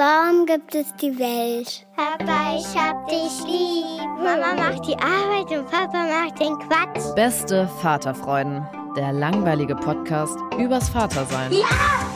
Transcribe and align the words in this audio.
Warum 0.00 0.46
gibt 0.46 0.76
es 0.76 0.94
die 0.94 1.18
Welt? 1.18 1.84
Papa, 1.96 2.56
ich 2.56 2.68
hab 2.78 3.08
dich 3.08 3.42
lieb. 3.44 4.06
Mama 4.22 4.54
macht 4.54 4.86
die 4.86 4.94
Arbeit 4.94 5.50
und 5.50 5.68
Papa 5.68 6.06
macht 6.06 6.38
den 6.38 6.56
Quatsch. 6.56 7.16
Beste 7.16 7.66
Vaterfreuden. 7.82 8.64
Der 8.96 9.12
langweilige 9.12 9.74
Podcast 9.74 10.38
übers 10.56 10.88
Vatersein. 10.88 11.50
Ja, 11.50 11.66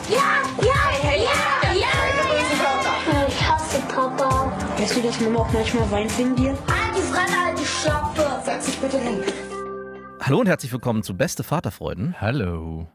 ja, 0.07 0.39
ja, 0.61 1.13
ja, 1.13 1.73
ja. 1.73 3.27
Ich 3.27 3.49
hasse 3.49 3.81
Papa. 3.93 4.49
Weißt 4.77 4.95
du, 4.95 5.01
dass 5.01 5.19
Mama 5.19 5.39
auch 5.39 5.51
manchmal 5.51 5.91
weint 5.91 6.17
wegen 6.17 6.37
dir? 6.37 6.51
Halt 6.51 6.95
die 6.95 7.01
Fremde, 7.01 7.45
halt 7.45 7.59
die 7.59 7.65
Schöpfe. 7.65 8.41
Setz 8.45 8.65
dich 8.65 8.79
bitte 8.79 8.97
hin. 8.97 9.23
Hallo 10.21 10.39
und 10.39 10.47
herzlich 10.47 10.71
willkommen 10.71 11.03
zu 11.03 11.17
Beste 11.17 11.43
Vaterfreuden. 11.43 12.15
Hallo. 12.21 12.87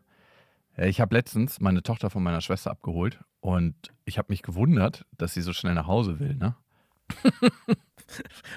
Ich 0.78 1.02
habe 1.02 1.14
letztens 1.14 1.60
meine 1.60 1.82
Tochter 1.82 2.08
von 2.08 2.22
meiner 2.22 2.40
Schwester 2.40 2.70
abgeholt 2.70 3.18
und 3.40 3.74
ich 4.04 4.18
habe 4.18 4.32
mich 4.32 4.42
gewundert, 4.42 5.06
dass 5.16 5.34
sie 5.34 5.42
so 5.42 5.52
schnell 5.52 5.74
nach 5.74 5.86
Hause 5.86 6.18
will, 6.18 6.34
ne? 6.34 6.56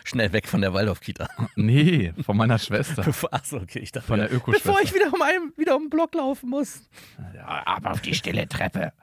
Schnell 0.06 0.32
weg 0.32 0.48
von 0.48 0.62
der 0.62 0.74
Waldorf-Kita. 0.74 1.28
Nee, 1.56 2.14
von 2.24 2.38
meiner 2.38 2.58
Schwester. 2.58 3.04
Achso, 3.32 3.58
okay, 3.58 3.80
ich 3.80 3.92
dachte, 3.92 4.08
von 4.08 4.20
der 4.20 4.34
Ökoschwester. 4.34 4.70
Bevor 4.70 4.82
ich 4.82 4.94
wieder 4.94 5.14
um, 5.14 5.22
einen, 5.22 5.54
wieder 5.58 5.76
um 5.76 5.84
den 5.84 5.90
Block 5.90 6.14
laufen 6.16 6.50
muss. 6.50 6.90
Ja, 7.36 7.66
aber 7.66 7.92
auf 7.92 8.02
die 8.02 8.14
stille 8.14 8.48
Treppe. 8.48 8.94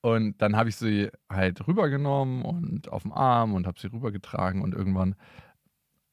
Und 0.00 0.40
dann 0.40 0.56
habe 0.56 0.68
ich 0.68 0.76
sie 0.76 1.10
halt 1.28 1.66
rübergenommen 1.66 2.44
und 2.44 2.88
auf 2.88 3.02
dem 3.02 3.12
Arm 3.12 3.54
und 3.54 3.66
habe 3.66 3.80
sie 3.80 3.88
rübergetragen 3.88 4.62
und 4.62 4.74
irgendwann 4.74 5.16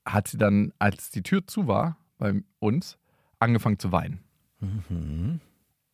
hat 0.06 0.28
sie 0.28 0.38
dann, 0.38 0.74
als 0.80 1.12
die 1.12 1.22
Tür 1.22 1.46
zu 1.46 1.68
war 1.68 1.98
bei 2.18 2.42
uns, 2.60 2.98
angefangen 3.40 3.80
zu 3.80 3.92
weinen. 3.92 4.24
Mhm. 4.60 5.40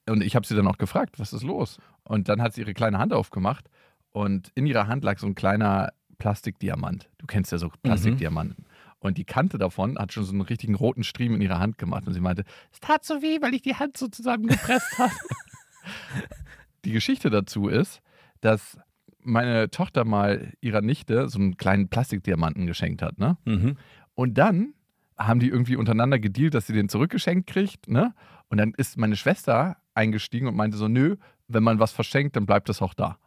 Und 0.09 0.23
ich 0.23 0.35
habe 0.35 0.45
sie 0.45 0.55
dann 0.55 0.67
auch 0.67 0.77
gefragt, 0.77 1.19
was 1.19 1.33
ist 1.33 1.43
los? 1.43 1.77
Und 2.03 2.29
dann 2.29 2.41
hat 2.41 2.53
sie 2.53 2.61
ihre 2.61 2.73
kleine 2.73 2.97
Hand 2.97 3.13
aufgemacht 3.13 3.69
und 4.11 4.51
in 4.55 4.65
ihrer 4.65 4.87
Hand 4.87 5.03
lag 5.03 5.19
so 5.19 5.27
ein 5.27 5.35
kleiner 5.35 5.89
Plastikdiamant. 6.17 7.09
Du 7.17 7.27
kennst 7.27 7.51
ja 7.51 7.57
so 7.57 7.69
Plastikdiamanten. 7.81 8.65
Mhm. 8.67 8.69
Und 8.99 9.17
die 9.17 9.23
Kante 9.23 9.57
davon 9.57 9.97
hat 9.97 10.11
schon 10.11 10.25
so 10.25 10.33
einen 10.33 10.41
richtigen 10.41 10.75
roten 10.75 11.03
Striemen 11.03 11.37
in 11.37 11.41
ihrer 11.41 11.59
Hand 11.59 11.77
gemacht. 11.77 12.05
Und 12.05 12.13
sie 12.13 12.19
meinte, 12.19 12.43
es 12.71 12.81
tat 12.81 13.05
so 13.05 13.21
weh, 13.21 13.41
weil 13.41 13.53
ich 13.53 13.61
die 13.61 13.75
Hand 13.75 13.95
so 13.95 14.07
zusammengepresst 14.09 14.97
habe. 14.97 15.13
die 16.85 16.91
Geschichte 16.91 17.29
dazu 17.29 17.69
ist, 17.69 18.01
dass 18.41 18.77
meine 19.21 19.69
Tochter 19.69 20.03
mal 20.03 20.53
ihrer 20.59 20.81
Nichte 20.81 21.29
so 21.29 21.39
einen 21.39 21.55
kleinen 21.55 21.87
Plastikdiamanten 21.87 22.65
geschenkt 22.65 23.01
hat. 23.01 23.17
Ne? 23.17 23.37
Mhm. 23.45 23.77
Und 24.15 24.37
dann 24.37 24.73
haben 25.17 25.39
die 25.39 25.49
irgendwie 25.49 25.75
untereinander 25.75 26.19
gedealt, 26.19 26.53
dass 26.53 26.67
sie 26.67 26.73
den 26.73 26.89
zurückgeschenkt 26.89 27.47
kriegt. 27.47 27.87
Ne? 27.89 28.13
Und 28.49 28.57
dann 28.57 28.73
ist 28.75 28.97
meine 28.97 29.15
Schwester 29.15 29.77
eingestiegen 29.99 30.47
und 30.47 30.55
meinte 30.55 30.77
so, 30.77 30.87
nö, 30.87 31.17
wenn 31.47 31.63
man 31.63 31.79
was 31.79 31.91
verschenkt, 31.91 32.35
dann 32.35 32.45
bleibt 32.45 32.69
das 32.69 32.81
auch 32.81 32.93
da. 32.93 33.17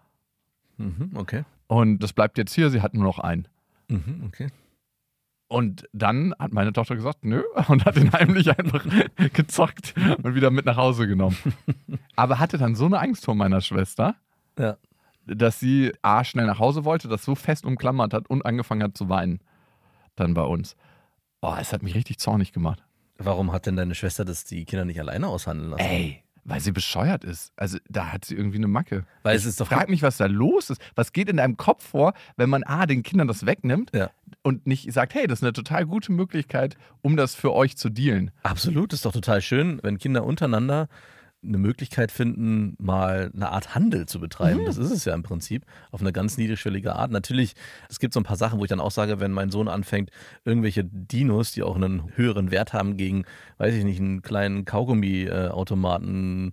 Mhm, 0.78 1.10
okay. 1.14 1.44
Und 1.66 1.98
das 1.98 2.12
bleibt 2.12 2.38
jetzt 2.38 2.54
hier, 2.54 2.70
sie 2.70 2.80
hat 2.80 2.94
nur 2.94 3.04
noch 3.04 3.18
einen. 3.18 3.46
Mhm, 3.88 4.24
okay. 4.26 4.48
Und 5.48 5.86
dann 5.92 6.34
hat 6.38 6.54
meine 6.54 6.72
Tochter 6.72 6.96
gesagt, 6.96 7.24
nö, 7.24 7.42
und 7.68 7.84
hat 7.84 7.96
ihn 7.96 8.12
heimlich 8.12 8.58
einfach 8.58 8.84
gezockt 9.34 9.94
und 10.22 10.34
wieder 10.34 10.50
mit 10.50 10.64
nach 10.64 10.76
Hause 10.76 11.06
genommen. 11.06 11.36
Aber 12.16 12.38
hatte 12.38 12.56
dann 12.56 12.74
so 12.74 12.86
eine 12.86 12.98
Angst 12.98 13.26
vor 13.26 13.34
meiner 13.34 13.60
Schwester, 13.60 14.16
ja. 14.58 14.76
dass 15.26 15.60
sie 15.60 15.92
A, 16.00 16.24
schnell 16.24 16.46
nach 16.46 16.58
Hause 16.58 16.84
wollte, 16.84 17.08
das 17.08 17.24
so 17.24 17.34
fest 17.34 17.66
umklammert 17.66 18.14
hat 18.14 18.30
und 18.30 18.46
angefangen 18.46 18.82
hat 18.82 18.96
zu 18.96 19.10
weinen. 19.10 19.40
Dann 20.16 20.34
bei 20.34 20.42
uns. 20.42 20.76
Boah, 21.40 21.58
es 21.60 21.72
hat 21.72 21.82
mich 21.82 21.94
richtig 21.94 22.18
zornig 22.18 22.52
gemacht. 22.52 22.82
Warum 23.18 23.52
hat 23.52 23.66
denn 23.66 23.76
deine 23.76 23.94
Schwester 23.94 24.24
das 24.24 24.44
die 24.44 24.64
Kinder 24.64 24.84
nicht 24.84 25.00
alleine 25.00 25.28
aushandeln 25.28 25.70
lassen? 25.70 25.84
Ey, 25.84 26.22
weil 26.44 26.60
sie 26.60 26.72
bescheuert 26.72 27.24
ist. 27.24 27.52
Also 27.56 27.78
da 27.88 28.12
hat 28.12 28.24
sie 28.24 28.34
irgendwie 28.34 28.56
eine 28.56 28.68
Macke. 28.68 29.04
Weil 29.22 29.36
es 29.36 29.44
ist 29.44 29.60
doch 29.60 29.68
frag 29.68 29.88
mich, 29.88 30.02
was 30.02 30.16
da 30.16 30.26
los 30.26 30.70
ist. 30.70 30.80
Was 30.94 31.12
geht 31.12 31.28
in 31.28 31.36
deinem 31.36 31.56
Kopf 31.56 31.86
vor, 31.86 32.14
wenn 32.36 32.50
man 32.50 32.64
A, 32.64 32.86
den 32.86 33.02
Kindern 33.02 33.28
das 33.28 33.46
wegnimmt 33.46 33.90
ja. 33.94 34.10
und 34.42 34.66
nicht 34.66 34.92
sagt, 34.92 35.14
hey, 35.14 35.26
das 35.26 35.38
ist 35.38 35.44
eine 35.44 35.52
total 35.52 35.86
gute 35.86 36.12
Möglichkeit, 36.12 36.76
um 37.00 37.16
das 37.16 37.34
für 37.34 37.52
euch 37.52 37.76
zu 37.76 37.90
dealen. 37.90 38.30
Absolut, 38.42 38.92
ist 38.92 39.04
doch 39.04 39.12
total 39.12 39.40
schön, 39.40 39.78
wenn 39.82 39.98
Kinder 39.98 40.24
untereinander 40.24 40.88
eine 41.44 41.58
Möglichkeit 41.58 42.12
finden, 42.12 42.76
mal 42.78 43.30
eine 43.34 43.50
Art 43.50 43.74
Handel 43.74 44.06
zu 44.06 44.20
betreiben. 44.20 44.60
Mhm. 44.62 44.66
Das 44.66 44.76
ist 44.76 44.90
es 44.90 45.04
ja 45.04 45.14
im 45.14 45.22
Prinzip, 45.22 45.64
auf 45.90 46.00
eine 46.00 46.12
ganz 46.12 46.38
niedrigschwellige 46.38 46.94
Art. 46.94 47.10
Natürlich, 47.10 47.54
es 47.88 47.98
gibt 47.98 48.14
so 48.14 48.20
ein 48.20 48.24
paar 48.24 48.36
Sachen, 48.36 48.58
wo 48.58 48.64
ich 48.64 48.68
dann 48.68 48.80
auch 48.80 48.90
sage, 48.90 49.20
wenn 49.20 49.32
mein 49.32 49.50
Sohn 49.50 49.68
anfängt, 49.68 50.10
irgendwelche 50.44 50.84
Dinos, 50.84 51.52
die 51.52 51.62
auch 51.62 51.76
einen 51.76 52.16
höheren 52.16 52.50
Wert 52.50 52.72
haben, 52.72 52.96
gegen, 52.96 53.24
weiß 53.58 53.74
ich 53.74 53.84
nicht, 53.84 54.00
einen 54.00 54.22
kleinen 54.22 54.64
Kaugummi-Automaten. 54.64 56.52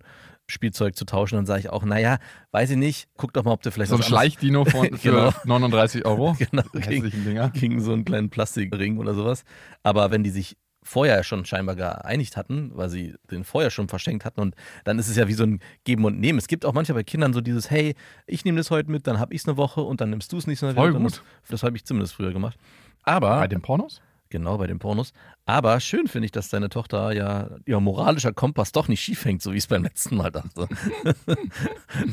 Spielzeug 0.50 0.96
zu 0.96 1.04
tauschen, 1.04 1.36
dann 1.36 1.46
sage 1.46 1.60
ich 1.60 1.70
auch, 1.70 1.84
naja, 1.84 2.18
weiß 2.50 2.70
ich 2.70 2.76
nicht, 2.76 3.08
guck 3.16 3.32
doch 3.32 3.44
mal, 3.44 3.52
ob 3.52 3.62
du 3.62 3.70
vielleicht 3.70 3.90
so 3.90 3.96
ein 3.96 4.02
Schleichdino 4.02 4.64
von, 4.64 4.86
für 4.98 5.10
genau. 5.10 5.32
39 5.44 6.04
Euro. 6.04 6.36
genau, 6.50 6.64
gegen, 6.72 7.52
gegen 7.52 7.80
so 7.80 7.92
einen 7.92 8.04
kleinen 8.04 8.30
Plastikring 8.30 8.98
oder 8.98 9.14
sowas. 9.14 9.44
Aber 9.84 10.10
wenn 10.10 10.24
die 10.24 10.30
sich 10.30 10.56
vorher 10.82 11.22
schon 11.24 11.44
scheinbar 11.44 11.76
geeinigt 11.76 12.36
hatten, 12.36 12.72
weil 12.74 12.88
sie 12.88 13.14
den 13.30 13.44
vorher 13.44 13.70
schon 13.70 13.88
verschenkt 13.88 14.24
hatten. 14.24 14.40
Und 14.40 14.54
dann 14.84 14.98
ist 14.98 15.08
es 15.08 15.16
ja 15.16 15.28
wie 15.28 15.34
so 15.34 15.44
ein 15.44 15.60
Geben 15.84 16.04
und 16.04 16.18
Nehmen. 16.18 16.38
Es 16.38 16.48
gibt 16.48 16.64
auch 16.64 16.72
manchmal 16.72 16.96
bei 16.96 17.02
Kindern 17.04 17.32
so 17.32 17.40
dieses, 17.40 17.70
hey, 17.70 17.94
ich 18.26 18.44
nehme 18.44 18.58
das 18.58 18.70
heute 18.70 18.90
mit, 18.90 19.06
dann 19.06 19.18
habe 19.18 19.34
ich 19.34 19.42
es 19.42 19.48
eine 19.48 19.56
Woche 19.56 19.82
und 19.82 20.00
dann 20.00 20.10
nimmst 20.10 20.32
du 20.32 20.38
es 20.38 20.46
nicht 20.46 20.58
so 20.58 20.70
Voll 20.72 20.92
gut. 20.94 21.22
Das 21.48 21.62
habe 21.62 21.76
ich 21.76 21.84
zumindest 21.84 22.14
früher 22.14 22.32
gemacht. 22.32 22.58
Aber. 23.02 23.38
Bei 23.38 23.48
den 23.48 23.60
Pornos? 23.60 24.00
Genau, 24.30 24.58
bei 24.58 24.68
den 24.68 24.78
Pornos. 24.78 25.12
Aber 25.44 25.80
schön 25.80 26.06
finde 26.06 26.26
ich, 26.26 26.30
dass 26.30 26.48
deine 26.48 26.68
Tochter 26.68 27.10
ja 27.12 27.50
ihr 27.66 27.80
moralischer 27.80 28.32
Kompass 28.32 28.70
doch 28.70 28.86
nicht 28.86 29.00
schief 29.00 29.24
hängt, 29.24 29.42
so 29.42 29.52
wie 29.52 29.56
ich 29.56 29.64
es 29.64 29.66
beim 29.66 29.82
letzten 29.82 30.16
Mal 30.16 30.30
dachte. 30.30 30.68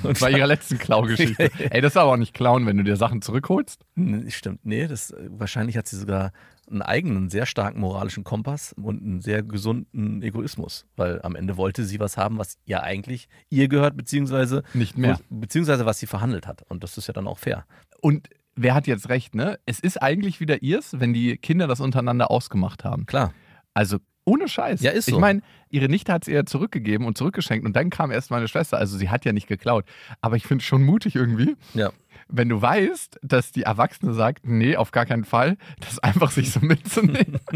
Und 0.01 0.19
bei 0.19 0.31
ihrer 0.31 0.47
letzten 0.47 0.79
Klaugeschichte. 0.79 1.51
Ey, 1.71 1.79
das 1.79 1.93
ist 1.93 1.97
aber 1.97 2.13
auch 2.13 2.17
nicht 2.17 2.33
klauen, 2.33 2.65
wenn 2.65 2.75
du 2.75 2.83
dir 2.83 2.97
Sachen 2.97 3.21
zurückholst. 3.21 3.85
Stimmt, 4.29 4.65
nee, 4.65 4.87
das, 4.87 5.13
wahrscheinlich 5.29 5.77
hat 5.77 5.87
sie 5.87 5.97
sogar 5.97 6.31
einen 6.69 6.81
eigenen, 6.81 7.29
sehr 7.29 7.45
starken 7.45 7.79
moralischen 7.79 8.23
Kompass 8.23 8.73
und 8.73 9.03
einen 9.03 9.21
sehr 9.21 9.43
gesunden 9.43 10.23
Egoismus, 10.23 10.87
weil 10.95 11.21
am 11.21 11.35
Ende 11.35 11.55
wollte 11.55 11.85
sie 11.85 11.99
was 11.99 12.17
haben, 12.17 12.39
was 12.39 12.57
ja 12.65 12.81
eigentlich 12.81 13.29
ihr 13.49 13.67
gehört, 13.67 13.95
beziehungsweise 13.95 14.63
nicht 14.73 14.97
mehr, 14.97 15.19
beziehungsweise 15.29 15.85
was 15.85 15.99
sie 15.99 16.07
verhandelt 16.07 16.47
hat. 16.47 16.63
Und 16.63 16.83
das 16.83 16.97
ist 16.97 17.07
ja 17.07 17.13
dann 17.13 17.27
auch 17.27 17.37
fair. 17.37 17.65
Und 18.01 18.27
wer 18.57 18.73
hat 18.73 18.87
jetzt 18.87 19.09
recht, 19.09 19.35
ne? 19.35 19.59
Es 19.65 19.79
ist 19.79 20.01
eigentlich 20.01 20.39
wieder 20.39 20.61
ihrs, 20.61 20.99
wenn 20.99 21.13
die 21.13 21.37
Kinder 21.37 21.67
das 21.67 21.79
untereinander 21.79 22.29
ausgemacht 22.29 22.83
haben. 22.83 23.05
Klar. 23.05 23.33
Also 23.73 23.97
ohne 24.25 24.49
Scheiß. 24.49 24.81
Ja, 24.81 24.91
ist 24.91 25.05
so. 25.05 25.15
Ich 25.15 25.21
meine, 25.21 25.41
ihre 25.69 25.87
Nichte 25.87 26.11
hat 26.11 26.23
es 26.23 26.27
ihr 26.27 26.45
zurückgegeben 26.45 27.07
und 27.07 27.17
zurückgeschenkt 27.17 27.65
und 27.65 27.75
dann 27.75 27.89
kam 27.89 28.11
erst 28.11 28.29
meine 28.29 28.49
Schwester. 28.49 28.77
Also 28.77 28.97
sie 28.97 29.09
hat 29.09 29.23
ja 29.23 29.31
nicht 29.31 29.47
geklaut. 29.47 29.85
Aber 30.19 30.35
ich 30.35 30.43
finde 30.43 30.61
es 30.61 30.67
schon 30.67 30.83
mutig 30.83 31.15
irgendwie. 31.15 31.55
Ja 31.73 31.91
wenn 32.29 32.49
du 32.49 32.61
weißt, 32.61 33.19
dass 33.21 33.51
die 33.51 33.63
Erwachsene 33.63 34.13
sagt, 34.13 34.45
nee, 34.45 34.75
auf 34.75 34.91
gar 34.91 35.05
keinen 35.05 35.25
Fall, 35.25 35.57
das 35.79 35.99
einfach 35.99 36.31
sich 36.31 36.51
so 36.51 36.59
mitzunehmen. 36.59 37.39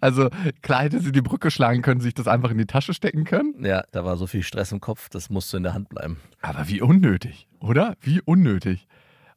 Also 0.00 0.28
klar 0.60 0.82
hätte 0.82 1.00
sie 1.00 1.10
die 1.10 1.22
Brücke 1.22 1.50
schlagen 1.50 1.80
können, 1.80 2.02
sich 2.02 2.12
das 2.12 2.28
einfach 2.28 2.50
in 2.50 2.58
die 2.58 2.66
Tasche 2.66 2.92
stecken 2.92 3.24
können. 3.24 3.64
Ja, 3.64 3.82
da 3.90 4.04
war 4.04 4.18
so 4.18 4.26
viel 4.26 4.42
Stress 4.42 4.72
im 4.72 4.80
Kopf, 4.82 5.08
das 5.08 5.30
musste 5.30 5.56
in 5.56 5.62
der 5.62 5.72
Hand 5.72 5.88
bleiben. 5.88 6.20
Aber 6.42 6.68
wie 6.68 6.82
unnötig, 6.82 7.48
oder? 7.58 7.96
Wie 8.02 8.20
unnötig. 8.20 8.86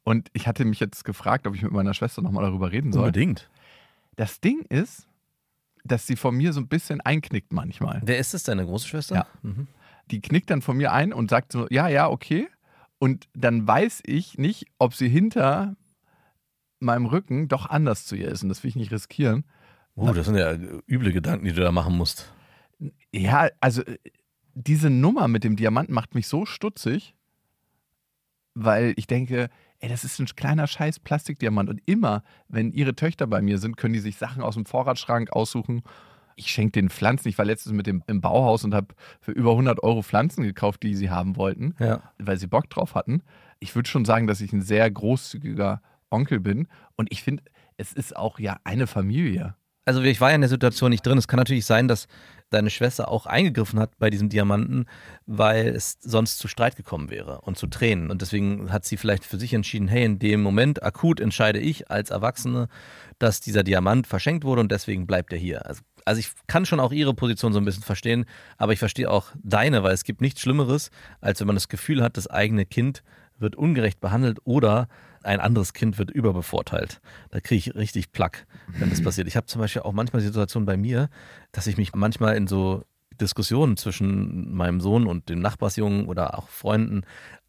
Und 0.04 0.30
ich 0.34 0.48
hatte 0.48 0.66
mich 0.66 0.80
jetzt 0.80 1.06
gefragt, 1.06 1.46
ob 1.48 1.56
ich 1.56 1.62
mit 1.62 1.72
meiner 1.72 1.94
Schwester 1.94 2.22
nochmal 2.22 2.46
darüber 2.46 2.72
reden 2.72 2.92
soll. 2.92 3.04
Unbedingt. 3.04 3.50
Das 4.16 4.40
Ding 4.40 4.66
ist, 4.69 5.07
dass 5.84 6.07
sie 6.07 6.16
von 6.16 6.36
mir 6.36 6.54
so 6.54 6.60
ein 6.60 6.68
bisschen 6.68 7.01
einknickt 7.01 7.54
manchmal. 7.54 8.01
Wer 8.04 8.19
ist 8.19 8.34
es, 8.34 8.44
deine 8.44 8.66
große 8.66 8.88
Schwester? 8.88 9.16
Ja. 9.16 9.28
Mhm. 9.42 9.68
Die 10.12 10.22
knickt 10.22 10.50
dann 10.50 10.62
von 10.62 10.78
mir 10.78 10.92
ein 10.92 11.13
und 11.13 11.30
sagt 11.30 11.51
so, 11.51 11.68
ja, 11.69 11.88
ja, 11.88 12.10
okay. 12.10 12.48
Und 12.98 13.28
dann 13.34 13.66
weiß 13.66 14.01
ich 14.06 14.38
nicht, 14.38 14.66
ob 14.78 14.94
sie 14.94 15.07
hinter 15.07 15.75
meinem 16.80 17.06
Rücken 17.06 17.48
doch 17.48 17.69
anders 17.69 18.06
zu 18.06 18.16
ihr 18.16 18.30
ist. 18.30 18.44
Und 18.44 18.50
das 18.50 18.63
will 18.63 18.69
ich 18.69 18.75
nicht 18.75 18.92
riskieren. 18.92 19.46
Uh, 19.96 20.13
das 20.13 20.25
sind 20.25 20.36
ja 20.36 20.54
üble 20.88 21.12
Gedanken, 21.12 21.46
die 21.46 21.54
du 21.54 21.62
da 21.62 21.72
machen 21.72 21.96
musst. 21.96 22.31
Ja, 23.12 23.50
also 23.60 23.84
äh, 23.84 23.98
diese 24.54 24.90
Nummer 24.90 25.28
mit 25.28 25.44
dem 25.44 25.56
Diamanten 25.56 25.94
macht 25.94 26.16
mich 26.16 26.28
so 26.28 26.46
stutzig, 26.46 27.16
weil 28.54 28.94
ich 28.96 29.07
denke, 29.07 29.50
ey, 29.80 29.90
das 29.90 30.04
ist 30.04 30.20
ein 30.20 30.26
kleiner 30.26 30.68
scheiß 30.68 31.00
Plastikdiamant. 31.00 31.70
Und 31.70 31.81
immer, 31.86 32.24
wenn 32.48 32.72
ihre 32.72 32.96
Töchter 32.96 33.28
bei 33.28 33.42
mir 33.42 33.58
sind, 33.58 33.78
können 33.78 33.94
die 33.94 34.00
sich 34.00 34.18
Sachen 34.18 34.42
aus 34.42 34.56
dem 34.56 34.66
Vorratsschrank 34.66 35.31
aussuchen. 35.31 35.81
Ich 36.36 36.48
schenke 36.52 36.72
den 36.74 36.90
Pflanzen. 36.90 37.28
Ich 37.28 37.38
war 37.38 37.46
letztens 37.46 37.76
mit 37.76 37.86
dem 37.88 38.04
im 38.08 38.22
Bauhaus 38.22 38.64
und 38.64 38.74
habe 38.74 38.96
für 39.20 39.31
über 39.31 39.52
100 39.52 39.84
Euro 39.84 40.02
Pflanzen 40.02 40.44
gekauft, 40.44 40.84
die 40.84 40.96
sie 40.96 41.10
haben 41.10 41.36
wollten, 41.36 41.76
Ja. 41.80 42.02
weil 42.18 42.38
sie 42.38 42.48
Bock 42.48 42.70
drauf 42.70 42.96
hatten. 42.96 43.24
Ich 43.60 43.76
würde 43.76 43.90
schon 43.90 44.06
sagen, 44.06 44.26
dass 44.28 44.40
ich 44.42 44.54
ein 44.54 44.62
sehr 44.62 44.90
großzügiger 44.90 45.82
Onkel 46.10 46.40
bin. 46.40 46.68
Und 46.96 47.12
ich 47.12 47.24
finde, 47.24 47.44
es 47.78 47.92
ist 47.94 48.16
auch 48.16 48.40
ja 48.40 48.58
eine 48.64 48.88
Familie. 48.88 49.56
Also 49.86 50.02
ich 50.02 50.22
war 50.22 50.30
ja 50.30 50.36
in 50.36 50.42
der 50.42 50.50
Situation 50.50 50.92
nicht 50.92 51.06
drin. 51.06 51.18
Es 51.18 51.28
kann 51.28 51.38
natürlich 51.40 51.66
sein, 51.66 51.88
dass 51.88 52.08
deine 52.50 52.69
Schwester 52.69 53.10
auch 53.10 53.25
eingegriffen 53.25 53.80
hat 53.80 53.98
bei 54.00 54.10
diesem 54.10 54.30
Diamanten, 54.30 54.86
weil 55.25 55.68
es 55.68 55.98
sonst 56.01 56.40
zu 56.40 56.48
Streit 56.48 56.75
gekommen 56.75 57.10
wäre 57.10 57.42
und 57.42 57.57
zu 57.57 57.68
Tränen. 57.68 58.12
Und 58.12 58.22
deswegen 58.22 58.72
hat 58.72 58.86
sie 58.86 58.98
vielleicht 58.98 59.25
für 59.25 59.38
sich 59.38 59.54
entschieden, 59.54 59.88
hey, 59.88 60.04
in 60.04 60.19
dem 60.19 60.42
Moment 60.42 60.84
akut 60.84 61.19
entscheide 61.19 61.60
ich 61.60 61.90
als 61.90 62.10
Erwachsene, 62.10 62.68
dass 63.19 63.42
dieser 63.42 63.63
Diamant 63.63 64.07
verschenkt 64.07 64.44
wurde 64.44 64.62
und 64.62 64.72
deswegen 64.72 65.06
bleibt 65.06 65.34
er 65.34 65.40
hier. 65.40 65.66
Also, 65.66 65.81
also 66.06 66.19
ich 66.19 66.31
kann 66.48 66.66
schon 66.66 66.80
auch 66.80 66.92
ihre 66.92 67.13
Position 67.13 67.54
so 67.54 67.60
ein 67.60 67.66
bisschen 67.66 67.84
verstehen, 67.84 68.25
aber 68.57 68.74
ich 68.74 68.80
verstehe 68.80 69.10
auch 69.10 69.28
deine, 69.44 69.84
weil 69.84 69.94
es 69.94 70.04
gibt 70.04 70.22
nichts 70.22 70.42
Schlimmeres, 70.42 70.92
als 71.22 71.40
wenn 71.40 71.48
man 71.48 71.56
das 71.56 71.68
Gefühl 71.68 72.01
hat, 72.01 72.18
das 72.18 72.28
eigene 72.28 72.66
Kind 72.66 73.04
wird 73.38 73.56
ungerecht 73.56 74.01
behandelt 74.01 74.40
oder 74.44 74.88
ein 75.24 75.39
anderes 75.39 75.74
Kind 75.74 75.98
wird 75.98 76.12
überbevorteilt. 76.12 77.01
Da 77.31 77.39
kriege 77.39 77.57
ich 77.57 77.75
richtig 77.75 78.12
Plack, 78.12 78.45
wenn 78.77 78.89
das 78.89 79.04
passiert. 79.04 79.27
Ich 79.27 79.36
habe 79.36 79.48
zum 79.48 79.62
Beispiel 79.62 79.81
auch 79.81 79.94
manchmal 79.94 80.21
Situationen 80.21 80.66
bei 80.66 80.77
mir, 80.77 81.10
dass 81.51 81.68
ich 81.68 81.77
mich 81.77 81.94
manchmal 81.94 82.36
in 82.36 82.48
so 82.48 82.83
Diskussionen 83.19 83.77
zwischen 83.77 84.54
meinem 84.54 84.80
Sohn 84.81 85.06
und 85.06 85.30
dem 85.30 85.39
Nachbarsjungen 85.39 86.07
oder 86.07 86.38
auch 86.38 86.48
Freunden 86.48 87.04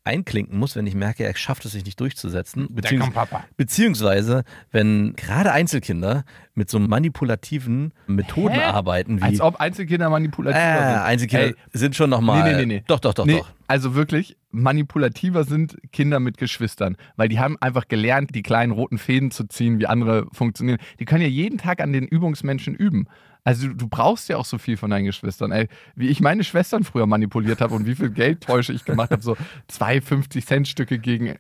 einklinken 0.04 0.58
muss, 0.58 0.76
wenn 0.76 0.86
ich 0.86 0.94
merke, 0.94 1.24
er 1.24 1.36
schafft 1.36 1.64
es 1.64 1.72
sich 1.72 1.84
nicht 1.84 2.00
durchzusetzen. 2.00 2.68
Beziehungs 2.70 3.12
Papa. 3.12 3.44
beziehungsweise, 3.56 4.44
wenn 4.70 5.14
gerade 5.14 5.52
Einzelkinder 5.52 6.24
mit 6.54 6.70
so 6.70 6.78
manipulativen 6.78 7.92
Methoden 8.06 8.54
Hä? 8.54 8.64
arbeiten 8.64 9.18
wie 9.18 9.24
Als 9.24 9.40
ob 9.40 9.60
Einzelkinder 9.60 10.08
manipulativer 10.08 10.60
äh, 10.60 10.92
sind. 10.92 11.02
Einzelkinder 11.02 11.46
Ey, 11.46 11.54
sind 11.72 11.96
schon 11.96 12.10
nochmal. 12.10 12.42
Nee, 12.42 12.50
nee, 12.50 12.66
nee, 12.66 12.74
nee. 12.76 12.84
Doch, 12.86 13.00
doch, 13.00 13.14
doch, 13.14 13.26
nee, 13.26 13.38
doch. 13.38 13.50
Also 13.66 13.94
wirklich, 13.94 14.36
manipulativer 14.50 15.44
sind 15.44 15.76
Kinder 15.92 16.18
mit 16.18 16.38
Geschwistern, 16.38 16.96
weil 17.16 17.28
die 17.28 17.38
haben 17.38 17.56
einfach 17.60 17.86
gelernt, 17.86 18.34
die 18.34 18.42
kleinen 18.42 18.72
roten 18.72 18.98
Fäden 18.98 19.30
zu 19.30 19.44
ziehen, 19.44 19.78
wie 19.78 19.86
andere 19.86 20.26
funktionieren. 20.32 20.78
Die 20.98 21.04
können 21.04 21.22
ja 21.22 21.28
jeden 21.28 21.58
Tag 21.58 21.80
an 21.80 21.92
den 21.92 22.06
Übungsmenschen 22.06 22.74
üben. 22.74 23.06
Also 23.44 23.68
du, 23.68 23.74
du 23.74 23.88
brauchst 23.88 24.28
ja 24.28 24.36
auch 24.36 24.44
so 24.44 24.58
viel 24.58 24.76
von 24.76 24.90
deinen 24.90 25.04
Geschwistern. 25.04 25.52
Ey, 25.52 25.68
wie 25.94 26.08
ich 26.08 26.20
meine 26.20 26.44
Schwestern 26.44 26.84
früher 26.84 27.06
manipuliert 27.06 27.60
habe 27.60 27.74
und 27.74 27.86
wie 27.86 27.94
viel 27.94 28.10
Geldtäusche 28.10 28.72
ich 28.72 28.84
gemacht 28.84 29.10
habe, 29.10 29.22
so 29.22 29.36
zwei 29.68 29.98
50-Cent-Stücke 29.98 30.98
gegen 30.98 31.26
äh, 31.26 31.36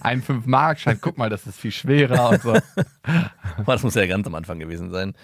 einen 0.00 0.22
5-Mark-Schein. 0.22 0.98
Guck 1.00 1.18
mal, 1.18 1.30
das 1.30 1.46
ist 1.46 1.58
viel 1.58 1.72
schwerer 1.72 2.30
und 2.30 2.42
so. 2.42 2.58
Das 3.66 3.82
muss 3.82 3.94
ja 3.94 4.06
ganz 4.06 4.26
am 4.26 4.34
Anfang 4.34 4.58
gewesen 4.58 4.90
sein. 4.90 5.14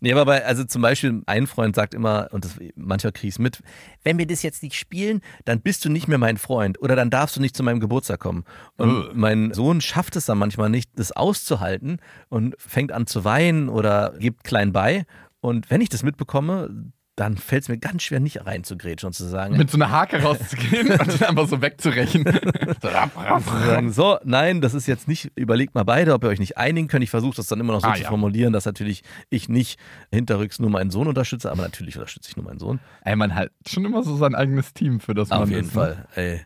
Nee, 0.00 0.12
aber 0.12 0.26
bei, 0.26 0.44
also 0.44 0.64
zum 0.64 0.82
Beispiel, 0.82 1.22
ein 1.26 1.46
Freund 1.46 1.74
sagt 1.74 1.94
immer, 1.94 2.28
und 2.32 2.44
das, 2.44 2.58
manchmal 2.76 3.12
kriege 3.12 3.28
ich 3.28 3.34
es 3.36 3.38
mit, 3.38 3.60
wenn 4.02 4.18
wir 4.18 4.26
das 4.26 4.42
jetzt 4.42 4.62
nicht 4.62 4.74
spielen, 4.74 5.22
dann 5.44 5.60
bist 5.60 5.84
du 5.84 5.88
nicht 5.88 6.08
mehr 6.08 6.18
mein 6.18 6.36
Freund 6.36 6.78
oder 6.80 6.96
dann 6.96 7.08
darfst 7.10 7.36
du 7.36 7.40
nicht 7.40 7.56
zu 7.56 7.62
meinem 7.62 7.80
Geburtstag 7.80 8.20
kommen. 8.20 8.44
Und 8.76 8.90
Ugh. 8.90 9.10
mein 9.14 9.54
Sohn 9.54 9.80
schafft 9.80 10.16
es 10.16 10.26
dann 10.26 10.38
manchmal 10.38 10.68
nicht, 10.68 10.90
das 10.96 11.12
auszuhalten 11.12 12.00
und 12.28 12.54
fängt 12.58 12.92
an 12.92 13.06
zu 13.06 13.24
weinen 13.24 13.68
oder 13.68 14.14
gibt 14.18 14.44
klein 14.44 14.72
bei. 14.72 15.06
Und 15.44 15.70
wenn 15.70 15.82
ich 15.82 15.90
das 15.90 16.02
mitbekomme, 16.02 16.70
dann 17.16 17.36
fällt 17.36 17.64
es 17.64 17.68
mir 17.68 17.76
ganz 17.76 18.02
schwer, 18.02 18.18
nicht 18.18 18.44
reinzugrätschen 18.46 19.08
und 19.08 19.12
zu 19.12 19.24
sagen, 19.24 19.56
Mit 19.58 19.70
so 19.70 19.76
einer 19.76 19.90
Hake 19.90 20.22
rauszugehen 20.22 20.90
und 20.98 21.06
den 21.20 21.22
einfach 21.22 21.46
so 21.46 21.60
wegzurechen. 21.60 22.24
So, 22.82 22.88
raff, 22.88 23.14
raff, 23.16 23.44
zu 23.44 23.50
raff. 23.52 23.66
sagen, 23.66 23.92
so, 23.92 24.16
nein, 24.24 24.62
das 24.62 24.72
ist 24.72 24.86
jetzt 24.86 25.06
nicht, 25.06 25.30
überlegt 25.36 25.74
mal 25.74 25.84
beide, 25.84 26.14
ob 26.14 26.24
ihr 26.24 26.30
euch 26.30 26.40
nicht 26.40 26.56
einigen 26.56 26.88
könnt. 26.88 27.04
Ich 27.04 27.10
versuche 27.10 27.36
das 27.36 27.46
dann 27.46 27.60
immer 27.60 27.74
noch 27.74 27.82
so 27.82 27.86
Ah, 27.88 27.94
zu 27.94 28.02
ja. 28.02 28.08
formulieren, 28.08 28.52
dass 28.54 28.64
natürlich 28.64 29.02
ich 29.28 29.48
nicht 29.50 29.78
hinterrücks 30.10 30.58
nur 30.58 30.70
meinen 30.70 30.90
Sohn 30.90 31.06
unterstütze, 31.06 31.52
aber 31.52 31.62
natürlich 31.62 31.96
unterstütze 31.96 32.30
ich 32.30 32.36
nur 32.36 32.46
meinen 32.46 32.58
Sohn. 32.58 32.80
Ey, 33.04 33.14
man 33.14 33.34
hat 33.34 33.50
schon 33.68 33.84
immer 33.84 34.02
so 34.02 34.16
sein 34.16 34.34
eigenes 34.34 34.72
Team, 34.72 34.98
für 34.98 35.14
das 35.14 35.30
Auf 35.30 35.48
jeden 35.50 35.60
ist, 35.66 35.74
ne? 35.76 35.82
Fall. 35.82 36.08
Ey. 36.14 36.40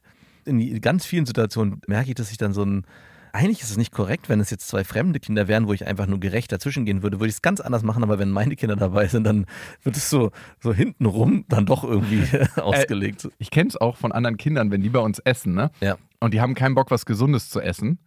In 0.45 0.81
ganz 0.81 1.07
vielen 1.07 1.25
Situationen 1.25 1.81
merke 1.87 2.09
ich, 2.11 2.15
dass 2.17 2.31
ich 2.33 2.37
dann 2.37 2.53
so 2.53 2.65
ein. 2.65 2.85
Eigentlich 3.33 3.63
ist 3.63 3.71
es 3.71 3.77
nicht 3.77 3.93
korrekt, 3.93 4.29
wenn 4.29 4.41
es 4.41 4.51
jetzt 4.51 4.69
zwei 4.69 4.85
fremde 4.85 5.21
Kinder 5.21 5.49
wären, 5.49 5.67
wo 5.67 5.73
ich 5.73 5.87
einfach 5.87 6.07
nur 6.07 6.21
gerecht 6.21 6.51
dazwischen 6.53 6.85
gehen 6.85 7.03
würde, 7.03 7.21
würde 7.21 7.29
ich 7.29 7.35
es 7.37 7.43
ganz 7.43 7.61
anders 7.61 7.83
machen, 7.83 8.03
aber 8.03 8.19
wenn 8.19 8.31
meine 8.31 8.57
Kinder 8.57 8.77
dabei 8.77 9.07
sind, 9.09 9.25
dann 9.25 9.47
wird 9.83 9.97
es 9.97 10.11
so, 10.11 10.31
so 10.61 10.73
hintenrum 10.75 11.45
dann 11.49 11.67
doch 11.67 11.85
irgendwie 11.85 12.23
ausgelegt. 12.61 13.29
Ich 13.39 13.51
kenne 13.51 13.69
es 13.69 13.77
auch 13.77 13.97
von 13.97 14.13
anderen 14.13 14.37
Kindern, 14.37 14.71
wenn 14.71 14.83
die 14.83 14.89
bei 14.91 15.01
uns 15.01 15.19
essen, 15.21 15.55
ne? 15.55 15.71
Ja. 15.81 15.97
Und 16.21 16.35
die 16.35 16.41
haben 16.41 16.55
keinen 16.55 16.75
Bock, 16.75 16.91
was 16.91 17.07
Gesundes 17.07 17.49
zu 17.51 17.61
essen. 17.61 17.99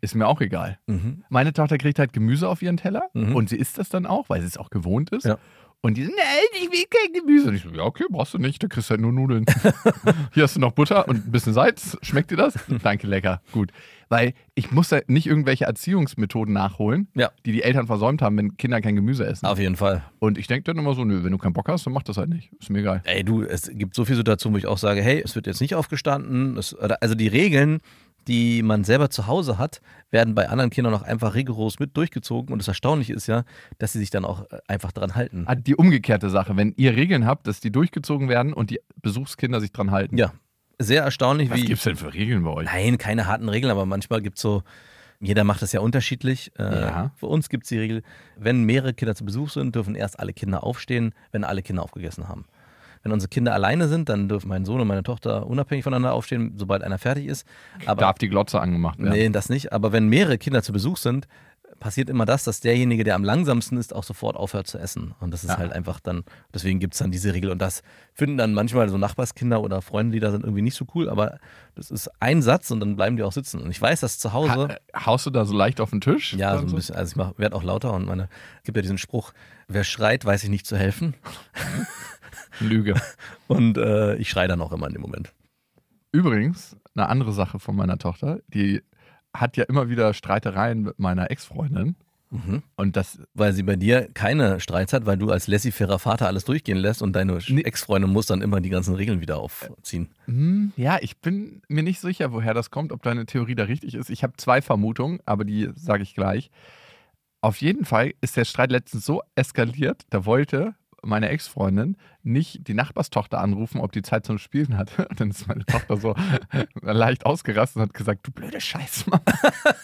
Ist 0.00 0.14
mir 0.14 0.28
auch 0.28 0.40
egal. 0.40 0.78
Mhm. 0.86 1.24
Meine 1.28 1.52
Tochter 1.52 1.76
kriegt 1.76 1.98
halt 1.98 2.12
Gemüse 2.12 2.48
auf 2.48 2.62
ihren 2.62 2.76
Teller 2.76 3.08
Mhm. 3.14 3.34
und 3.34 3.48
sie 3.48 3.56
isst 3.56 3.78
das 3.78 3.88
dann 3.88 4.06
auch, 4.06 4.28
weil 4.28 4.40
sie 4.40 4.46
es 4.46 4.56
auch 4.56 4.70
gewohnt 4.70 5.10
ist. 5.10 5.24
Ja. 5.24 5.38
Und 5.80 5.96
die 5.96 6.04
so, 6.04 6.10
nein, 6.10 6.60
ich 6.60 6.70
will 6.72 6.84
kein 6.90 7.12
Gemüse. 7.12 7.48
Und 7.48 7.54
ich 7.54 7.62
so, 7.62 7.70
ja, 7.70 7.82
okay, 7.84 8.04
brauchst 8.10 8.34
du 8.34 8.38
nicht, 8.38 8.60
da 8.62 8.66
kriegst 8.66 8.90
du 8.90 8.92
halt 8.92 9.00
nur 9.00 9.12
Nudeln. 9.12 9.46
Hier 10.34 10.42
hast 10.42 10.56
du 10.56 10.60
noch 10.60 10.72
Butter 10.72 11.06
und 11.06 11.26
ein 11.26 11.30
bisschen 11.30 11.52
Salz. 11.52 11.96
Schmeckt 12.02 12.32
dir 12.32 12.36
das? 12.36 12.54
Danke, 12.82 13.06
lecker. 13.06 13.40
Gut. 13.52 13.70
Weil 14.08 14.32
ich 14.56 14.72
muss 14.72 14.88
da 14.88 14.98
nicht 15.06 15.26
irgendwelche 15.28 15.66
Erziehungsmethoden 15.66 16.52
nachholen, 16.52 17.06
Ja. 17.14 17.30
die 17.46 17.52
die 17.52 17.62
Eltern 17.62 17.86
versäumt 17.86 18.22
haben, 18.22 18.36
wenn 18.38 18.56
Kinder 18.56 18.80
kein 18.80 18.96
Gemüse 18.96 19.24
essen. 19.24 19.46
Auf 19.46 19.58
jeden 19.60 19.76
Fall. 19.76 20.02
Und 20.18 20.36
ich 20.36 20.46
denke 20.48 20.64
dann 20.64 20.78
immer 20.78 20.94
so, 20.94 21.04
nö, 21.04 21.22
wenn 21.22 21.30
du 21.30 21.38
keinen 21.38 21.52
Bock 21.52 21.68
hast, 21.68 21.86
dann 21.86 21.92
mach 21.92 22.02
das 22.02 22.16
halt 22.16 22.30
nicht. 22.30 22.50
Ist 22.58 22.70
mir 22.70 22.80
egal. 22.80 23.02
Ey, 23.04 23.22
du, 23.22 23.42
es 23.42 23.70
gibt 23.72 23.94
so 23.94 24.04
viele 24.04 24.16
Situationen, 24.16 24.54
wo 24.54 24.58
ich 24.58 24.66
auch 24.66 24.78
sage, 24.78 25.00
hey, 25.02 25.22
es 25.24 25.36
wird 25.36 25.46
jetzt 25.46 25.60
nicht 25.60 25.74
aufgestanden. 25.76 26.56
Es, 26.56 26.74
also 26.74 27.14
die 27.14 27.28
Regeln, 27.28 27.80
die 28.28 28.62
man 28.62 28.84
selber 28.84 29.10
zu 29.10 29.26
Hause 29.26 29.58
hat, 29.58 29.80
werden 30.10 30.34
bei 30.34 30.48
anderen 30.48 30.70
Kindern 30.70 30.94
auch 30.94 31.02
einfach 31.02 31.34
rigoros 31.34 31.78
mit 31.80 31.96
durchgezogen. 31.96 32.52
Und 32.52 32.58
das 32.60 32.68
Erstaunliche 32.68 33.14
ist 33.14 33.26
ja, 33.26 33.44
dass 33.78 33.92
sie 33.94 33.98
sich 33.98 34.10
dann 34.10 34.24
auch 34.24 34.42
äh, 34.50 34.58
einfach 34.68 34.92
dran 34.92 35.14
halten. 35.14 35.44
Ah, 35.46 35.54
Die 35.54 35.74
umgekehrte 35.74 36.30
Sache, 36.30 36.56
wenn 36.56 36.72
ihr 36.76 36.94
Regeln 36.94 37.26
habt, 37.26 37.46
dass 37.46 37.60
die 37.60 37.72
durchgezogen 37.72 38.28
werden 38.28 38.52
und 38.52 38.70
die 38.70 38.80
Besuchskinder 39.02 39.60
sich 39.60 39.72
dran 39.72 39.90
halten. 39.90 40.16
Ja, 40.18 40.32
sehr 40.78 41.02
erstaunlich, 41.02 41.50
Was 41.50 41.58
wie. 41.58 41.64
gibt's 41.64 41.82
denn 41.84 41.96
für 41.96 42.14
Regeln 42.14 42.44
bei 42.44 42.50
euch? 42.50 42.66
Nein, 42.66 42.98
keine 42.98 43.26
harten 43.26 43.48
Regeln, 43.48 43.70
aber 43.72 43.84
manchmal 43.86 44.22
gibt 44.22 44.36
es 44.36 44.42
so, 44.42 44.62
jeder 45.20 45.42
macht 45.42 45.62
das 45.62 45.72
ja 45.72 45.80
unterschiedlich. 45.80 46.52
Äh, 46.58 46.62
Ja. 46.62 47.10
Für 47.16 47.26
uns 47.26 47.48
gibt 47.48 47.64
es 47.64 47.70
die 47.70 47.78
Regel, 47.78 48.02
wenn 48.36 48.62
mehrere 48.62 48.94
Kinder 48.94 49.14
zu 49.16 49.24
Besuch 49.24 49.50
sind, 49.50 49.74
dürfen 49.74 49.96
erst 49.96 50.20
alle 50.20 50.32
Kinder 50.32 50.62
aufstehen, 50.62 51.12
wenn 51.32 51.42
alle 51.42 51.62
Kinder 51.62 51.82
aufgegessen 51.82 52.28
haben. 52.28 52.44
Wenn 53.02 53.12
unsere 53.12 53.28
Kinder 53.28 53.52
alleine 53.54 53.88
sind, 53.88 54.08
dann 54.08 54.28
dürfen 54.28 54.48
mein 54.48 54.64
Sohn 54.64 54.80
und 54.80 54.88
meine 54.88 55.02
Tochter 55.02 55.46
unabhängig 55.46 55.84
voneinander 55.84 56.12
aufstehen, 56.12 56.54
sobald 56.56 56.82
einer 56.82 56.98
fertig 56.98 57.26
ist. 57.26 57.46
Aber 57.86 58.00
Darf 58.00 58.18
die 58.18 58.28
Glotze 58.28 58.60
angemacht 58.60 58.98
werden? 58.98 59.10
Nee, 59.12 59.28
das 59.30 59.48
nicht. 59.48 59.72
Aber 59.72 59.92
wenn 59.92 60.08
mehrere 60.08 60.38
Kinder 60.38 60.62
zu 60.62 60.72
Besuch 60.72 60.96
sind, 60.96 61.26
passiert 61.80 62.10
immer 62.10 62.24
das, 62.26 62.42
dass 62.42 62.58
derjenige, 62.58 63.04
der 63.04 63.14
am 63.14 63.22
langsamsten 63.22 63.78
ist, 63.78 63.94
auch 63.94 64.02
sofort 64.02 64.34
aufhört 64.36 64.66
zu 64.66 64.78
essen. 64.78 65.14
Und 65.20 65.30
das 65.30 65.44
ist 65.44 65.50
Ja. 65.50 65.58
halt 65.58 65.72
einfach 65.72 66.00
dann, 66.00 66.24
deswegen 66.52 66.80
gibt 66.80 66.94
es 66.94 66.98
dann 66.98 67.12
diese 67.12 67.34
Regel. 67.34 67.52
Und 67.52 67.60
das 67.62 67.82
finden 68.14 68.36
dann 68.36 68.52
manchmal 68.52 68.88
so 68.88 68.98
Nachbarskinder 68.98 69.60
oder 69.62 69.80
Freunde, 69.80 70.12
die 70.14 70.18
da 70.18 70.32
sind, 70.32 70.42
irgendwie 70.42 70.62
nicht 70.62 70.74
so 70.74 70.86
cool. 70.96 71.08
Aber 71.08 71.38
das 71.76 71.92
ist 71.92 72.10
ein 72.18 72.42
Satz 72.42 72.72
und 72.72 72.80
dann 72.80 72.96
bleiben 72.96 73.16
die 73.16 73.22
auch 73.22 73.30
sitzen. 73.30 73.60
Und 73.62 73.70
ich 73.70 73.80
weiß, 73.80 74.00
dass 74.00 74.18
zu 74.18 74.32
Hause. 74.32 74.50
Ha, 74.50 74.64
äh, 74.72 74.76
haust 75.06 75.26
du 75.26 75.30
da 75.30 75.44
so 75.44 75.56
leicht 75.56 75.80
auf 75.80 75.90
den 75.90 76.00
Tisch? 76.00 76.32
Ja, 76.34 76.58
so 76.58 76.66
ein 76.66 76.74
bisschen. 76.74 76.96
Also 76.96 77.12
ich 77.20 77.38
werde 77.38 77.54
auch 77.54 77.62
lauter 77.62 77.92
und 77.92 78.06
meine, 78.06 78.28
gibt 78.64 78.76
ja 78.76 78.82
diesen 78.82 78.98
Spruch, 78.98 79.32
wer 79.68 79.84
schreit, 79.84 80.24
weiß 80.24 80.42
ich 80.42 80.50
nicht 80.50 80.66
zu 80.66 80.76
helfen. 80.76 81.14
Lüge. 82.60 82.94
Und 83.48 83.78
äh, 83.78 84.16
ich 84.16 84.28
schreie 84.30 84.48
dann 84.48 84.60
auch 84.60 84.72
immer 84.72 84.86
in 84.86 84.92
dem 84.94 85.02
Moment. 85.02 85.32
Übrigens, 86.12 86.76
eine 86.94 87.08
andere 87.08 87.32
Sache 87.32 87.58
von 87.58 87.76
meiner 87.76 87.98
Tochter, 87.98 88.40
die 88.48 88.82
hat 89.34 89.56
ja 89.56 89.64
immer 89.64 89.88
wieder 89.88 90.14
Streitereien 90.14 90.82
mit 90.82 90.98
meiner 90.98 91.30
Ex-Freundin. 91.30 91.96
Mhm. 92.30 92.62
Und 92.76 92.96
das, 92.96 93.20
Weil 93.34 93.52
sie 93.54 93.62
bei 93.62 93.76
dir 93.76 94.08
keine 94.12 94.60
Streits 94.60 94.92
hat, 94.92 95.06
weil 95.06 95.16
du 95.16 95.30
als 95.30 95.46
laissez-fairer 95.46 95.98
Vater 95.98 96.26
alles 96.26 96.44
durchgehen 96.44 96.76
lässt 96.76 97.00
und 97.00 97.14
deine 97.14 97.38
Nee. 97.48 97.62
Ex-Freundin 97.62 98.10
muss 98.10 98.26
dann 98.26 98.42
immer 98.42 98.60
die 98.60 98.68
ganzen 98.68 98.94
Regeln 98.94 99.20
wieder 99.20 99.38
aufziehen. 99.38 100.08
hm, 100.26 100.72
ja, 100.76 100.98
ich 101.00 101.18
bin 101.18 101.62
mir 101.68 101.82
nicht 101.82 102.00
sicher, 102.00 102.32
woher 102.32 102.52
das 102.52 102.70
kommt, 102.70 102.92
ob 102.92 103.02
deine 103.02 103.24
Theorie 103.26 103.54
da 103.54 103.64
richtig 103.64 103.94
ist. 103.94 104.10
Ich 104.10 104.22
habe 104.22 104.34
zwei 104.36 104.60
Vermutungen, 104.60 105.20
aber 105.24 105.44
die 105.44 105.70
sage 105.74 106.02
ich 106.02 106.14
gleich. 106.14 106.50
Auf 107.40 107.58
jeden 107.62 107.84
Fall 107.84 108.12
ist 108.20 108.36
der 108.36 108.44
Streit 108.44 108.72
letztens 108.72 109.06
so 109.06 109.22
eskaliert, 109.34 110.02
da 110.10 110.26
wollte 110.26 110.74
meine 111.02 111.28
Ex-Freundin 111.28 111.96
nicht 112.22 112.68
die 112.68 112.74
Nachbarstochter 112.74 113.40
anrufen, 113.40 113.80
ob 113.80 113.92
die 113.92 114.02
Zeit 114.02 114.26
zum 114.26 114.38
Spielen 114.38 114.76
hat. 114.76 114.98
Und 114.98 115.20
dann 115.20 115.30
ist 115.30 115.46
meine 115.48 115.64
Tochter 115.64 115.96
so 115.96 116.14
leicht 116.82 117.26
ausgerastet 117.26 117.76
und 117.76 117.82
hat 117.88 117.94
gesagt, 117.94 118.26
du 118.26 118.30
blöde 118.30 118.60
Scheißmann. 118.60 119.20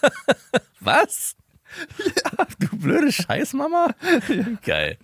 Was? 0.80 1.36
Ja, 1.98 2.46
du 2.60 2.76
blöde 2.76 3.10
Scheißmama. 3.10 3.94
Geil. 4.64 4.96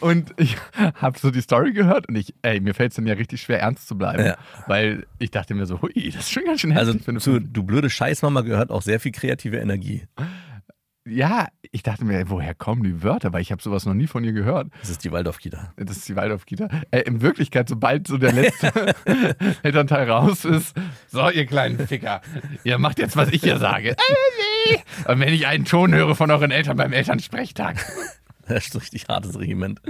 Und 0.00 0.34
ich 0.36 0.56
habe 0.96 1.16
so 1.18 1.30
die 1.30 1.42
Story 1.42 1.72
gehört 1.72 2.08
und 2.08 2.16
ich, 2.16 2.34
ey, 2.42 2.58
mir 2.58 2.74
fällt 2.74 2.90
es 2.90 2.96
dann 2.96 3.06
ja 3.06 3.14
richtig 3.14 3.42
schwer, 3.42 3.60
ernst 3.60 3.86
zu 3.86 3.96
bleiben. 3.96 4.24
Ja. 4.24 4.36
Weil 4.66 5.06
ich 5.18 5.30
dachte 5.30 5.54
mir 5.54 5.66
so, 5.66 5.80
hui, 5.80 6.10
das 6.10 6.24
ist 6.24 6.32
schon 6.32 6.44
ganz 6.44 6.60
schön 6.60 6.76
Also 6.76 6.92
heftig 6.92 7.08
eine 7.08 7.20
zu 7.20 7.38
du 7.38 7.62
blöde 7.62 7.88
Scheißmama 7.88 8.40
gehört 8.40 8.70
auch 8.70 8.82
sehr 8.82 8.98
viel 8.98 9.12
kreative 9.12 9.58
Energie. 9.58 10.08
Ja, 11.04 11.48
ich 11.72 11.82
dachte 11.82 12.04
mir, 12.04 12.30
woher 12.30 12.54
kommen 12.54 12.82
die 12.84 13.02
Wörter? 13.02 13.32
Weil 13.32 13.42
ich 13.42 13.50
habe 13.50 13.62
sowas 13.62 13.86
noch 13.86 13.94
nie 13.94 14.06
von 14.06 14.22
ihr 14.22 14.32
gehört. 14.32 14.68
Das 14.80 14.90
ist 14.90 15.04
die 15.04 15.10
Waldorf-Kita. 15.10 15.72
Das 15.76 15.96
ist 15.96 16.08
die 16.08 16.14
Waldorf-Kita. 16.14 16.68
Äh, 16.90 17.00
in 17.00 17.22
Wirklichkeit, 17.22 17.68
sobald 17.68 18.06
so 18.06 18.18
der 18.18 18.32
letzte 18.32 18.72
Elternteil 19.62 20.08
raus 20.08 20.44
ist, 20.44 20.76
so, 21.08 21.28
ihr 21.30 21.46
kleinen 21.46 21.86
Ficker, 21.86 22.20
ihr 22.62 22.78
macht 22.78 22.98
jetzt, 22.98 23.16
was 23.16 23.30
ich 23.30 23.42
hier 23.42 23.58
sage. 23.58 23.96
Und 25.08 25.18
wenn 25.18 25.32
ich 25.32 25.46
einen 25.46 25.64
Ton 25.64 25.92
höre 25.92 26.14
von 26.14 26.30
euren 26.30 26.50
Eltern 26.50 26.76
beim 26.76 26.92
Elternsprechtag. 26.92 27.84
Das 28.46 28.66
ist 28.66 28.74
ein 28.74 28.80
richtig 28.80 29.06
hartes 29.08 29.38
Regiment. 29.38 29.80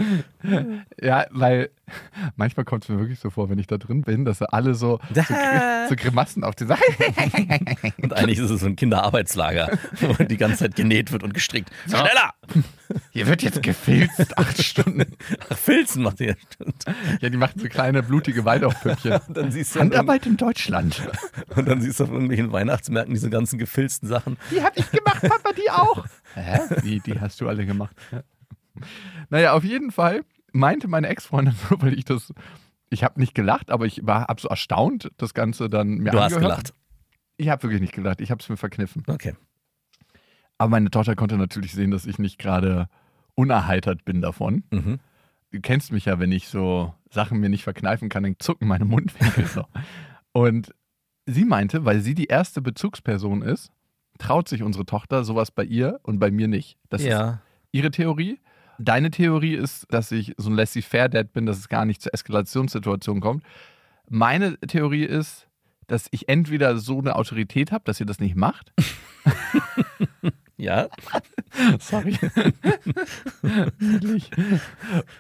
Ja, 1.01 1.27
weil 1.31 1.71
manchmal 2.37 2.65
kommt 2.65 2.85
es 2.85 2.89
mir 2.89 2.99
wirklich 2.99 3.19
so 3.19 3.31
vor, 3.31 3.51
wenn 3.51 3.59
ich 3.59 3.67
da 3.67 3.79
drin 3.79 4.03
bin, 4.03 4.25
dass 4.25 4.43
alle 4.43 4.75
so, 4.75 4.99
so, 5.15 5.23
so 5.89 5.97
Grimassen 5.97 6.45
auf 6.45 6.55
die 6.55 6.67
Seite. 6.67 6.83
Und 8.03 8.13
eigentlich 8.13 8.39
ist 8.39 8.51
es 8.51 8.61
so 8.61 8.67
ein 8.67 8.77
Kinderarbeitslager, 8.77 9.79
wo 10.01 10.25
die 10.25 10.37
ganze 10.37 10.59
Zeit 10.59 10.77
genäht 10.77 11.13
wird 11.13 11.23
und 11.23 11.35
gestrickt. 11.35 11.71
So. 11.87 11.97
Schneller! 11.97 12.35
Hier 13.11 13.27
wird 13.27 13.43
jetzt 13.43 13.63
gefilzt, 13.63 14.37
acht 14.37 14.63
Stunden. 14.63 15.17
Ach, 15.49 15.57
Filzen 15.57 16.03
macht 16.03 16.21
ihr. 16.21 16.37
Ja, 17.21 17.31
die 17.31 17.37
machen 17.37 17.59
so 17.61 17.69
kleine, 17.69 18.03
blutige 18.03 18.45
Waldorfpüppchen. 18.45 19.21
Dann 19.29 19.51
siehst 19.51 19.75
du 19.75 19.81
Handarbeit 19.81 20.27
in 20.27 20.37
Deutschland. 20.37 21.03
Und 21.57 21.69
dann 21.69 21.81
siehst 21.81 22.01
du 22.01 22.05
auf 22.05 22.11
irgendwelchen 22.11 22.53
Weihnachtsmärkten 22.53 23.15
diese 23.15 23.31
ganzen 23.31 23.59
gefilzten 23.59 24.09
Sachen. 24.09 24.37
Die 24.51 24.63
hab 24.63 24.77
ich 24.77 24.91
gemacht, 24.91 25.23
Papa, 25.23 25.53
die 25.53 25.71
auch. 25.71 26.05
Hä? 26.35 26.61
Wie, 26.83 27.01
die 27.01 27.19
hast 27.19 27.41
du 27.41 27.49
alle 27.49 27.65
gemacht? 27.65 27.97
Naja, 29.31 29.53
auf 29.53 29.65
jeden 29.65 29.91
Fall 29.91 30.23
meinte 30.53 30.89
meine 30.89 31.09
Ex-Freundin 31.09 31.55
so, 31.69 31.77
weil 31.81 31.95
ich 31.95 32.05
das, 32.05 32.33
ich 32.91 33.05
habe 33.05 33.21
nicht 33.21 33.35
gelacht, 33.35 33.71
aber 33.71 33.87
ich 33.87 34.07
war 34.07 34.27
so 34.39 34.49
erstaunt, 34.49 35.11
das 35.17 35.35
Ganze 35.35 35.69
dann 35.69 35.99
mir 35.99 36.11
Du 36.11 36.21
hast 36.21 36.39
gelacht. 36.39 36.75
Ich 37.37 37.49
habe 37.49 37.63
wirklich 37.63 37.81
nicht 37.81 37.95
gelacht, 37.95 38.21
ich 38.21 38.31
habe 38.31 38.41
es 38.41 38.49
mir 38.49 38.57
verkniffen. 38.57 39.03
Okay. 39.07 39.35
Aber 40.59 40.71
meine 40.71 40.91
Tochter 40.91 41.17
konnte 41.17 41.37
natürlich 41.37 41.73
sehen, 41.73 41.91
dass 41.91 42.07
ich 42.07 42.19
nicht 42.19 42.39
gerade 42.39 42.89
unerheitert 43.35 44.05
bin 44.05 44.21
davon. 44.21 44.65
Mhm. 44.71 45.01
Du 45.51 45.61
kennst 45.61 45.93
mich 45.93 46.05
ja, 46.05 46.19
wenn 46.19 46.33
ich 46.33 46.49
so 46.49 46.95
Sachen 47.11 47.41
mir 47.41 47.49
nicht 47.49 47.65
verkneifen 47.65 48.09
kann, 48.09 48.23
dann 48.23 48.37
zucken 48.39 48.69
meine 48.69 48.85
Mundwinkel 48.87 49.47
so. 49.47 49.65
Und 50.33 50.75
sie 51.27 51.45
meinte, 51.45 51.85
weil 51.85 52.01
sie 52.01 52.15
die 52.15 52.27
erste 52.27 52.63
Bezugsperson 52.63 53.43
ist, 53.43 53.71
traut 54.19 54.49
sich 54.49 54.63
unsere 54.63 54.87
Tochter 54.87 55.25
sowas 55.25 55.51
bei 55.51 55.65
ihr 55.65 56.01
und 56.03 56.19
bei 56.19 56.31
mir 56.31 56.49
nicht. 56.49 56.79
Das 56.89 57.01
ist 57.01 57.09
ja. 57.09 57.41
ihre 57.73 57.91
Theorie. 57.91 58.39
Deine 58.83 59.11
Theorie 59.11 59.55
ist, 59.55 59.87
dass 59.91 60.11
ich 60.11 60.35
so 60.37 60.51
ein 60.51 60.57
laissez-faire-Dad 60.57 61.33
bin, 61.33 61.47
dass 61.47 61.59
es 61.59 61.69
gar 61.69 61.85
nicht 61.85 62.03
zur 62.03 62.13
Eskalationssituation 62.15 63.21
kommt. 63.21 63.45
Meine 64.09 64.59
Theorie 64.59 65.05
ist, 65.05 65.47
dass 65.87 66.09
ich 66.11 66.29
entweder 66.29 66.77
so 66.79 66.99
eine 66.99 67.17
Autorität 67.17 67.71
habe, 67.71 67.85
dass 67.85 68.01
ihr 68.01 68.07
das 68.07 68.19
nicht 68.19 68.37
macht. 68.37 68.73
Ja. 70.59 70.87
Sorry. 71.81 72.17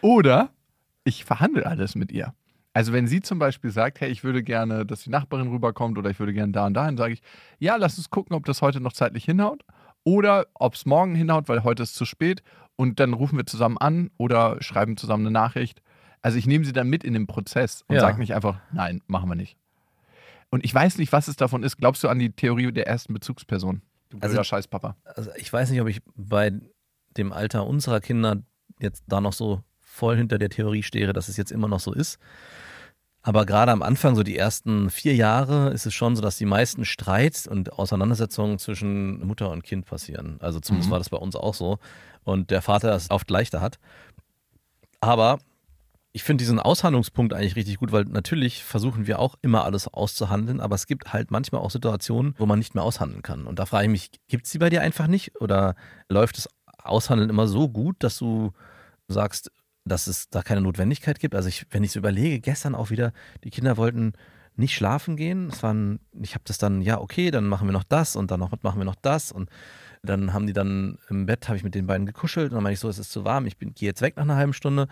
Oder 0.02 0.50
ich 1.02 1.24
verhandle 1.24 1.66
alles 1.66 1.96
mit 1.96 2.12
ihr. 2.12 2.32
Also 2.74 2.92
wenn 2.92 3.08
sie 3.08 3.22
zum 3.22 3.40
Beispiel 3.40 3.70
sagt, 3.70 4.00
hey, 4.00 4.08
ich 4.08 4.22
würde 4.22 4.44
gerne, 4.44 4.86
dass 4.86 5.02
die 5.02 5.10
Nachbarin 5.10 5.48
rüberkommt 5.48 5.98
oder 5.98 6.10
ich 6.10 6.20
würde 6.20 6.32
gerne 6.32 6.52
da 6.52 6.66
und 6.66 6.74
dahin, 6.74 6.96
sage 6.96 7.14
ich, 7.14 7.22
ja, 7.58 7.74
lass 7.74 7.98
uns 7.98 8.08
gucken, 8.08 8.36
ob 8.36 8.44
das 8.44 8.62
heute 8.62 8.80
noch 8.80 8.92
zeitlich 8.92 9.24
hinhaut 9.24 9.64
oder 10.04 10.46
ob 10.54 10.74
es 10.74 10.86
morgen 10.86 11.16
hinhaut, 11.16 11.48
weil 11.48 11.64
heute 11.64 11.82
ist 11.82 11.96
zu 11.96 12.04
spät 12.04 12.44
und 12.76 13.00
dann 13.00 13.12
rufen 13.12 13.36
wir 13.36 13.46
zusammen 13.46 13.78
an 13.78 14.10
oder 14.18 14.56
schreiben 14.62 14.96
zusammen 14.96 15.26
eine 15.26 15.32
Nachricht. 15.32 15.82
Also 16.20 16.38
ich 16.38 16.46
nehme 16.46 16.64
sie 16.64 16.72
dann 16.72 16.88
mit 16.88 17.04
in 17.04 17.14
den 17.14 17.26
Prozess 17.26 17.82
und 17.88 17.96
Ja. 17.96 18.00
sage 18.02 18.18
nicht 18.18 18.34
einfach, 18.34 18.58
nein, 18.72 19.00
machen 19.06 19.28
wir 19.28 19.34
nicht. 19.34 19.56
Und 20.50 20.64
ich 20.64 20.74
weiß 20.74 20.98
nicht, 20.98 21.12
was 21.12 21.28
es 21.28 21.36
davon 21.36 21.62
ist. 21.62 21.78
Glaubst 21.78 22.04
du 22.04 22.08
an 22.08 22.18
die 22.18 22.30
Theorie 22.30 22.70
der 22.72 22.86
ersten 22.86 23.14
Bezugsperson? 23.14 23.82
Du 24.10 24.18
Also- 24.18 24.28
blöder 24.32 24.44
Scheißpapa. 24.44 24.96
Also 25.04 25.30
ich 25.36 25.52
weiß 25.52 25.70
nicht, 25.70 25.80
ob 25.80 25.88
ich 25.88 26.00
bei 26.14 26.52
dem 27.16 27.32
Alter 27.32 27.66
unserer 27.66 28.00
Kinder 28.00 28.42
jetzt 28.78 29.04
da 29.06 29.20
noch 29.20 29.32
so 29.32 29.62
voll 29.80 30.16
hinter 30.16 30.38
der 30.38 30.48
Theorie 30.50 30.82
stehe, 30.82 31.12
dass 31.12 31.28
es 31.28 31.36
jetzt 31.36 31.52
immer 31.52 31.68
noch 31.68 31.80
so 31.80 31.92
ist. 31.92 32.18
Aber 33.24 33.46
gerade 33.46 33.70
am 33.70 33.82
Anfang, 33.82 34.16
so 34.16 34.24
die 34.24 34.36
ersten 34.36 34.90
vier 34.90 35.14
Jahre, 35.14 35.70
ist 35.70 35.86
es 35.86 35.94
schon 35.94 36.16
so, 36.16 36.22
dass 36.22 36.38
die 36.38 36.44
meisten 36.46 36.84
Streits 36.84 37.46
und 37.46 37.72
Auseinandersetzungen 37.72 38.58
zwischen 38.58 39.24
Mutter 39.24 39.50
und 39.50 39.62
Kind 39.62 39.86
passieren. 39.86 40.38
Also 40.40 40.58
zumindest 40.58 40.88
Mhm. 40.88 40.92
war 40.92 40.98
das 40.98 41.08
bei 41.10 41.18
uns 41.18 41.36
auch 41.36 41.54
so. 41.54 41.78
Und 42.24 42.50
der 42.50 42.62
Vater 42.62 42.94
es 42.94 43.10
oft 43.10 43.30
leichter 43.30 43.60
hat. 43.60 43.78
Aber 45.00 45.38
ich 46.12 46.22
finde 46.22 46.42
diesen 46.42 46.60
Aushandlungspunkt 46.60 47.32
eigentlich 47.32 47.56
richtig 47.56 47.78
gut, 47.78 47.90
weil 47.90 48.04
natürlich 48.04 48.62
versuchen 48.62 49.06
wir 49.06 49.18
auch 49.18 49.36
immer 49.40 49.64
alles 49.64 49.88
auszuhandeln, 49.88 50.60
aber 50.60 50.74
es 50.74 50.86
gibt 50.86 51.12
halt 51.12 51.30
manchmal 51.30 51.62
auch 51.62 51.70
Situationen, 51.70 52.34
wo 52.36 52.44
man 52.44 52.58
nicht 52.58 52.74
mehr 52.74 52.84
aushandeln 52.84 53.22
kann. 53.22 53.46
Und 53.46 53.58
da 53.58 53.66
frage 53.66 53.86
ich 53.86 53.90
mich, 53.90 54.10
gibt 54.28 54.44
es 54.44 54.52
die 54.52 54.58
bei 54.58 54.68
dir 54.68 54.82
einfach 54.82 55.06
nicht? 55.06 55.40
Oder 55.40 55.74
läuft 56.08 56.36
das 56.36 56.48
Aushandeln 56.78 57.30
immer 57.30 57.48
so 57.48 57.68
gut, 57.68 57.96
dass 58.00 58.18
du 58.18 58.52
sagst, 59.08 59.50
dass 59.84 60.06
es 60.06 60.28
da 60.28 60.42
keine 60.42 60.60
Notwendigkeit 60.60 61.18
gibt? 61.18 61.34
Also 61.34 61.48
ich, 61.48 61.66
wenn 61.70 61.82
ich 61.82 61.92
so 61.92 61.98
überlege, 61.98 62.40
gestern 62.40 62.74
auch 62.74 62.90
wieder, 62.90 63.12
die 63.42 63.50
Kinder 63.50 63.78
wollten 63.78 64.12
nicht 64.54 64.74
schlafen 64.74 65.16
gehen. 65.16 65.48
Es 65.48 65.62
waren, 65.62 65.98
ich 66.20 66.34
habe 66.34 66.44
das 66.46 66.58
dann, 66.58 66.82
ja, 66.82 67.00
okay, 67.00 67.30
dann 67.30 67.46
machen 67.46 67.66
wir 67.66 67.72
noch 67.72 67.84
das 67.84 68.16
und 68.16 68.30
dann 68.30 68.40
noch 68.40 68.52
machen 68.62 68.78
wir 68.78 68.84
noch 68.84 68.96
das. 68.96 69.32
Und 69.32 69.48
dann 70.02 70.32
haben 70.32 70.46
die 70.46 70.52
dann 70.52 70.98
im 71.08 71.26
Bett, 71.26 71.48
habe 71.48 71.56
ich 71.56 71.64
mit 71.64 71.74
den 71.74 71.86
beiden 71.86 72.06
gekuschelt 72.06 72.50
und 72.50 72.56
dann 72.56 72.62
meine 72.62 72.74
ich 72.74 72.80
so, 72.80 72.88
es 72.88 72.98
ist 72.98 73.12
zu 73.12 73.24
warm, 73.24 73.46
ich 73.46 73.58
gehe 73.58 73.72
jetzt 73.80 74.02
weg 74.02 74.16
nach 74.16 74.24
einer 74.24 74.36
halben 74.36 74.52
Stunde. 74.52 74.88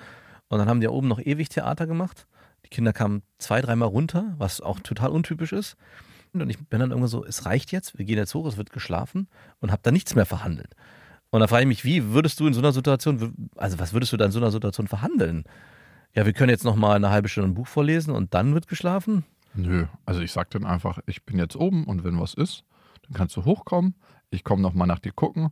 Und 0.48 0.58
dann 0.58 0.68
haben 0.68 0.80
die 0.80 0.86
da 0.86 0.92
oben 0.92 1.08
noch 1.08 1.20
ewig 1.20 1.48
Theater 1.48 1.86
gemacht. 1.86 2.26
Die 2.64 2.68
Kinder 2.68 2.92
kamen 2.92 3.22
zwei, 3.38 3.60
dreimal 3.60 3.88
runter, 3.88 4.34
was 4.38 4.60
auch 4.60 4.80
total 4.80 5.10
untypisch 5.10 5.52
ist. 5.52 5.76
Und 6.32 6.48
ich 6.48 6.58
bin 6.58 6.78
dann 6.78 6.90
irgendwann 6.90 7.08
so, 7.08 7.24
es 7.24 7.46
reicht 7.46 7.72
jetzt, 7.72 7.98
wir 7.98 8.04
gehen 8.04 8.18
jetzt 8.18 8.34
hoch, 8.34 8.46
es 8.46 8.56
wird 8.56 8.70
geschlafen 8.70 9.28
und 9.60 9.72
habe 9.72 9.82
da 9.82 9.90
nichts 9.90 10.14
mehr 10.14 10.26
verhandelt. 10.26 10.74
Und 11.30 11.40
da 11.40 11.46
frage 11.46 11.62
ich 11.62 11.68
mich, 11.68 11.84
wie 11.84 12.12
würdest 12.12 12.38
du 12.38 12.46
in 12.46 12.54
so 12.54 12.60
einer 12.60 12.72
Situation, 12.72 13.50
also 13.56 13.78
was 13.78 13.92
würdest 13.92 14.12
du 14.12 14.16
da 14.16 14.26
in 14.26 14.30
so 14.30 14.38
einer 14.38 14.50
Situation 14.50 14.86
verhandeln? 14.86 15.44
Ja, 16.14 16.26
wir 16.26 16.32
können 16.32 16.50
jetzt 16.50 16.64
noch 16.64 16.76
mal 16.76 16.96
eine 16.96 17.10
halbe 17.10 17.28
Stunde 17.28 17.50
ein 17.50 17.54
Buch 17.54 17.68
vorlesen 17.68 18.14
und 18.14 18.34
dann 18.34 18.54
wird 18.54 18.68
geschlafen? 18.68 19.24
Nö, 19.54 19.86
also 20.06 20.20
ich 20.20 20.32
sag 20.32 20.50
dann 20.50 20.64
einfach, 20.64 20.98
ich 21.06 21.24
bin 21.24 21.38
jetzt 21.38 21.56
oben 21.56 21.84
und 21.84 22.04
wenn 22.04 22.20
was 22.20 22.34
ist, 22.34 22.64
dann 23.02 23.14
kannst 23.14 23.36
du 23.36 23.44
hochkommen. 23.44 23.94
Ich 24.30 24.44
komme 24.44 24.62
nochmal 24.62 24.86
nach 24.86 24.98
dir 24.98 25.12
gucken 25.12 25.50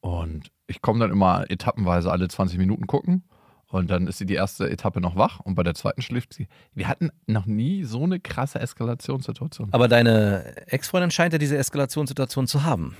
und 0.00 0.50
ich 0.66 0.82
komme 0.82 1.00
dann 1.00 1.10
immer 1.10 1.50
etappenweise 1.50 2.10
alle 2.10 2.28
20 2.28 2.58
Minuten 2.58 2.86
gucken 2.86 3.24
und 3.68 3.90
dann 3.90 4.06
ist 4.06 4.18
sie 4.18 4.26
die 4.26 4.34
erste 4.34 4.68
Etappe 4.68 5.00
noch 5.00 5.16
wach 5.16 5.40
und 5.40 5.54
bei 5.54 5.62
der 5.62 5.74
zweiten 5.74 6.02
schläft 6.02 6.34
sie. 6.34 6.48
Wir 6.74 6.88
hatten 6.88 7.10
noch 7.26 7.46
nie 7.46 7.84
so 7.84 8.02
eine 8.02 8.20
krasse 8.20 8.60
Eskalationssituation. 8.60 9.68
Aber 9.72 9.88
deine 9.88 10.66
Ex-Freundin 10.66 11.10
scheint 11.10 11.32
ja 11.32 11.38
diese 11.38 11.56
Eskalationssituation 11.56 12.46
zu 12.46 12.64
haben. 12.64 12.96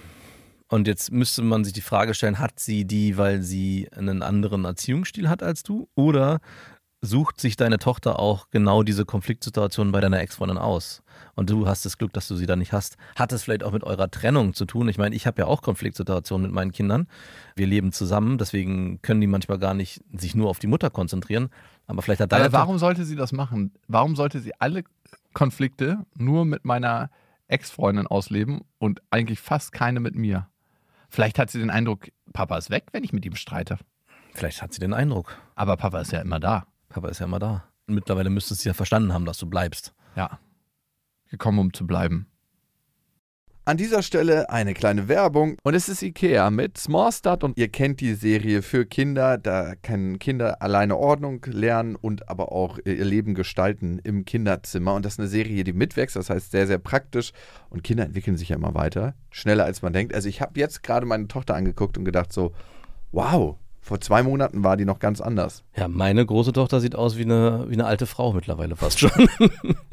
Und 0.70 0.86
jetzt 0.86 1.10
müsste 1.10 1.42
man 1.42 1.64
sich 1.64 1.72
die 1.72 1.80
Frage 1.80 2.12
stellen, 2.12 2.38
hat 2.38 2.60
sie 2.60 2.84
die, 2.84 3.16
weil 3.16 3.40
sie 3.42 3.88
einen 3.96 4.22
anderen 4.22 4.66
Erziehungsstil 4.66 5.30
hat 5.30 5.42
als 5.42 5.62
du? 5.62 5.88
Oder 5.94 6.40
sucht 7.00 7.40
sich 7.40 7.56
deine 7.56 7.78
Tochter 7.78 8.18
auch 8.18 8.50
genau 8.50 8.82
diese 8.82 9.04
Konfliktsituation 9.04 9.92
bei 9.92 10.00
deiner 10.00 10.20
Ex-Freundin 10.20 10.58
aus? 10.58 11.02
Und 11.34 11.50
du 11.50 11.66
hast 11.66 11.84
das 11.84 11.98
Glück, 11.98 12.12
dass 12.12 12.26
du 12.28 12.34
sie 12.34 12.46
da 12.46 12.56
nicht 12.56 12.72
hast. 12.72 12.96
Hat 13.16 13.32
es 13.32 13.44
vielleicht 13.44 13.62
auch 13.62 13.72
mit 13.72 13.84
eurer 13.84 14.10
Trennung 14.10 14.54
zu 14.54 14.64
tun? 14.64 14.88
Ich 14.88 14.98
meine, 14.98 15.14
ich 15.14 15.26
habe 15.26 15.42
ja 15.42 15.46
auch 15.46 15.62
Konfliktsituationen 15.62 16.46
mit 16.46 16.54
meinen 16.54 16.72
Kindern. 16.72 17.06
Wir 17.54 17.66
leben 17.66 17.92
zusammen, 17.92 18.38
deswegen 18.38 19.00
können 19.02 19.20
die 19.20 19.26
manchmal 19.26 19.58
gar 19.58 19.74
nicht 19.74 20.02
sich 20.12 20.34
nur 20.34 20.48
auf 20.48 20.58
die 20.58 20.66
Mutter 20.66 20.90
konzentrieren. 20.90 21.50
Aber 21.86 22.02
vielleicht 22.02 22.20
hat 22.20 22.32
deine 22.32 22.46
Aber 22.46 22.52
warum 22.54 22.78
sollte 22.78 23.04
sie 23.04 23.16
das 23.16 23.32
machen? 23.32 23.72
Warum 23.86 24.16
sollte 24.16 24.40
sie 24.40 24.52
alle 24.58 24.84
Konflikte 25.32 26.04
nur 26.16 26.44
mit 26.44 26.64
meiner 26.64 27.10
Ex-Freundin 27.46 28.06
ausleben 28.06 28.62
und 28.78 29.00
eigentlich 29.10 29.40
fast 29.40 29.72
keine 29.72 30.00
mit 30.00 30.14
mir? 30.14 30.48
Vielleicht 31.08 31.38
hat 31.38 31.50
sie 31.50 31.58
den 31.58 31.70
Eindruck, 31.70 32.08
Papa 32.32 32.58
ist 32.58 32.70
weg, 32.70 32.86
wenn 32.92 33.04
ich 33.04 33.12
mit 33.12 33.24
ihm 33.24 33.36
streite. 33.36 33.78
vielleicht 34.34 34.60
hat 34.60 34.72
sie 34.72 34.80
den 34.80 34.92
Eindruck. 34.92 35.36
Aber 35.54 35.76
Papa 35.76 36.00
ist 36.00 36.12
ja 36.12 36.20
immer 36.20 36.40
da. 36.40 36.66
Papa 36.98 37.10
ist 37.10 37.20
ja 37.20 37.26
immer 37.26 37.38
da. 37.38 37.62
Mittlerweile 37.86 38.28
müsstest 38.28 38.64
du 38.64 38.70
ja 38.70 38.74
verstanden 38.74 39.14
haben, 39.14 39.24
dass 39.24 39.38
du 39.38 39.46
bleibst. 39.46 39.94
Ja. 40.16 40.40
Gekommen, 41.30 41.60
um 41.60 41.72
zu 41.72 41.86
bleiben. 41.86 42.26
An 43.64 43.76
dieser 43.76 44.02
Stelle 44.02 44.50
eine 44.50 44.74
kleine 44.74 45.06
Werbung. 45.06 45.56
Und 45.62 45.74
es 45.74 45.88
ist 45.88 46.02
Ikea 46.02 46.50
mit 46.50 46.76
Small 46.76 47.12
Start 47.12 47.44
und 47.44 47.56
ihr 47.56 47.68
kennt 47.68 48.00
die 48.00 48.14
Serie 48.14 48.62
für 48.62 48.84
Kinder. 48.84 49.38
Da 49.38 49.76
können 49.76 50.18
Kinder 50.18 50.60
alleine 50.60 50.96
Ordnung 50.96 51.40
lernen 51.46 51.94
und 51.94 52.28
aber 52.28 52.50
auch 52.50 52.80
ihr 52.84 53.04
Leben 53.04 53.34
gestalten 53.34 54.00
im 54.02 54.24
Kinderzimmer. 54.24 54.94
Und 54.94 55.04
das 55.04 55.12
ist 55.12 55.20
eine 55.20 55.28
Serie, 55.28 55.62
die 55.62 55.72
mitwächst. 55.72 56.16
Das 56.16 56.30
heißt 56.30 56.50
sehr, 56.50 56.66
sehr 56.66 56.78
praktisch. 56.78 57.30
Und 57.70 57.84
Kinder 57.84 58.06
entwickeln 58.06 58.36
sich 58.36 58.48
ja 58.48 58.56
immer 58.56 58.74
weiter. 58.74 59.14
Schneller 59.30 59.66
als 59.66 59.82
man 59.82 59.92
denkt. 59.92 60.14
Also 60.14 60.28
ich 60.28 60.40
habe 60.40 60.58
jetzt 60.58 60.82
gerade 60.82 61.06
meine 61.06 61.28
Tochter 61.28 61.54
angeguckt 61.54 61.96
und 61.96 62.04
gedacht 62.04 62.32
so, 62.32 62.54
wow, 63.12 63.56
vor 63.88 64.02
zwei 64.02 64.22
Monaten 64.22 64.62
war 64.62 64.76
die 64.76 64.84
noch 64.84 64.98
ganz 64.98 65.22
anders. 65.22 65.64
Ja, 65.74 65.88
meine 65.88 66.24
große 66.24 66.52
Tochter 66.52 66.78
sieht 66.78 66.94
aus 66.94 67.16
wie 67.16 67.22
eine, 67.22 67.64
wie 67.68 67.72
eine 67.72 67.86
alte 67.86 68.04
Frau 68.04 68.34
mittlerweile 68.34 68.76
fast 68.76 69.00
schon. 69.00 69.10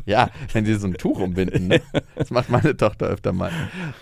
Ja, 0.06 0.30
wenn 0.52 0.66
die 0.66 0.74
so 0.74 0.86
ein 0.86 0.96
Tuch 0.96 1.18
umbinden. 1.20 1.70
Ne? 1.70 1.82
Das 2.16 2.30
macht 2.30 2.50
meine 2.50 2.76
Tochter 2.76 3.08
öfter 3.08 3.32
mal. 3.32 3.52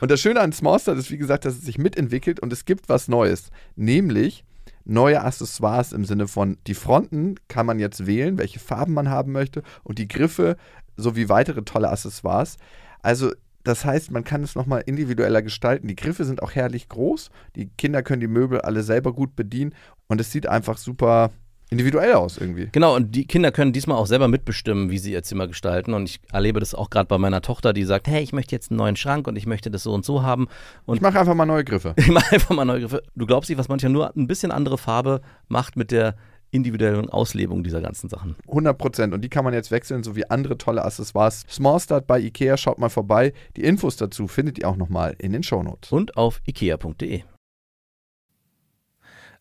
Und 0.01 0.09
das 0.09 0.19
Schöne 0.19 0.39
an 0.41 0.51
Small 0.51 0.79
Start 0.79 0.97
ist, 0.97 1.11
wie 1.11 1.19
gesagt, 1.19 1.45
dass 1.45 1.53
es 1.53 1.61
sich 1.61 1.77
mitentwickelt 1.77 2.39
und 2.39 2.51
es 2.51 2.65
gibt 2.65 2.89
was 2.89 3.07
Neues. 3.07 3.51
Nämlich 3.75 4.43
neue 4.83 5.21
Accessoires 5.21 5.93
im 5.93 6.05
Sinne 6.05 6.27
von, 6.27 6.57
die 6.65 6.73
Fronten 6.73 7.35
kann 7.47 7.67
man 7.67 7.77
jetzt 7.77 8.07
wählen, 8.07 8.39
welche 8.39 8.59
Farben 8.59 8.95
man 8.95 9.11
haben 9.11 9.31
möchte 9.31 9.61
und 9.83 9.99
die 9.99 10.07
Griffe 10.07 10.57
sowie 10.97 11.29
weitere 11.29 11.61
tolle 11.61 11.89
Accessoires. 11.89 12.57
Also 13.03 13.31
Das 13.63 13.85
heißt, 13.85 14.11
man 14.11 14.23
kann 14.23 14.43
es 14.43 14.55
nochmal 14.55 14.83
individueller 14.85 15.41
gestalten. 15.41 15.87
Die 15.87 15.95
Griffe 15.95 16.25
sind 16.25 16.43
auch 16.43 16.51
herrlich 16.51 16.89
groß. 16.89 17.29
Die 17.55 17.69
Kinder 17.77 18.03
können 18.03 18.21
die 18.21 18.27
Möbel 18.27 18.61
alle 18.61 18.83
selber 18.83 19.13
gut 19.13 19.35
bedienen. 19.35 19.73
Und 20.07 20.19
es 20.19 20.31
sieht 20.31 20.47
einfach 20.47 20.77
super 20.77 21.31
individuell 21.73 22.13
aus 22.13 22.37
irgendwie. 22.37 22.69
Genau, 22.71 22.95
und 22.95 23.15
die 23.15 23.25
Kinder 23.25 23.51
können 23.51 23.73
diesmal 23.73 23.97
auch 23.97 24.05
selber 24.05 24.27
mitbestimmen, 24.27 24.91
wie 24.91 24.99
sie 24.99 25.11
ihr 25.11 25.23
Zimmer 25.23 25.47
gestalten. 25.47 25.93
Und 25.93 26.07
ich 26.07 26.19
erlebe 26.31 26.59
das 26.59 26.75
auch 26.75 26.89
gerade 26.89 27.07
bei 27.07 27.17
meiner 27.17 27.41
Tochter, 27.41 27.73
die 27.73 27.83
sagt, 27.83 28.07
hey, 28.07 28.21
ich 28.21 28.31
möchte 28.31 28.55
jetzt 28.55 28.71
einen 28.71 28.77
neuen 28.77 28.95
Schrank 28.95 29.27
und 29.27 29.35
ich 29.35 29.45
möchte 29.45 29.71
das 29.71 29.83
so 29.83 29.93
und 29.93 30.05
so 30.05 30.23
haben. 30.23 30.47
Und 30.85 30.97
Ich 30.97 31.01
mache 31.01 31.19
einfach 31.19 31.35
mal 31.35 31.45
neue 31.45 31.63
Griffe. 31.63 31.93
ich 31.97 32.09
mache 32.09 32.33
einfach 32.33 32.55
mal 32.55 32.65
neue 32.65 32.81
Griffe. 32.81 33.03
Du 33.15 33.25
glaubst 33.25 33.49
nicht, 33.49 33.57
was 33.57 33.69
manchmal 33.69 33.91
nur 33.91 34.15
ein 34.15 34.27
bisschen 34.27 34.51
andere 34.51 34.77
Farbe 34.77 35.21
macht 35.47 35.75
mit 35.75 35.91
der 35.91 36.15
individuellen 36.53 37.09
Auslebung 37.09 37.63
dieser 37.63 37.81
ganzen 37.81 38.09
Sachen. 38.09 38.35
100 38.47 38.77
Prozent. 38.77 39.13
Und 39.13 39.21
die 39.21 39.29
kann 39.29 39.43
man 39.43 39.53
jetzt 39.53 39.71
wechseln, 39.71 40.03
so 40.03 40.15
wie 40.15 40.29
andere 40.29 40.57
tolle 40.57 40.85
Accessoires. 40.85 41.45
Small 41.49 41.79
Start 41.79 42.07
bei 42.07 42.19
Ikea, 42.19 42.57
schaut 42.57 42.77
mal 42.77 42.89
vorbei. 42.89 43.33
Die 43.57 43.63
Infos 43.63 43.97
dazu 43.97 44.27
findet 44.27 44.59
ihr 44.59 44.69
auch 44.69 44.77
nochmal 44.77 45.15
in 45.17 45.33
den 45.33 45.43
Shownotes. 45.43 45.91
Und 45.91 46.15
auf 46.15 46.41
ikea.de. 46.45 47.23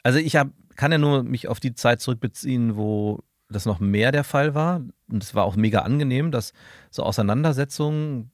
Also 0.02 0.18
ich 0.18 0.36
hab, 0.36 0.48
kann 0.76 0.90
ja 0.90 0.98
nur 0.98 1.22
mich 1.22 1.48
auf 1.48 1.60
die 1.60 1.74
Zeit 1.74 2.00
zurückbeziehen, 2.00 2.76
wo 2.76 3.20
das 3.48 3.66
noch 3.66 3.78
mehr 3.78 4.10
der 4.10 4.24
Fall 4.24 4.54
war. 4.54 4.82
Und 5.08 5.22
es 5.22 5.34
war 5.34 5.44
auch 5.44 5.56
mega 5.56 5.80
angenehm, 5.80 6.30
dass 6.30 6.52
so 6.90 7.02
Auseinandersetzungen, 7.02 8.30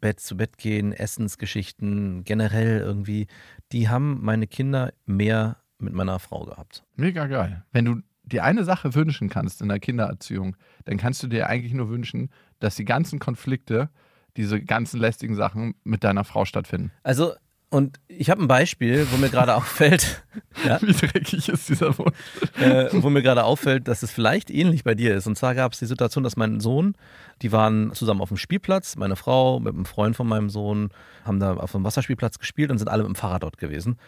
Bett 0.00 0.20
zu 0.20 0.36
Bett 0.36 0.58
gehen, 0.58 0.92
Essensgeschichten, 0.92 2.22
generell 2.22 2.78
irgendwie, 2.80 3.26
die 3.72 3.88
haben 3.88 4.22
meine 4.22 4.46
Kinder 4.46 4.92
mehr 5.06 5.56
mit 5.78 5.92
meiner 5.92 6.18
Frau 6.18 6.44
gehabt. 6.44 6.84
Mega 6.96 7.26
geil. 7.26 7.64
Wenn 7.72 7.84
du 7.84 8.02
dir 8.28 8.44
eine 8.44 8.64
Sache 8.64 8.94
wünschen 8.94 9.28
kannst 9.28 9.60
in 9.62 9.68
der 9.68 9.80
Kindererziehung, 9.80 10.56
dann 10.84 10.96
kannst 10.96 11.22
du 11.22 11.26
dir 11.26 11.48
eigentlich 11.48 11.74
nur 11.74 11.88
wünschen, 11.88 12.30
dass 12.60 12.76
die 12.76 12.84
ganzen 12.84 13.18
Konflikte, 13.18 13.90
diese 14.36 14.60
ganzen 14.60 15.00
lästigen 15.00 15.34
Sachen 15.34 15.74
mit 15.84 16.04
deiner 16.04 16.24
Frau 16.24 16.44
stattfinden. 16.44 16.92
Also, 17.02 17.32
und 17.70 18.00
ich 18.08 18.30
habe 18.30 18.42
ein 18.42 18.48
Beispiel, 18.48 19.06
wo 19.10 19.18
mir 19.18 19.28
gerade 19.28 19.54
auffällt, 19.56 20.24
ja, 20.64 20.80
Wie 20.80 20.92
dreckig 20.92 21.48
ist 21.48 21.68
dieser 21.68 21.96
Wunsch? 21.98 22.16
äh, 22.58 22.88
wo 22.92 23.10
mir 23.10 23.22
gerade 23.22 23.44
auffällt, 23.44 23.88
dass 23.88 24.02
es 24.02 24.10
vielleicht 24.10 24.50
ähnlich 24.50 24.84
bei 24.84 24.94
dir 24.94 25.14
ist. 25.14 25.26
Und 25.26 25.36
zwar 25.36 25.54
gab 25.54 25.72
es 25.72 25.78
die 25.78 25.86
Situation, 25.86 26.24
dass 26.24 26.36
mein 26.36 26.60
Sohn, 26.60 26.94
die 27.42 27.52
waren 27.52 27.92
zusammen 27.92 28.20
auf 28.22 28.28
dem 28.28 28.38
Spielplatz, 28.38 28.96
meine 28.96 29.16
Frau 29.16 29.60
mit 29.60 29.74
einem 29.74 29.84
Freund 29.84 30.16
von 30.16 30.26
meinem 30.26 30.48
Sohn, 30.48 30.90
haben 31.24 31.40
da 31.40 31.54
auf 31.54 31.72
dem 31.72 31.84
Wasserspielplatz 31.84 32.38
gespielt 32.38 32.70
und 32.70 32.78
sind 32.78 32.88
alle 32.88 33.02
mit 33.02 33.10
dem 33.14 33.16
Fahrrad 33.16 33.42
dort 33.42 33.58
gewesen. 33.58 33.98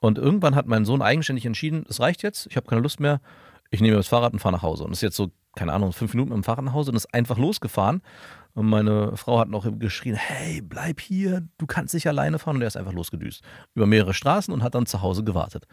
Und 0.00 0.16
irgendwann 0.16 0.54
hat 0.54 0.66
mein 0.66 0.84
Sohn 0.84 1.02
eigenständig 1.02 1.44
entschieden, 1.44 1.84
es 1.88 1.98
reicht 2.00 2.22
jetzt, 2.22 2.46
ich 2.46 2.56
habe 2.56 2.68
keine 2.68 2.82
Lust 2.82 3.00
mehr, 3.00 3.20
ich 3.70 3.80
nehme 3.80 3.96
das 3.96 4.08
Fahrrad 4.08 4.32
und 4.32 4.38
fahre 4.38 4.54
nach 4.54 4.62
Hause. 4.62 4.84
Und 4.84 4.92
ist 4.92 5.02
jetzt 5.02 5.16
so, 5.16 5.30
keine 5.56 5.72
Ahnung, 5.72 5.92
fünf 5.92 6.14
Minuten 6.14 6.30
mit 6.30 6.36
dem 6.36 6.44
Fahrrad 6.44 6.64
nach 6.64 6.72
Hause 6.72 6.90
und 6.90 6.96
ist 6.96 7.12
einfach 7.12 7.38
losgefahren. 7.38 8.02
Und 8.54 8.66
meine 8.66 9.16
Frau 9.16 9.38
hat 9.38 9.48
noch 9.48 9.66
geschrien, 9.78 10.16
hey, 10.16 10.60
bleib 10.62 11.00
hier, 11.00 11.46
du 11.58 11.66
kannst 11.66 11.94
nicht 11.94 12.06
alleine 12.06 12.38
fahren. 12.38 12.56
Und 12.56 12.62
er 12.62 12.68
ist 12.68 12.76
einfach 12.76 12.92
losgedüst. 12.92 13.42
Über 13.74 13.86
mehrere 13.86 14.14
Straßen 14.14 14.52
und 14.52 14.62
hat 14.62 14.74
dann 14.74 14.86
zu 14.86 15.02
Hause 15.02 15.22
gewartet. 15.22 15.66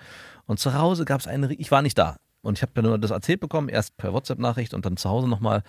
Und 0.45 0.59
zu 0.59 0.73
Hause 0.73 1.05
gab 1.05 1.19
es 1.19 1.27
eine, 1.27 1.53
ich 1.53 1.71
war 1.71 1.81
nicht 1.81 1.97
da. 1.97 2.17
Und 2.41 2.59
ich 2.59 2.61
habe 2.61 2.79
nur 2.83 2.99
das 2.99 3.09
erzählt 3.09 3.39
bekommen, 3.39 3.69
erst 3.69 3.97
per 3.97 4.13
WhatsApp-Nachricht 4.13 4.75
und 4.75 4.85
dann 4.85 4.97
zu 4.97 5.09
Hause 5.09 5.27
nochmal. 5.27 5.63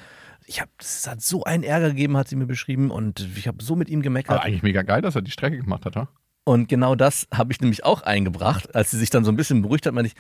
Ich 0.44 0.60
habe, 0.60 0.70
es 0.78 1.08
hat 1.08 1.22
so 1.22 1.42
einen 1.44 1.62
Ärger 1.62 1.88
gegeben, 1.88 2.18
hat 2.18 2.28
sie 2.28 2.36
mir 2.36 2.46
beschrieben. 2.46 2.90
Und 2.90 3.20
ich 3.36 3.48
habe 3.48 3.64
so 3.64 3.76
mit 3.76 3.88
ihm 3.88 4.02
gemeckert. 4.02 4.36
Aber 4.36 4.44
eigentlich 4.44 4.62
mega 4.62 4.82
geil, 4.82 5.00
dass 5.00 5.14
er 5.14 5.22
die 5.22 5.30
Strecke 5.30 5.56
gemacht 5.58 5.86
hat, 5.86 5.94
ja? 5.94 6.08
Und 6.44 6.68
genau 6.68 6.94
das 6.94 7.26
habe 7.34 7.52
ich 7.52 7.60
nämlich 7.60 7.84
auch 7.84 8.02
eingebracht, 8.02 8.74
als 8.74 8.92
sie 8.92 8.98
sich 8.98 9.10
dann 9.10 9.24
so 9.24 9.32
ein 9.32 9.36
bisschen 9.36 9.62
beruhigt 9.62 9.84
hat, 9.86 9.94
meinte 9.94 10.12
ich, 10.12 10.16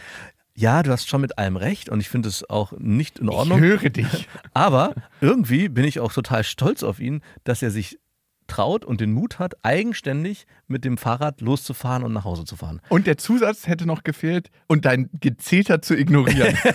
ja, 0.56 0.82
du 0.82 0.90
hast 0.90 1.08
schon 1.08 1.20
mit 1.20 1.38
allem 1.38 1.56
recht 1.56 1.90
und 1.90 2.00
ich 2.00 2.08
finde 2.08 2.30
es 2.30 2.48
auch 2.48 2.72
nicht 2.78 3.18
in 3.18 3.28
Ordnung. 3.28 3.62
Ich 3.62 3.64
höre 3.64 3.90
dich. 3.90 4.26
Aber 4.54 4.94
irgendwie 5.20 5.68
bin 5.68 5.84
ich 5.84 6.00
auch 6.00 6.12
total 6.12 6.44
stolz 6.44 6.82
auf 6.82 6.98
ihn, 6.98 7.20
dass 7.44 7.62
er 7.62 7.70
sich 7.70 7.98
traut 8.46 8.84
und 8.84 9.00
den 9.00 9.12
Mut 9.12 9.38
hat, 9.38 9.54
eigenständig 9.62 10.46
mit 10.68 10.84
dem 10.84 10.96
Fahrrad 10.98 11.40
loszufahren 11.40 12.02
und 12.02 12.12
nach 12.12 12.24
Hause 12.24 12.44
zu 12.44 12.56
fahren. 12.56 12.80
Und 12.88 13.06
der 13.06 13.18
Zusatz 13.18 13.66
hätte 13.66 13.86
noch 13.86 14.02
gefehlt 14.02 14.50
und 14.66 14.84
dein 14.84 15.08
Gezeter 15.20 15.82
zu 15.82 15.96
ignorieren. 15.96 16.56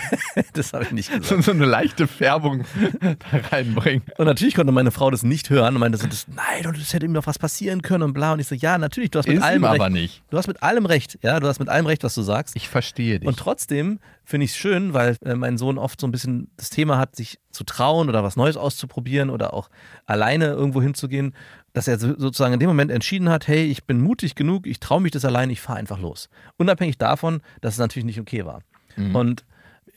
Das 0.53 0.73
habe 0.73 0.83
ich 0.85 0.91
nicht 0.91 1.09
gesagt. 1.09 1.25
so, 1.25 1.41
so 1.41 1.51
eine 1.51 1.65
leichte 1.65 2.07
Färbung 2.07 2.63
da 3.01 3.15
reinbringen. 3.51 4.03
Und 4.17 4.25
natürlich 4.25 4.55
konnte 4.55 4.71
meine 4.71 4.91
Frau 4.91 5.09
das 5.11 5.23
nicht 5.23 5.49
hören 5.49 5.75
und 5.75 5.79
meinte 5.79 5.97
so, 5.97 6.07
das, 6.07 6.27
nein, 6.27 6.65
und 6.65 6.77
es 6.77 6.93
hätte 6.93 7.05
ihm 7.05 7.11
noch 7.11 7.27
was 7.27 7.37
passieren 7.39 7.81
können 7.81 8.03
und 8.03 8.13
bla. 8.13 8.33
Und 8.33 8.39
ich 8.39 8.47
so, 8.47 8.55
ja, 8.55 8.77
natürlich, 8.77 9.11
du 9.11 9.19
hast 9.19 9.27
mit 9.27 9.37
Ist 9.37 9.43
allem 9.43 9.61
ihm 9.63 9.65
recht. 9.65 9.81
aber 9.81 9.89
nicht. 9.89 10.23
Du 10.29 10.37
hast 10.37 10.47
mit 10.47 10.63
allem 10.63 10.85
recht, 10.85 11.19
ja, 11.21 11.39
du 11.39 11.47
hast 11.47 11.59
mit 11.59 11.69
allem 11.69 11.85
recht, 11.85 12.03
was 12.03 12.15
du 12.15 12.21
sagst. 12.21 12.55
Ich 12.55 12.69
verstehe 12.69 13.19
dich. 13.19 13.27
Und 13.27 13.37
trotzdem 13.37 13.99
finde 14.23 14.45
ich 14.45 14.51
es 14.51 14.57
schön, 14.57 14.93
weil 14.93 15.17
äh, 15.25 15.35
mein 15.35 15.57
Sohn 15.57 15.77
oft 15.77 15.99
so 15.99 16.07
ein 16.07 16.11
bisschen 16.11 16.49
das 16.57 16.69
Thema 16.69 16.97
hat, 16.97 17.15
sich 17.15 17.39
zu 17.51 17.63
trauen 17.63 18.07
oder 18.09 18.23
was 18.23 18.35
Neues 18.35 18.55
auszuprobieren 18.57 19.29
oder 19.29 19.53
auch 19.53 19.69
alleine 20.05 20.45
irgendwo 20.47 20.81
hinzugehen, 20.81 21.33
dass 21.73 21.87
er 21.87 21.97
so- 21.99 22.17
sozusagen 22.17 22.53
in 22.53 22.59
dem 22.59 22.69
Moment 22.69 22.91
entschieden 22.91 23.29
hat, 23.29 23.47
hey, 23.47 23.63
ich 23.65 23.85
bin 23.85 24.01
mutig 24.01 24.35
genug, 24.35 24.67
ich 24.67 24.79
traue 24.79 25.01
mich 25.01 25.11
das 25.11 25.25
alleine, 25.25 25.51
ich 25.53 25.61
fahre 25.61 25.79
einfach 25.79 25.99
los. 25.99 26.29
Unabhängig 26.57 26.97
davon, 26.97 27.41
dass 27.61 27.75
es 27.75 27.79
natürlich 27.79 28.05
nicht 28.05 28.19
okay 28.19 28.45
war. 28.45 28.61
Mhm. 28.95 29.15
Und 29.15 29.45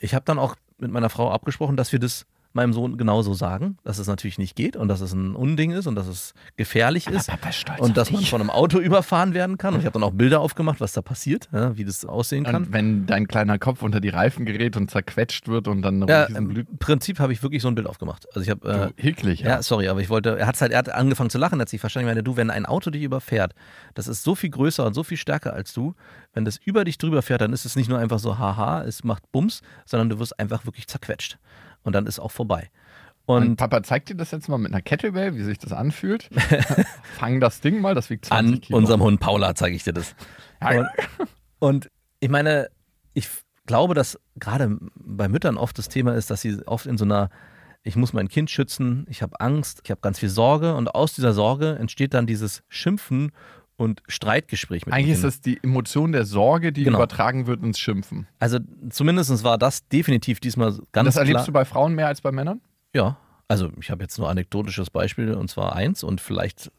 ich 0.01 0.15
habe 0.15 0.25
dann 0.25 0.39
auch 0.39 0.57
mit 0.79 0.91
meiner 0.91 1.11
Frau 1.11 1.31
abgesprochen, 1.31 1.77
dass 1.77 1.93
wir 1.93 1.99
das 1.99 2.27
meinem 2.55 2.73
Sohn 2.73 2.97
genauso 2.97 3.35
sagen, 3.35 3.79
dass 3.85 3.99
es 3.99 4.07
natürlich 4.07 4.39
nicht 4.39 4.55
geht 4.57 4.77
und 4.77 4.89
dass 4.89 5.01
es 5.01 5.13
ein 5.13 5.35
Unding 5.35 5.73
ist 5.73 5.87
und 5.87 5.95
dass 5.97 6.07
es 6.07 6.35
gefährlich 6.57 7.07
ist. 7.09 7.29
Papa 7.29 7.49
ist 7.49 7.57
stolz 7.57 7.81
Und 7.81 7.97
dass 7.97 8.11
man 8.11 8.21
dich. 8.21 8.31
von 8.31 8.41
einem 8.41 8.51
Auto 8.51 8.79
überfahren 8.79 9.35
werden 9.35 9.59
kann. 9.59 9.75
Und 9.75 9.81
ich 9.81 9.87
habe 9.87 9.95
dann 9.95 10.03
auch 10.03 10.13
Bilder 10.13 10.41
aufgemacht, 10.41 10.81
was 10.81 10.93
da 10.93 11.03
passiert, 11.03 11.49
ja, 11.53 11.77
wie 11.77 11.85
das 11.85 12.05
aussehen 12.05 12.45
kann. 12.45 12.65
Und 12.65 12.73
wenn 12.73 13.07
dein 13.07 13.27
kleiner 13.27 13.59
Kopf 13.59 13.83
unter 13.83 14.01
die 14.01 14.09
Reifen 14.09 14.47
gerät 14.47 14.77
und 14.77 14.91
zerquetscht 14.91 15.49
wird 15.49 15.69
und 15.69 15.83
dann 15.83 16.07
Ja, 16.07 16.25
im. 16.25 16.65
Prinzip 16.79 17.19
habe 17.19 17.33
ich 17.33 17.43
wirklich 17.43 17.63
so 17.63 17.69
ein 17.69 17.75
Bild 17.75 17.87
aufgemacht. 17.89 18.27
Also 18.35 18.41
ich 18.41 18.51
habe 18.51 18.93
äh, 18.97 19.03
Hicklig, 19.03 19.41
ja. 19.41 19.49
ja. 19.49 19.63
sorry, 19.63 19.89
aber 19.89 20.01
ich 20.01 20.09
wollte, 20.09 20.39
er 20.39 20.47
hat 20.47 20.61
halt, 20.61 20.73
er 20.73 20.79
hat 20.79 20.89
angefangen 20.89 21.31
zu 21.31 21.39
lachen, 21.39 21.61
hat 21.61 21.69
sich 21.69 21.81
verstanden, 21.81 22.09
ich 22.09 22.11
meine, 22.13 22.23
du, 22.23 22.37
wenn 22.37 22.51
ein 22.51 22.67
Auto 22.67 22.91
dich 22.91 23.03
überfährt, 23.03 23.55
das 23.95 24.07
ist 24.09 24.23
so 24.23 24.35
viel 24.35 24.51
größer 24.51 24.85
und 24.87 24.95
so 24.95 25.03
viel 25.03 25.17
stärker 25.19 25.53
als 25.53 25.73
du, 25.73 25.95
wenn 26.33 26.45
das 26.45 26.57
über 26.59 26.85
dich 26.85 26.99
drüber 26.99 27.23
fährt, 27.23 27.41
dann 27.41 27.53
ist 27.53 27.65
es 27.65 27.75
nicht 27.77 27.89
nur 27.89 27.99
einfach 27.99 28.19
so, 28.19 28.39
haha, 28.39 28.83
es 28.85 29.05
macht 29.05 29.31
Bums, 29.33 29.63
sondern 29.87 30.09
du 30.09 30.19
wirst 30.19 30.39
einfach 30.39 30.65
wirklich 30.67 30.87
zerquetscht. 30.87 31.39
Und 31.85 31.93
dann 31.95 32.07
ist 32.07 32.19
auch 32.19 32.33
vorbei. 32.33 32.71
Und 33.27 33.43
Und 33.43 33.57
Papa 33.57 33.83
zeigt 33.83 34.11
dir 34.11 34.17
das 34.17 34.33
jetzt 34.33 34.49
mal 34.49 34.59
mit 34.59 34.73
einer 34.73 34.83
Kettlebell, 34.83 35.35
wie 35.35 35.43
sich 35.43 35.59
das 35.59 35.73
anfühlt. 35.73 36.29
Fang 37.19 37.41
das 37.41 37.61
Ding 37.61 37.81
mal, 37.81 37.95
das 37.95 38.11
wiegt 38.11 38.27
20 38.27 38.55
an 38.55 38.61
Kilo. 38.61 38.79
unserem 38.79 39.03
Hund 39.03 39.21
Paula 39.21 39.55
zeige 39.55 39.77
ich 39.77 39.85
dir 39.85 39.93
das. 39.95 40.15
Und, 40.61 40.89
und 41.59 41.91
ich 42.21 42.29
meine, 42.29 42.69
ich 43.15 43.29
glaube, 43.67 43.95
dass 43.95 44.19
gerade 44.37 44.77
bei 44.95 45.29
Müttern 45.29 45.57
oft 45.57 45.79
das 45.79 45.89
Thema 45.89 46.15
ist, 46.15 46.31
dass 46.31 46.43
sie 46.43 46.59
oft 46.67 46.85
in 46.87 46.99
so 46.99 47.05
einer, 47.07 47.31
ich 47.83 47.97
muss 47.97 48.13
mein 48.13 48.29
Kind 48.29 48.51
schützen, 48.51 49.07
ich 49.09 49.23
habe 49.23 49.41
Angst, 49.41 49.81
ich 49.85 49.91
habe 49.91 50.01
ganz 50.03 50.19
viel 50.19 50.29
Sorge 50.29 50.75
und 50.75 50.95
aus 50.95 51.15
dieser 51.15 51.33
Sorge 51.33 51.77
entsteht 51.79 52.13
dann 52.13 52.27
dieses 52.27 52.63
Schimpfen 52.69 53.33
und 53.77 54.03
Streitgespräch 54.09 54.87
mit 54.87 54.95
Eigentlich 54.95 55.15
ist 55.15 55.25
das 55.25 55.41
die 55.41 55.59
Emotion 55.63 56.13
der 56.13 56.25
Sorge, 56.25 56.73
die 56.73 56.85
Genau. 56.85 56.99
übertragen 56.99 57.47
wird 57.47 57.63
ins 57.63 57.79
Schimpfen. 57.79 58.27
Also 58.39 58.59
zumindest 58.91 59.43
war 59.45 59.59
das 59.59 59.89
definitiv 59.89 60.41
diesmal 60.41 60.79
ganz 60.93 61.07
das 61.07 61.17
erlebst 61.17 61.35
klar. 61.37 61.47
du 61.47 61.53
bei 61.53 61.65
Frauen 61.65 61.95
mehr 61.95 62.07
als 62.07 62.21
bei 62.21 62.31
Männern? 62.33 62.61
Ja, 62.95 63.17
also 63.49 63.71
ich 63.81 63.91
habe 63.91 64.03
jetzt 64.03 64.19
nur 64.19 64.29
anekdotisches 64.31 64.91
Beispiel 64.91 65.35
und 65.35 65.49
zwar 65.49 65.75
eins 65.75 66.03
und 66.05 66.21
vielleicht 66.21 66.71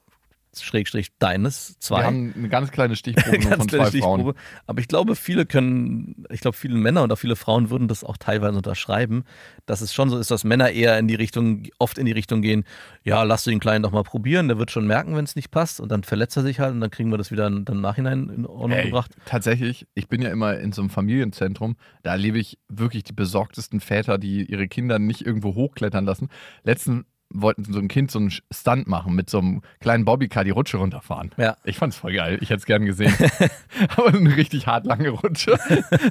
Schrägstrich 0.64 1.18
deines 1.20 1.80
zwei. 1.80 2.00
Wir 2.00 2.06
haben 2.06 2.34
eine 2.36 2.50
ganz 2.50 2.72
kleine 2.72 2.96
Stichprobe 2.96 3.38
Ganz 3.40 3.56
von 3.56 3.68
kleine 3.68 3.90
zwei 3.90 4.00
Frauen. 4.00 4.20
Stichprobe. 4.20 4.40
Aber 4.68 4.80
ich 4.80 4.88
glaube, 4.88 5.16
viele 5.16 5.46
können, 5.46 6.26
ich 6.30 6.42
glaube, 6.42 6.58
viele 6.58 6.76
Männer 6.76 7.04
und 7.04 7.12
auch 7.12 7.18
viele 7.18 7.36
Frauen 7.36 7.70
würden 7.70 7.88
das 7.88 8.04
auch 8.04 8.18
teilweise 8.18 8.58
unterschreiben, 8.58 9.24
dass 9.66 9.82
es 9.82 9.94
schon 9.94 10.10
so 10.10 10.18
ist, 10.18 10.32
dass 10.32 10.44
Männer 10.44 10.72
eher 10.72 10.98
in 11.00 11.08
die 11.08 11.16
Richtung, 11.16 11.64
oft 11.80 11.98
in 11.98 12.06
die 12.06 12.12
Richtung 12.12 12.42
gehen, 12.42 12.64
ja, 13.04 13.24
lass 13.24 13.44
du 13.44 13.50
den 13.50 13.60
Kleinen 13.60 13.84
doch 13.84 13.92
mal 13.92 14.04
probieren, 14.04 14.48
der 14.48 14.58
wird 14.58 14.72
schon 14.72 14.88
merken, 14.88 15.16
wenn 15.16 15.26
es 15.26 15.36
nicht 15.36 15.52
passt 15.52 15.80
und 15.80 15.90
dann 15.92 16.04
verletzt 16.04 16.38
er 16.38 16.44
sich 16.44 16.60
halt 16.60 16.74
und 16.74 16.82
dann 16.82 16.92
kriegen 16.92 17.12
wir 17.12 17.18
das 17.18 17.32
wieder 17.32 17.50
dann 17.50 17.66
im 17.68 17.82
Nachhinein 17.82 18.30
in 18.30 18.46
Ordnung 18.46 18.72
Ey, 18.72 18.86
gebracht. 18.86 19.12
tatsächlich, 19.26 19.88
ich 19.96 20.08
bin 20.08 20.22
ja 20.22 20.30
immer 20.30 20.58
in 20.58 20.72
so 20.72 20.82
einem 20.82 20.90
Familienzentrum, 20.90 21.76
da 22.04 22.12
erlebe 22.12 22.40
ich 22.40 22.58
wirklich 22.68 23.04
die 23.04 23.14
besorgtesten 23.14 23.80
Väter, 23.80 24.18
die 24.18 24.46
ihre 24.46 24.68
Kinder 24.68 25.00
nicht 25.00 25.26
irgendwo 25.26 25.56
hochklettern 25.56 26.06
lassen. 26.06 26.30
Letzten 26.64 27.06
wollten 27.42 27.72
so 27.72 27.80
ein 27.80 27.88
Kind 27.88 28.12
so 28.12 28.20
einen 28.20 28.32
Stunt 28.32 28.88
machen 28.88 29.16
mit 29.16 29.30
so 29.30 29.40
einem 29.40 29.62
kleinen 29.80 30.06
Bobbycar 30.06 30.44
die 30.44 30.52
Rutsche 30.52 30.78
runterfahren. 30.78 31.32
Ja. 31.38 31.58
Ich 31.64 31.78
fand's 31.78 31.98
voll 31.98 32.14
geil, 32.14 32.38
ich 32.42 32.50
hätte 32.50 32.60
es 32.60 32.66
gern 32.66 32.86
gesehen. 32.86 33.14
Aber 33.96 34.08
eine 34.08 34.36
richtig 34.36 34.68
hart 34.68 34.86
lange 34.86 35.10
Rutsche 35.10 35.58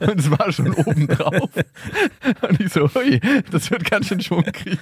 und 0.00 0.20
es 0.20 0.30
war 0.30 0.52
schon 0.52 0.72
oben 0.74 1.06
drauf. 1.06 1.50
Und 2.48 2.60
ich 2.60 2.72
so, 2.72 2.88
ui, 2.94 3.20
das 3.50 3.70
wird 3.70 3.90
ganz 3.90 4.08
schön 4.08 4.20
Schwung 4.20 4.44
kriegen. 4.44 4.78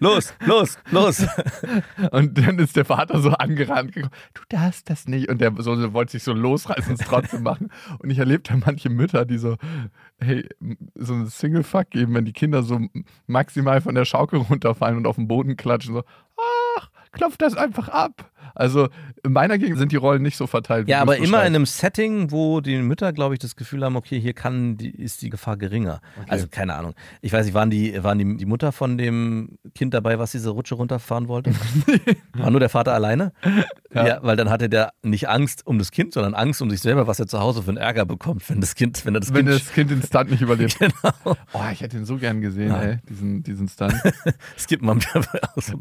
Los, 0.00 0.34
los, 0.44 0.78
los. 0.90 1.26
Und 2.10 2.38
dann 2.38 2.58
ist 2.58 2.76
der 2.76 2.84
Vater 2.84 3.20
so 3.20 3.30
angerannt 3.30 3.92
gekommen, 3.92 4.12
du 4.34 4.42
darfst 4.48 4.90
das 4.90 5.06
nicht. 5.06 5.28
Und 5.28 5.40
der 5.40 5.52
so, 5.58 5.92
wollte 5.92 6.12
sich 6.12 6.22
so 6.22 6.32
losreißen 6.32 6.92
und 6.92 7.00
es 7.00 7.06
trotzdem 7.06 7.42
machen. 7.42 7.70
Und 7.98 8.10
ich 8.10 8.18
erlebte 8.18 8.56
manche 8.56 8.90
Mütter, 8.90 9.24
die 9.24 9.38
so, 9.38 9.56
hey, 10.20 10.46
so 10.94 11.14
ein 11.14 11.26
Single-Fuck 11.26 11.90
geben, 11.90 12.14
wenn 12.14 12.24
die 12.24 12.32
Kinder 12.32 12.62
so 12.62 12.80
maximal 13.26 13.80
von 13.80 13.94
der 13.94 14.04
Schaukel 14.04 14.40
runterfallen 14.40 14.96
und 14.96 15.06
auf 15.06 15.16
den 15.16 15.28
Boden 15.28 15.56
klatschen, 15.56 15.79
so, 15.82 16.02
ach, 16.76 16.90
klopf 17.12 17.36
das 17.36 17.56
einfach 17.56 17.88
ab. 17.88 18.29
Also 18.54 18.88
in 19.24 19.32
meiner 19.32 19.58
Gegend 19.58 19.78
sind 19.78 19.92
die 19.92 19.96
Rollen 19.96 20.22
nicht 20.22 20.36
so 20.36 20.46
verteilt. 20.46 20.86
wie 20.86 20.90
Ja, 20.92 21.00
aber 21.00 21.16
immer 21.16 21.40
in 21.40 21.54
einem 21.54 21.66
Setting, 21.66 22.30
wo 22.30 22.60
die 22.60 22.76
Mütter, 22.78 23.12
glaube 23.12 23.34
ich, 23.34 23.38
das 23.38 23.56
Gefühl 23.56 23.84
haben, 23.84 23.96
okay, 23.96 24.18
hier 24.20 24.32
kann 24.32 24.76
die, 24.76 24.90
ist 24.90 25.22
die 25.22 25.30
Gefahr 25.30 25.56
geringer. 25.56 26.00
Also 26.28 26.46
keine 26.48 26.74
Ahnung. 26.74 26.94
Ich 27.20 27.32
weiß 27.32 27.44
nicht, 27.46 27.54
waren 27.54 27.70
die, 27.70 28.02
waren 28.02 28.18
die, 28.18 28.36
die 28.36 28.46
Mutter 28.46 28.72
von 28.72 28.98
dem 28.98 29.58
Kind 29.74 29.94
dabei, 29.94 30.18
was 30.18 30.32
diese 30.32 30.50
Rutsche 30.50 30.74
runterfahren 30.74 31.28
wollte? 31.28 31.52
War 32.34 32.50
nur 32.50 32.60
der 32.60 32.68
Vater 32.68 32.92
alleine? 32.94 33.32
Ja. 33.92 34.18
weil 34.22 34.36
dann 34.36 34.50
hatte 34.50 34.68
der 34.68 34.92
nicht 35.02 35.28
Angst 35.28 35.66
um 35.66 35.78
das 35.78 35.90
Kind, 35.90 36.12
sondern 36.14 36.34
Angst 36.34 36.62
um 36.62 36.70
sich 36.70 36.80
selber, 36.80 37.06
was 37.06 37.18
er 37.18 37.26
zu 37.26 37.40
Hause 37.40 37.62
für 37.62 37.70
einen 37.70 37.76
Ärger 37.78 38.04
bekommt, 38.06 38.48
wenn 38.48 38.60
das 38.60 38.74
Kind, 38.74 39.04
wenn 39.04 39.14
er 39.14 39.20
das 39.20 39.34
Wenn 39.34 39.46
Kind 39.46 39.60
das 39.60 39.72
Kind 39.72 39.90
den 39.90 40.02
Stunt 40.02 40.30
nicht 40.30 40.42
überlebt. 40.42 40.78
Genau. 40.80 41.36
Oh, 41.52 41.60
ich 41.72 41.80
hätte 41.82 41.96
ihn 41.98 42.04
so 42.04 42.16
gern 42.16 42.40
gesehen, 42.40 42.68
Ja. 42.70 42.80
ey, 42.82 42.98
diesen, 43.08 43.42
diesen 43.42 43.68
Stunt. 43.68 43.94
Es 44.56 44.66
gibt 44.66 44.82
aus. 45.56 45.72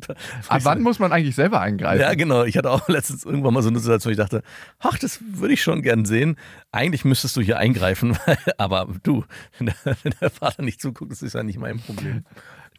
Ab 0.48 0.62
wann 0.64 0.82
muss 0.82 1.00
man 1.00 1.12
eigentlich 1.12 1.36
selber 1.36 1.62
eingreifen? 1.62 2.02
Ja, 2.02 2.14
genau. 2.14 2.44
Ich 2.44 2.58
hatte 2.60 2.72
auch 2.72 2.88
letztens 2.90 3.26
irgendwann 3.26 3.54
mal 3.54 3.64
so 3.64 3.70
eine 3.70 3.80
Situation, 3.80 4.12
wo 4.12 4.14
ich 4.14 4.18
dachte, 4.18 4.44
ach, 4.80 4.98
das 5.00 5.20
würde 5.22 5.54
ich 5.54 5.64
schon 5.64 5.82
gern 5.82 6.06
sehen. 6.06 6.36
Eigentlich 6.72 7.04
müsstest 7.06 7.36
du 7.36 7.42
hier 7.42 7.58
eingreifen, 7.58 8.18
aber 8.58 8.88
du, 9.04 9.26
wenn 9.58 9.68
der, 9.68 9.98
wenn 10.04 10.14
der 10.22 10.30
Vater 10.30 10.62
nicht 10.62 10.80
zuguckt, 10.82 11.12
das 11.12 11.22
ist 11.22 11.34
ja 11.34 11.44
nicht 11.44 11.60
mein 11.60 11.80
Problem. 11.80 12.24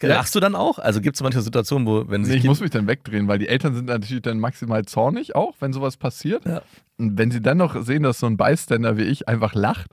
Ja. 0.03 0.09
Lachst 0.09 0.35
du 0.35 0.41
dann 0.41 0.55
auch? 0.55 0.79
Also 0.79 1.03
gibt 1.03 1.17
es 1.17 1.23
manche 1.23 1.43
Situationen, 1.43 1.87
wo, 1.87 2.09
wenn 2.09 2.23
Nee, 2.23 2.29
sich 2.29 2.37
ich 2.39 2.45
muss 2.45 2.61
mich 2.61 2.71
dann 2.71 2.87
wegdrehen, 2.87 3.29
weil 3.29 3.39
die 3.39 3.49
Eltern 3.49 3.75
sind 3.75 3.85
natürlich 3.87 4.23
dann 4.23 4.41
maximal 4.41 4.83
zornig 4.87 5.35
auch, 5.37 5.57
wenn 5.61 5.75
sowas 5.75 5.99
passiert. 5.99 6.47
Ja. 6.47 6.63
Und 6.97 7.19
wenn 7.19 7.31
sie 7.31 7.43
dann 7.43 7.59
noch 7.59 7.83
sehen, 7.83 8.03
dass 8.05 8.19
so 8.19 8.27
ein 8.27 8.39
Bystander 8.39 8.97
wie 8.97 9.03
ich 9.03 9.29
einfach 9.29 9.53
lacht, 9.55 9.91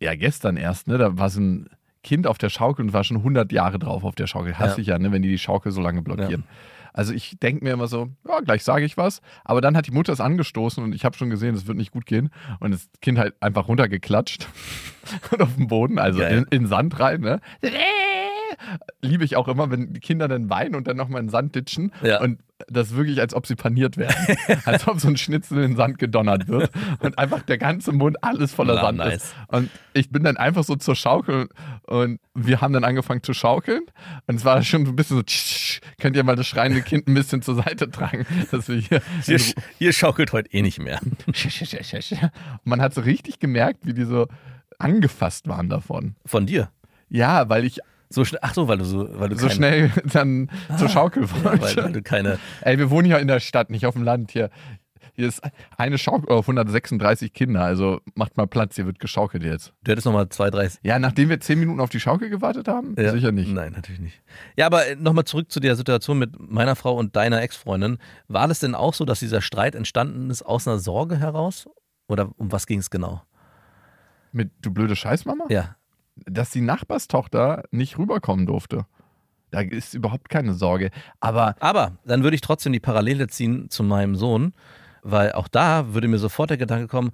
ja, 0.00 0.16
gestern 0.16 0.56
erst, 0.56 0.88
ne, 0.88 0.98
da 0.98 1.16
war 1.16 1.30
so 1.30 1.40
ein 1.40 1.68
Kind 2.02 2.26
auf 2.26 2.38
der 2.38 2.48
Schaukel 2.48 2.86
und 2.86 2.92
war 2.92 3.04
schon 3.04 3.18
100 3.18 3.52
Jahre 3.52 3.78
drauf 3.78 4.02
auf 4.02 4.14
der 4.16 4.26
Schaukel. 4.26 4.58
Hasse 4.58 4.76
Ja. 4.76 4.80
ich 4.80 4.86
ja, 4.88 4.98
ne, 4.98 5.12
wenn 5.12 5.22
die 5.22 5.28
die 5.28 5.38
Schaukel 5.38 5.70
so 5.70 5.80
lange 5.80 6.02
blockieren. 6.02 6.44
Also 6.92 7.12
ich 7.12 7.38
denke 7.40 7.64
mir 7.64 7.72
immer 7.72 7.88
so, 7.88 8.08
ja, 8.26 8.40
gleich 8.40 8.64
sage 8.64 8.84
ich 8.84 8.96
was. 8.96 9.20
Aber 9.44 9.60
dann 9.60 9.76
hat 9.76 9.86
die 9.86 9.92
Mutter 9.92 10.12
es 10.12 10.20
angestoßen 10.20 10.82
und 10.82 10.94
ich 10.94 11.04
habe 11.04 11.16
schon 11.16 11.30
gesehen, 11.30 11.54
es 11.54 11.66
wird 11.66 11.76
nicht 11.76 11.92
gut 11.92 12.06
gehen. 12.06 12.30
Und 12.60 12.72
das 12.72 12.88
Kind 13.00 13.18
halt 13.18 13.34
einfach 13.40 13.68
runtergeklatscht 13.68 14.48
und 15.30 15.42
auf 15.42 15.54
den 15.56 15.68
Boden, 15.68 15.98
also 15.98 16.20
in, 16.22 16.46
in 16.50 16.66
Sand 16.66 16.98
rein. 17.00 17.20
Ne? 17.20 17.40
Liebe 19.02 19.24
ich 19.24 19.36
auch 19.36 19.48
immer, 19.48 19.70
wenn 19.70 19.92
die 19.92 20.00
Kinder 20.00 20.28
dann 20.28 20.50
weinen 20.50 20.74
und 20.74 20.86
dann 20.86 20.96
nochmal 20.96 21.20
in 21.20 21.26
den 21.26 21.32
Sand 21.32 21.54
ditchen. 21.54 21.92
Ja. 22.02 22.20
Und 22.20 22.38
das 22.68 22.94
wirklich, 22.94 23.20
als 23.20 23.34
ob 23.34 23.46
sie 23.46 23.54
paniert 23.54 23.96
werden. 23.96 24.14
als 24.64 24.86
ob 24.86 25.00
so 25.00 25.08
ein 25.08 25.16
Schnitzel 25.16 25.58
in 25.58 25.70
den 25.70 25.76
Sand 25.76 25.98
gedonnert 25.98 26.48
wird. 26.48 26.70
Und 27.00 27.18
einfach 27.18 27.42
der 27.42 27.58
ganze 27.58 27.92
Mund 27.92 28.22
alles 28.22 28.52
voller 28.52 28.74
Na, 28.76 28.80
Sand 28.82 28.98
nice. 28.98 29.14
ist. 29.14 29.34
Und 29.48 29.70
ich 29.92 30.10
bin 30.10 30.24
dann 30.24 30.36
einfach 30.36 30.64
so 30.64 30.76
zur 30.76 30.94
Schaukel 30.94 31.48
und 31.86 32.20
wir 32.34 32.60
haben 32.60 32.72
dann 32.72 32.84
angefangen 32.84 33.22
zu 33.22 33.34
schaukeln. 33.34 33.82
Und 34.26 34.36
es 34.36 34.44
war 34.44 34.62
schon 34.62 34.84
so 34.86 34.92
ein 34.92 34.96
bisschen 34.96 35.16
so, 35.16 35.22
tsch, 35.22 35.80
könnt 36.00 36.16
ihr 36.16 36.24
mal 36.24 36.36
das 36.36 36.46
schreiende 36.46 36.82
Kind 36.82 37.08
ein 37.08 37.14
bisschen 37.14 37.42
zur 37.42 37.56
Seite 37.56 37.90
tragen, 37.90 38.26
dass 38.50 38.68
wir 38.68 38.76
hier. 38.76 39.02
ihr, 39.26 39.40
ihr 39.78 39.92
schaukelt 39.92 40.32
heute 40.32 40.52
eh 40.52 40.62
nicht 40.62 40.78
mehr. 40.80 41.00
Und 41.30 42.60
man 42.64 42.80
hat 42.80 42.94
so 42.94 43.00
richtig 43.00 43.38
gemerkt, 43.38 43.80
wie 43.86 43.94
die 43.94 44.04
so 44.04 44.26
angefasst 44.78 45.48
waren 45.48 45.68
davon. 45.68 46.16
Von 46.24 46.46
dir. 46.46 46.70
Ja, 47.08 47.48
weil 47.48 47.64
ich 47.64 47.80
So 48.12 48.24
schnell, 48.24 48.40
ach 48.42 48.54
so, 48.54 48.66
weil 48.66 48.78
du 48.78 48.84
so, 48.84 49.08
weil 49.20 49.28
du 49.28 49.36
so 49.36 49.46
keine, 49.46 49.54
schnell 49.54 49.90
dann 50.12 50.50
zur 50.76 50.88
Schaukel 50.88 51.24
ja, 51.24 51.60
weil, 51.60 51.92
du 51.92 52.02
keine, 52.02 52.38
Ey, 52.60 52.76
wir 52.76 52.90
wohnen 52.90 53.08
ja 53.08 53.18
in 53.18 53.28
der 53.28 53.38
Stadt, 53.38 53.70
nicht 53.70 53.86
auf 53.86 53.94
dem 53.94 54.02
Land 54.02 54.32
hier. 54.32 54.50
Hier 55.14 55.28
ist 55.28 55.42
eine 55.76 55.98
Schaukel 55.98 56.34
auf 56.34 56.44
136 56.48 57.32
Kinder, 57.32 57.62
also 57.62 58.00
macht 58.14 58.36
mal 58.36 58.46
Platz, 58.46 58.76
hier 58.76 58.86
wird 58.86 58.98
geschaukelt 58.98 59.42
jetzt. 59.44 59.72
du 59.84 59.92
hättest 59.92 60.06
nochmal 60.06 60.28
zwei, 60.28 60.50
drei, 60.50 60.70
Ja, 60.82 60.98
nachdem 60.98 61.28
wir 61.28 61.40
zehn 61.40 61.58
Minuten 61.58 61.80
auf 61.80 61.90
die 61.90 62.00
Schaukel 62.00 62.30
gewartet 62.30 62.68
haben? 62.68 62.96
Ja. 62.98 63.12
Sicher 63.12 63.30
nicht. 63.30 63.52
Nein, 63.52 63.72
natürlich 63.72 64.00
nicht. 64.00 64.22
Ja, 64.56 64.66
aber 64.66 64.82
nochmal 64.98 65.24
zurück 65.24 65.50
zu 65.50 65.60
der 65.60 65.76
Situation 65.76 66.18
mit 66.18 66.38
meiner 66.38 66.74
Frau 66.74 66.96
und 66.96 67.16
deiner 67.16 67.40
Ex-Freundin. 67.42 67.98
War 68.28 68.48
das 68.48 68.60
denn 68.60 68.74
auch 68.74 68.94
so, 68.94 69.04
dass 69.04 69.20
dieser 69.20 69.40
Streit 69.40 69.74
entstanden 69.74 70.30
ist 70.30 70.42
aus 70.42 70.66
einer 70.66 70.78
Sorge 70.78 71.16
heraus? 71.16 71.68
Oder 72.08 72.30
um 72.38 72.50
was 72.50 72.66
ging 72.66 72.80
es 72.80 72.90
genau? 72.90 73.22
Mit 74.32 74.50
du 74.62 74.72
blöde 74.72 74.96
Scheißmama? 74.96 75.44
Ja. 75.48 75.76
Dass 76.16 76.50
die 76.50 76.60
Nachbarstochter 76.60 77.64
nicht 77.70 77.98
rüberkommen 77.98 78.46
durfte. 78.46 78.86
Da 79.50 79.60
ist 79.60 79.94
überhaupt 79.94 80.28
keine 80.28 80.54
Sorge. 80.54 80.90
Aber 81.18 81.56
Aber 81.60 81.98
dann 82.04 82.22
würde 82.22 82.34
ich 82.34 82.40
trotzdem 82.40 82.72
die 82.72 82.80
Parallele 82.80 83.26
ziehen 83.28 83.68
zu 83.70 83.82
meinem 83.82 84.14
Sohn, 84.14 84.52
weil 85.02 85.32
auch 85.32 85.48
da 85.48 85.92
würde 85.92 86.08
mir 86.08 86.18
sofort 86.18 86.50
der 86.50 86.56
Gedanke 86.56 86.86
kommen, 86.86 87.10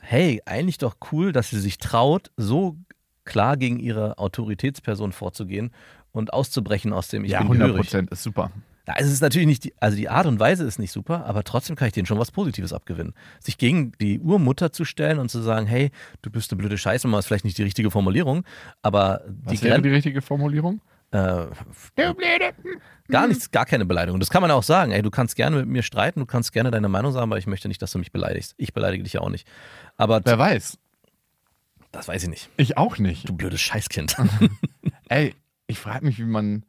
hey, 0.00 0.42
eigentlich 0.46 0.78
doch 0.78 0.96
cool, 1.12 1.32
dass 1.32 1.50
sie 1.50 1.60
sich 1.60 1.78
traut, 1.78 2.30
so 2.36 2.76
klar 3.24 3.56
gegen 3.56 3.80
ihre 3.80 4.18
Autoritätsperson 4.18 5.12
vorzugehen 5.12 5.70
und 6.12 6.32
auszubrechen 6.32 6.92
aus 6.92 7.08
dem 7.08 7.24
Ich 7.24 7.32
ja, 7.32 7.38
bin 7.38 7.46
100 7.48 7.68
gehörig. 7.68 7.86
Prozent 7.86 8.10
ist 8.10 8.22
super. 8.22 8.50
Ja, 8.86 8.94
es 8.98 9.10
ist 9.10 9.22
natürlich 9.22 9.46
nicht, 9.46 9.64
die, 9.64 9.74
also 9.80 9.96
die 9.96 10.10
Art 10.10 10.26
und 10.26 10.38
Weise 10.38 10.64
ist 10.64 10.78
nicht 10.78 10.92
super, 10.92 11.24
aber 11.24 11.42
trotzdem 11.42 11.74
kann 11.74 11.88
ich 11.88 11.94
denen 11.94 12.06
schon 12.06 12.18
was 12.18 12.30
Positives 12.30 12.72
abgewinnen. 12.72 13.14
Sich 13.40 13.56
gegen 13.56 13.92
die 13.92 14.20
Urmutter 14.20 14.72
zu 14.72 14.84
stellen 14.84 15.18
und 15.18 15.30
zu 15.30 15.40
sagen, 15.40 15.66
hey, 15.66 15.90
du 16.20 16.30
bist 16.30 16.52
eine 16.52 16.58
blöde 16.58 16.76
Scheiße, 16.76 17.08
ist 17.08 17.26
vielleicht 17.26 17.44
nicht 17.46 17.56
die 17.56 17.62
richtige 17.62 17.90
Formulierung, 17.90 18.44
aber 18.82 19.22
die 19.26 19.52
Was 19.56 19.62
wäre 19.62 19.80
die 19.80 19.88
richtige 19.88 20.20
Formulierung? 20.20 20.80
äh, 21.14 21.46
gar 23.08 23.28
nichts, 23.28 23.50
gar 23.50 23.66
keine 23.66 23.86
Beleidigung. 23.86 24.18
Das 24.20 24.30
kann 24.30 24.42
man 24.42 24.50
auch 24.50 24.62
sagen, 24.62 24.90
ey, 24.92 25.00
du 25.00 25.10
kannst 25.10 25.36
gerne 25.36 25.56
mit 25.56 25.68
mir 25.68 25.82
streiten, 25.82 26.20
du 26.20 26.26
kannst 26.26 26.52
gerne 26.52 26.70
deine 26.70 26.88
Meinung 26.88 27.12
sagen, 27.12 27.30
aber 27.30 27.38
ich 27.38 27.46
möchte 27.46 27.68
nicht, 27.68 27.80
dass 27.80 27.92
du 27.92 27.98
mich 27.98 28.12
beleidigst. 28.12 28.54
Ich 28.56 28.74
beleidige 28.74 29.04
dich 29.04 29.14
ja 29.14 29.20
auch 29.20 29.30
nicht. 29.30 29.46
Aber 29.96 30.20
Wer 30.24 30.38
weiß. 30.38 30.76
das 31.92 32.08
weiß 32.08 32.24
ich 32.24 32.28
nicht. 32.28 32.50
Ich 32.56 32.76
auch 32.76 32.98
nicht. 32.98 33.28
Du 33.28 33.32
blödes 33.34 33.60
Scheißkind. 33.60 34.16
Ey, 35.08 35.34
ich 35.68 35.78
frage 35.78 36.04
mich, 36.04 36.18
wie 36.18 36.24
man 36.24 36.64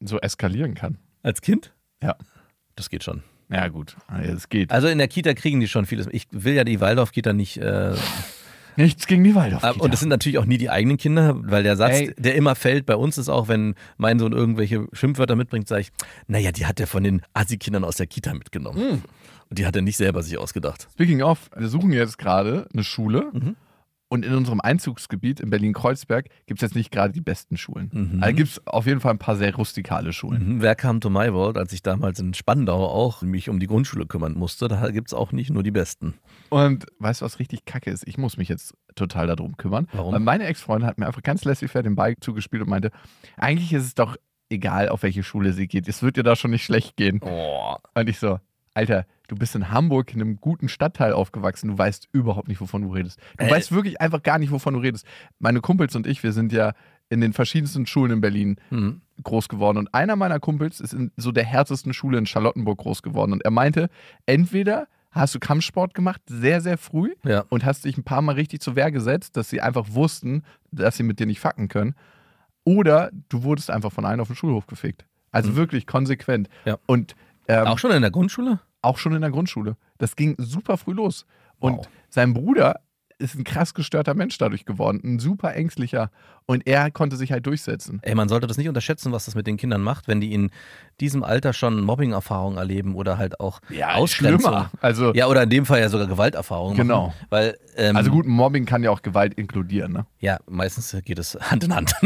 so 0.00 0.18
eskalieren 0.20 0.74
kann. 0.74 0.98
Als 1.22 1.40
Kind? 1.40 1.72
Ja. 2.02 2.16
Das 2.76 2.90
geht 2.90 3.04
schon. 3.04 3.22
Ja, 3.50 3.68
gut. 3.68 3.96
Es 4.22 4.48
geht. 4.48 4.72
Also 4.72 4.88
in 4.88 4.98
der 4.98 5.08
Kita 5.08 5.34
kriegen 5.34 5.60
die 5.60 5.68
schon 5.68 5.86
vieles. 5.86 6.08
Ich 6.10 6.26
will 6.30 6.54
ja 6.54 6.64
die 6.64 6.80
Waldorf-Kita 6.80 7.32
nicht 7.32 7.58
äh, 7.58 7.94
Nichts 8.76 9.06
gegen 9.06 9.22
die 9.22 9.34
Waldorf. 9.34 9.62
Aber- 9.62 9.80
Und 9.82 9.92
das 9.92 10.00
sind 10.00 10.08
natürlich 10.08 10.38
auch 10.38 10.46
nie 10.46 10.58
die 10.58 10.68
eigenen 10.70 10.96
Kinder, 10.96 11.36
weil 11.44 11.62
der 11.62 11.76
Satz, 11.76 11.92
Ey. 12.00 12.14
der 12.18 12.34
immer 12.34 12.54
fällt 12.56 12.86
bei 12.86 12.96
uns 12.96 13.18
ist 13.18 13.28
auch, 13.28 13.46
wenn 13.46 13.74
mein 13.96 14.18
Sohn 14.18 14.32
irgendwelche 14.32 14.88
Schimpfwörter 14.92 15.36
mitbringt, 15.36 15.68
sage 15.68 15.82
ich, 15.82 15.92
naja, 16.26 16.50
die 16.50 16.66
hat 16.66 16.80
er 16.80 16.86
von 16.88 17.04
den 17.04 17.22
Assi-Kindern 17.34 17.84
aus 17.84 17.96
der 17.96 18.06
Kita 18.08 18.34
mitgenommen. 18.34 18.78
Hm. 18.80 19.02
Und 19.50 19.58
die 19.58 19.66
hat 19.66 19.76
er 19.76 19.82
nicht 19.82 19.96
selber 19.96 20.22
sich 20.24 20.38
ausgedacht. 20.38 20.88
Speaking 20.94 21.22
of, 21.22 21.50
wir 21.56 21.68
suchen 21.68 21.92
jetzt 21.92 22.18
gerade 22.18 22.66
eine 22.72 22.82
Schule. 22.82 23.30
Mhm. 23.32 23.54
Und 24.08 24.24
in 24.24 24.34
unserem 24.34 24.60
Einzugsgebiet 24.60 25.40
in 25.40 25.50
Berlin-Kreuzberg 25.50 26.28
gibt 26.46 26.62
es 26.62 26.68
jetzt 26.68 26.76
nicht 26.76 26.92
gerade 26.92 27.12
die 27.12 27.20
besten 27.20 27.56
Schulen. 27.56 27.90
Mhm. 27.92 28.22
Also 28.22 28.36
gibt 28.36 28.50
es 28.50 28.66
auf 28.66 28.86
jeden 28.86 29.00
Fall 29.00 29.12
ein 29.12 29.18
paar 29.18 29.36
sehr 29.36 29.54
rustikale 29.54 30.12
Schulen. 30.12 30.56
Mhm. 30.56 30.62
Wer 30.62 30.74
kam 30.74 31.00
to 31.00 31.10
my 31.10 31.32
world, 31.32 31.56
als 31.56 31.72
ich 31.72 31.82
damals 31.82 32.20
in 32.20 32.34
Spandau 32.34 32.86
auch 32.86 33.22
mich 33.22 33.48
um 33.48 33.58
die 33.58 33.66
Grundschule 33.66 34.06
kümmern 34.06 34.34
musste? 34.34 34.68
Da 34.68 34.90
gibt 34.90 35.08
es 35.08 35.14
auch 35.14 35.32
nicht 35.32 35.50
nur 35.50 35.62
die 35.62 35.70
Besten. 35.70 36.14
Und 36.50 36.86
weißt 36.98 37.22
du, 37.22 37.24
was 37.24 37.38
richtig 37.38 37.64
kacke 37.64 37.90
ist? 37.90 38.06
Ich 38.06 38.18
muss 38.18 38.36
mich 38.36 38.48
jetzt 38.48 38.74
total 38.94 39.26
darum 39.26 39.56
kümmern. 39.56 39.88
Warum? 39.92 40.12
Weil 40.12 40.20
meine 40.20 40.44
Ex-Freundin 40.44 40.86
hat 40.86 40.98
mir 40.98 41.06
einfach 41.06 41.22
ganz 41.22 41.44
laissez-faire 41.44 41.82
den 41.82 41.96
Ball 41.96 42.14
zugespielt 42.20 42.62
und 42.62 42.68
meinte, 42.68 42.90
eigentlich 43.36 43.72
ist 43.72 43.84
es 43.84 43.94
doch 43.94 44.16
egal, 44.50 44.90
auf 44.90 45.02
welche 45.02 45.22
Schule 45.22 45.52
sie 45.52 45.66
geht. 45.66 45.88
Es 45.88 46.02
wird 46.02 46.16
ihr 46.16 46.22
da 46.22 46.36
schon 46.36 46.50
nicht 46.52 46.64
schlecht 46.64 46.96
gehen. 46.96 47.20
Oh. 47.22 47.76
Und 47.94 48.08
ich 48.08 48.18
so, 48.18 48.38
Alter, 48.74 49.06
du 49.28 49.36
bist 49.36 49.54
in 49.54 49.70
Hamburg 49.70 50.12
in 50.12 50.20
einem 50.20 50.36
guten 50.40 50.68
Stadtteil 50.68 51.12
aufgewachsen. 51.12 51.68
Du 51.68 51.78
weißt 51.78 52.08
überhaupt 52.12 52.48
nicht, 52.48 52.60
wovon 52.60 52.82
du 52.82 52.92
redest. 52.92 53.18
Du 53.38 53.44
Äh. 53.44 53.50
weißt 53.50 53.72
wirklich 53.72 54.00
einfach 54.00 54.22
gar 54.22 54.38
nicht, 54.38 54.50
wovon 54.50 54.74
du 54.74 54.80
redest. 54.80 55.06
Meine 55.38 55.60
Kumpels 55.60 55.94
und 55.96 56.06
ich, 56.06 56.22
wir 56.22 56.32
sind 56.32 56.52
ja 56.52 56.72
in 57.08 57.20
den 57.20 57.32
verschiedensten 57.32 57.86
Schulen 57.86 58.10
in 58.12 58.20
Berlin 58.20 58.56
Hm. 58.70 59.00
groß 59.22 59.48
geworden. 59.48 59.78
Und 59.78 59.94
einer 59.94 60.16
meiner 60.16 60.40
Kumpels 60.40 60.80
ist 60.80 60.92
in 60.92 61.12
so 61.16 61.30
der 61.30 61.44
härtesten 61.44 61.92
Schule 61.94 62.18
in 62.18 62.26
Charlottenburg 62.26 62.78
groß 62.78 63.02
geworden. 63.02 63.32
Und 63.32 63.44
er 63.44 63.50
meinte, 63.52 63.88
entweder 64.26 64.88
hast 65.12 65.32
du 65.34 65.38
Kampfsport 65.38 65.94
gemacht, 65.94 66.20
sehr, 66.26 66.60
sehr 66.60 66.76
früh, 66.76 67.14
Ja. 67.24 67.44
und 67.50 67.64
hast 67.64 67.84
dich 67.84 67.96
ein 67.96 68.02
paar 68.02 68.22
Mal 68.22 68.32
richtig 68.32 68.60
zur 68.60 68.74
Wehr 68.74 68.90
gesetzt, 68.90 69.36
dass 69.36 69.48
sie 69.48 69.60
einfach 69.60 69.86
wussten, 69.90 70.42
dass 70.72 70.96
sie 70.96 71.04
mit 71.04 71.20
dir 71.20 71.26
nicht 71.26 71.38
fucken 71.38 71.68
können. 71.68 71.94
Oder 72.64 73.10
du 73.28 73.44
wurdest 73.44 73.70
einfach 73.70 73.92
von 73.92 74.04
einem 74.04 74.20
auf 74.20 74.26
den 74.28 74.34
Schulhof 74.36 74.66
gefickt. 74.66 75.04
Also 75.30 75.54
wirklich 75.54 75.86
konsequent. 75.86 76.48
Mhm. 76.64 76.68
Ja. 76.70 76.78
Und 76.86 77.14
ähm, 77.48 77.66
Auch 77.66 77.78
schon 77.78 77.90
in 77.92 78.02
der 78.02 78.10
Grundschule? 78.10 78.60
auch 78.82 78.98
schon 78.98 79.14
in 79.14 79.22
der 79.22 79.30
Grundschule. 79.30 79.76
Das 79.98 80.14
ging 80.14 80.34
super 80.38 80.76
früh 80.76 80.92
los. 80.92 81.24
Und 81.58 81.78
Wow. 81.78 81.88
sein 82.10 82.34
Bruder 82.34 82.80
ist 83.16 83.34
ein 83.34 83.44
krass 83.44 83.72
gestörter 83.72 84.12
Mensch 84.14 84.36
dadurch 84.36 84.66
geworden, 84.66 85.00
ein 85.04 85.18
super 85.20 85.54
ängstlicher. 85.54 86.10
Und 86.46 86.66
er 86.66 86.90
konnte 86.90 87.16
sich 87.16 87.32
halt 87.32 87.46
durchsetzen. 87.46 88.00
Ey, 88.02 88.14
man 88.14 88.28
sollte 88.28 88.46
das 88.46 88.58
nicht 88.58 88.68
unterschätzen, 88.68 89.12
was 89.12 89.24
das 89.24 89.34
mit 89.36 89.46
den 89.46 89.56
Kindern 89.56 89.80
macht, 89.82 90.06
wenn 90.08 90.20
die 90.20 90.34
in 90.34 90.50
diesem 91.00 91.22
Alter 91.24 91.52
schon 91.52 91.80
Mobbing-Erfahrungen 91.82 92.56
erleben 92.58 92.94
oder 92.94 93.18
halt 93.18 93.40
auch 93.40 93.60
Ausgrenzung. 93.94 94.40
schlimmer. 94.40 94.70
Also, 94.80 95.12
Ja, 95.14 95.26
oder 95.26 95.42
in 95.42 95.50
dem 95.50 95.66
Fall 95.66 95.80
ja 95.80 95.88
sogar 95.88 96.06
Gewalterfahrungen. 96.06 96.76
Genau. 96.76 97.08
Machen, 97.08 97.26
weil, 97.30 97.58
ähm, 97.76 97.96
also 97.96 98.10
gut, 98.10 98.26
Mobbing 98.26 98.64
kann 98.66 98.82
ja 98.82 98.90
auch 98.90 99.02
Gewalt 99.02 99.34
inkludieren. 99.34 99.92
Ne? 99.92 100.06
Ja, 100.20 100.38
meistens 100.48 100.96
geht 101.04 101.18
es 101.18 101.34
Hand 101.40 101.64
in 101.64 101.74
Hand. 101.74 101.94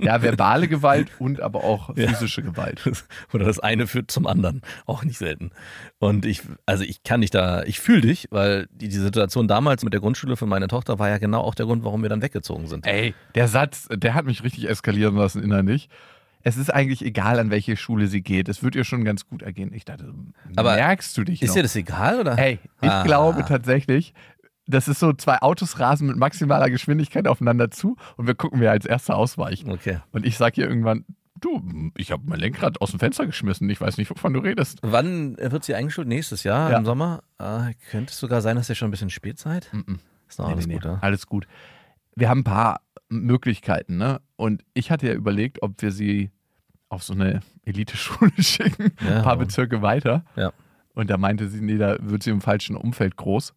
Ja, 0.00 0.20
verbale 0.22 0.66
Gewalt 0.68 1.08
und 1.18 1.40
aber 1.40 1.62
auch 1.64 1.94
physische 1.94 2.42
Gewalt. 2.42 2.82
Oder 3.32 3.44
das 3.44 3.60
eine 3.60 3.86
führt 3.86 4.10
zum 4.10 4.26
anderen. 4.26 4.62
Auch 4.86 5.04
nicht 5.04 5.18
selten. 5.18 5.50
Und 5.98 6.24
ich, 6.26 6.42
also 6.66 6.82
ich 6.84 7.02
kann 7.04 7.20
dich 7.20 7.30
da, 7.30 7.62
ich 7.62 7.78
fühle 7.80 8.00
dich, 8.00 8.26
weil 8.30 8.66
die, 8.72 8.88
die 8.88 8.96
Situation 8.96 9.46
damals 9.46 9.84
mit 9.84 9.92
der 9.92 10.00
Grundschule 10.00 10.36
für 10.36 10.46
meine 10.46 10.66
Tochter 10.68 10.98
war 10.98 11.08
ja 11.08 11.18
genau 11.18 11.40
auch 11.42 11.54
der 11.54 11.66
Grund, 11.66 11.84
warum 11.84 12.02
wir 12.02 12.08
dann 12.08 12.22
weggezogen 12.22 12.66
sind. 12.66 12.86
Ey, 12.86 13.14
der 13.34 13.46
Satz, 13.48 13.88
der 13.92 14.14
hat 14.14 14.24
mich 14.24 14.42
richtig 14.42 14.68
eskalieren 14.68 15.16
lassen 15.16 15.42
innerlich. 15.42 15.88
Es 16.42 16.56
ist 16.56 16.70
eigentlich 16.72 17.04
egal, 17.04 17.38
an 17.38 17.50
welche 17.50 17.76
Schule 17.76 18.06
sie 18.06 18.22
geht. 18.22 18.48
Es 18.48 18.62
wird 18.62 18.74
ihr 18.74 18.84
schon 18.84 19.04
ganz 19.04 19.26
gut 19.26 19.42
ergehen. 19.42 19.72
Ich 19.72 19.84
dachte, 19.84 20.12
Aber 20.56 20.74
merkst 20.74 21.16
du 21.16 21.24
dich 21.24 21.42
Ist 21.42 21.48
noch? 21.50 21.54
dir 21.56 21.62
das 21.62 21.76
egal, 21.76 22.20
oder? 22.20 22.38
Ey, 22.38 22.58
ich 22.80 22.90
Ah. 22.90 23.02
glaube 23.04 23.44
tatsächlich, 23.46 24.14
das 24.66 24.88
ist 24.88 25.00
so, 25.00 25.12
zwei 25.12 25.38
Autos 25.42 25.78
rasen 25.80 26.06
mit 26.06 26.16
maximaler 26.16 26.70
Geschwindigkeit 26.70 27.26
aufeinander 27.26 27.70
zu 27.70 27.96
und 28.16 28.26
wir 28.26 28.34
gucken, 28.34 28.60
wer 28.60 28.70
als 28.70 28.86
erster 28.86 29.16
ausweicht. 29.16 29.66
Okay. 29.68 29.98
Und 30.12 30.24
ich 30.24 30.36
sage 30.36 30.60
ihr 30.60 30.68
irgendwann, 30.68 31.04
du, 31.40 31.90
ich 31.96 32.12
habe 32.12 32.22
mein 32.26 32.38
Lenkrad 32.38 32.80
aus 32.80 32.90
dem 32.90 33.00
Fenster 33.00 33.26
geschmissen. 33.26 33.68
Ich 33.70 33.80
weiß 33.80 33.96
nicht, 33.98 34.08
wovon 34.10 34.32
du 34.32 34.40
redest. 34.40 34.78
Wann 34.82 35.36
wird 35.38 35.64
sie 35.64 35.74
eingeschult? 35.74 36.06
Nächstes 36.06 36.44
Jahr 36.44 36.70
Ja. 36.70 36.78
im 36.78 36.84
Sommer? 36.84 37.22
Ah, 37.38 37.70
könnte 37.90 38.12
es 38.12 38.18
sogar 38.20 38.40
sein, 38.40 38.54
dass 38.56 38.68
ihr 38.68 38.76
schon 38.76 38.88
ein 38.88 38.92
bisschen 38.92 39.10
spät 39.10 39.38
seid? 39.38 39.68
Mhm. 39.72 39.98
Ist 40.28 40.38
noch 40.38 40.46
Nee, 40.46 40.52
alles 40.54 40.66
nee, 40.68 40.74
gut, 40.74 40.84
nee. 40.84 40.96
Alles 41.00 41.26
gut. 41.26 41.46
Wir 42.14 42.28
haben 42.28 42.40
ein 42.40 42.44
paar 42.44 42.80
Möglichkeiten, 43.20 43.96
ne? 43.96 44.20
Und 44.36 44.64
ich 44.74 44.90
hatte 44.90 45.06
ja 45.06 45.14
überlegt, 45.14 45.62
ob 45.62 45.80
wir 45.82 45.92
sie 45.92 46.30
auf 46.88 47.02
so 47.02 47.14
eine 47.14 47.40
Eliteschule 47.64 48.32
schicken, 48.38 48.92
Ja, 49.06 49.18
ein 49.18 49.22
paar? 49.22 49.36
Bezirke 49.36 49.82
weiter. 49.82 50.24
Ja. 50.36 50.52
Und 50.94 51.08
da 51.08 51.16
meinte 51.16 51.48
sie, 51.48 51.60
nee, 51.60 51.78
da 51.78 51.96
wird 52.00 52.22
sie 52.22 52.30
im 52.30 52.40
falschen 52.40 52.76
Umfeld 52.76 53.16
groß. 53.16 53.54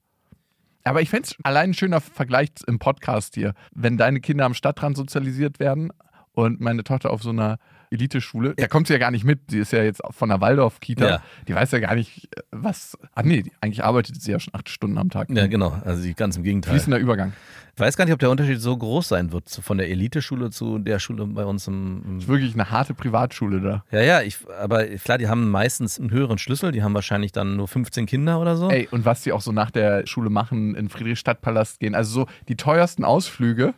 Aber 0.84 1.02
ich 1.02 1.10
fände 1.10 1.28
es 1.28 1.36
allein 1.44 1.72
ein 1.72 1.74
schöner 1.74 2.00
Vergleich 2.00 2.50
im 2.68 2.80
Podcast 2.80 3.36
hier, 3.36 3.54
wenn 3.74 3.98
deine 3.98 4.22
Kinder 4.22 4.46
am 4.46 4.54
Stadtrand 4.54 4.96
sozialisiert 4.96 5.60
werden 5.60 5.91
und 6.32 6.62
meine 6.62 6.84
Tochter 6.84 7.10
auf 7.10 7.24
so 7.24 7.32
einer 7.32 7.58
Eliteschule, 7.95 8.53
da 8.55 8.67
kommt 8.67 8.88
sie 8.88 8.93
ja 8.93 8.99
gar 8.99 9.12
nicht 9.12 9.23
mit. 9.23 9.39
Sie 9.49 9.60
ist 9.60 9.71
ja 9.73 9.84
jetzt 9.84 10.01
von 10.12 10.29
der 10.29 10.39
Waldorf-Kita. 10.41 11.08
Ja. 11.08 11.21
Die 11.47 11.55
weiß 11.55 11.71
ja 11.71 11.79
gar 11.79 11.95
nicht, 11.95 12.29
was. 12.51 12.97
Ach 13.15 13.23
nee, 13.23 13.41
die- 13.43 13.51
eigentlich 13.62 13.84
arbeitet 13.84 14.21
sie 14.21 14.31
ja 14.31 14.39
schon 14.39 14.53
acht 14.53 14.69
Stunden 14.69 14.97
am 14.97 15.10
Tag. 15.10 15.29
Ja, 15.31 15.47
genau. 15.47 15.81
Also 15.84 16.03
die- 16.03 16.13
ganz 16.13 16.38
im 16.38 16.43
Gegenteil. 16.43 16.73
Fließender 16.73 16.99
Übergang. 16.99 17.34
Ich 17.77 17.81
weiß 17.81 17.97
gar 17.97 18.05
nicht, 18.05 18.13
ob 18.13 18.19
der 18.19 18.29
Unterschied 18.29 18.62
so 18.62 18.77
groß 18.77 19.10
sein 19.10 19.34
wird 19.34 19.49
von 19.49 19.77
der 19.77 19.89
Eliteschule 19.89 20.49
zu 20.49 20.79
der 20.79 20.97
Schule 20.99 21.25
bei 21.27 21.43
uns 21.43 21.67
im. 21.67 22.03
im 22.08 22.17
ist 22.19 22.27
wirklich 22.29 22.53
eine 22.53 22.69
harte 22.71 22.93
Privatschule 22.93 23.60
da. 23.60 23.84
ja, 23.91 24.01
ja, 24.01 24.21
ich, 24.21 24.38
aber 24.62 24.86
klar, 24.86 25.17
die 25.17 25.27
haben 25.27 25.49
meistens 25.51 25.99
einen 25.99 26.10
höheren 26.12 26.38
Schlüssel. 26.38 26.71
Die 26.71 26.84
haben 26.84 26.93
wahrscheinlich 26.93 27.34
dann 27.34 27.58
nur 27.58 27.67
15 27.67 28.05
Kinder 28.05 28.39
oder 28.39 28.55
so. 28.55 28.69
Ey, 28.69 28.88
und 28.91 29.03
was 29.03 29.23
die 29.23 29.34
auch 29.34 29.41
so 29.41 29.51
nach 29.51 29.71
der 29.71 30.08
Schule 30.08 30.29
machen, 30.29 30.73
in 30.75 30.88
Friedrichstadtpalast 30.88 31.81
gehen. 31.81 31.95
Also 31.95 32.21
so 32.21 32.27
die 32.47 32.55
teuersten 32.55 33.03
Ausflüge, 33.03 33.73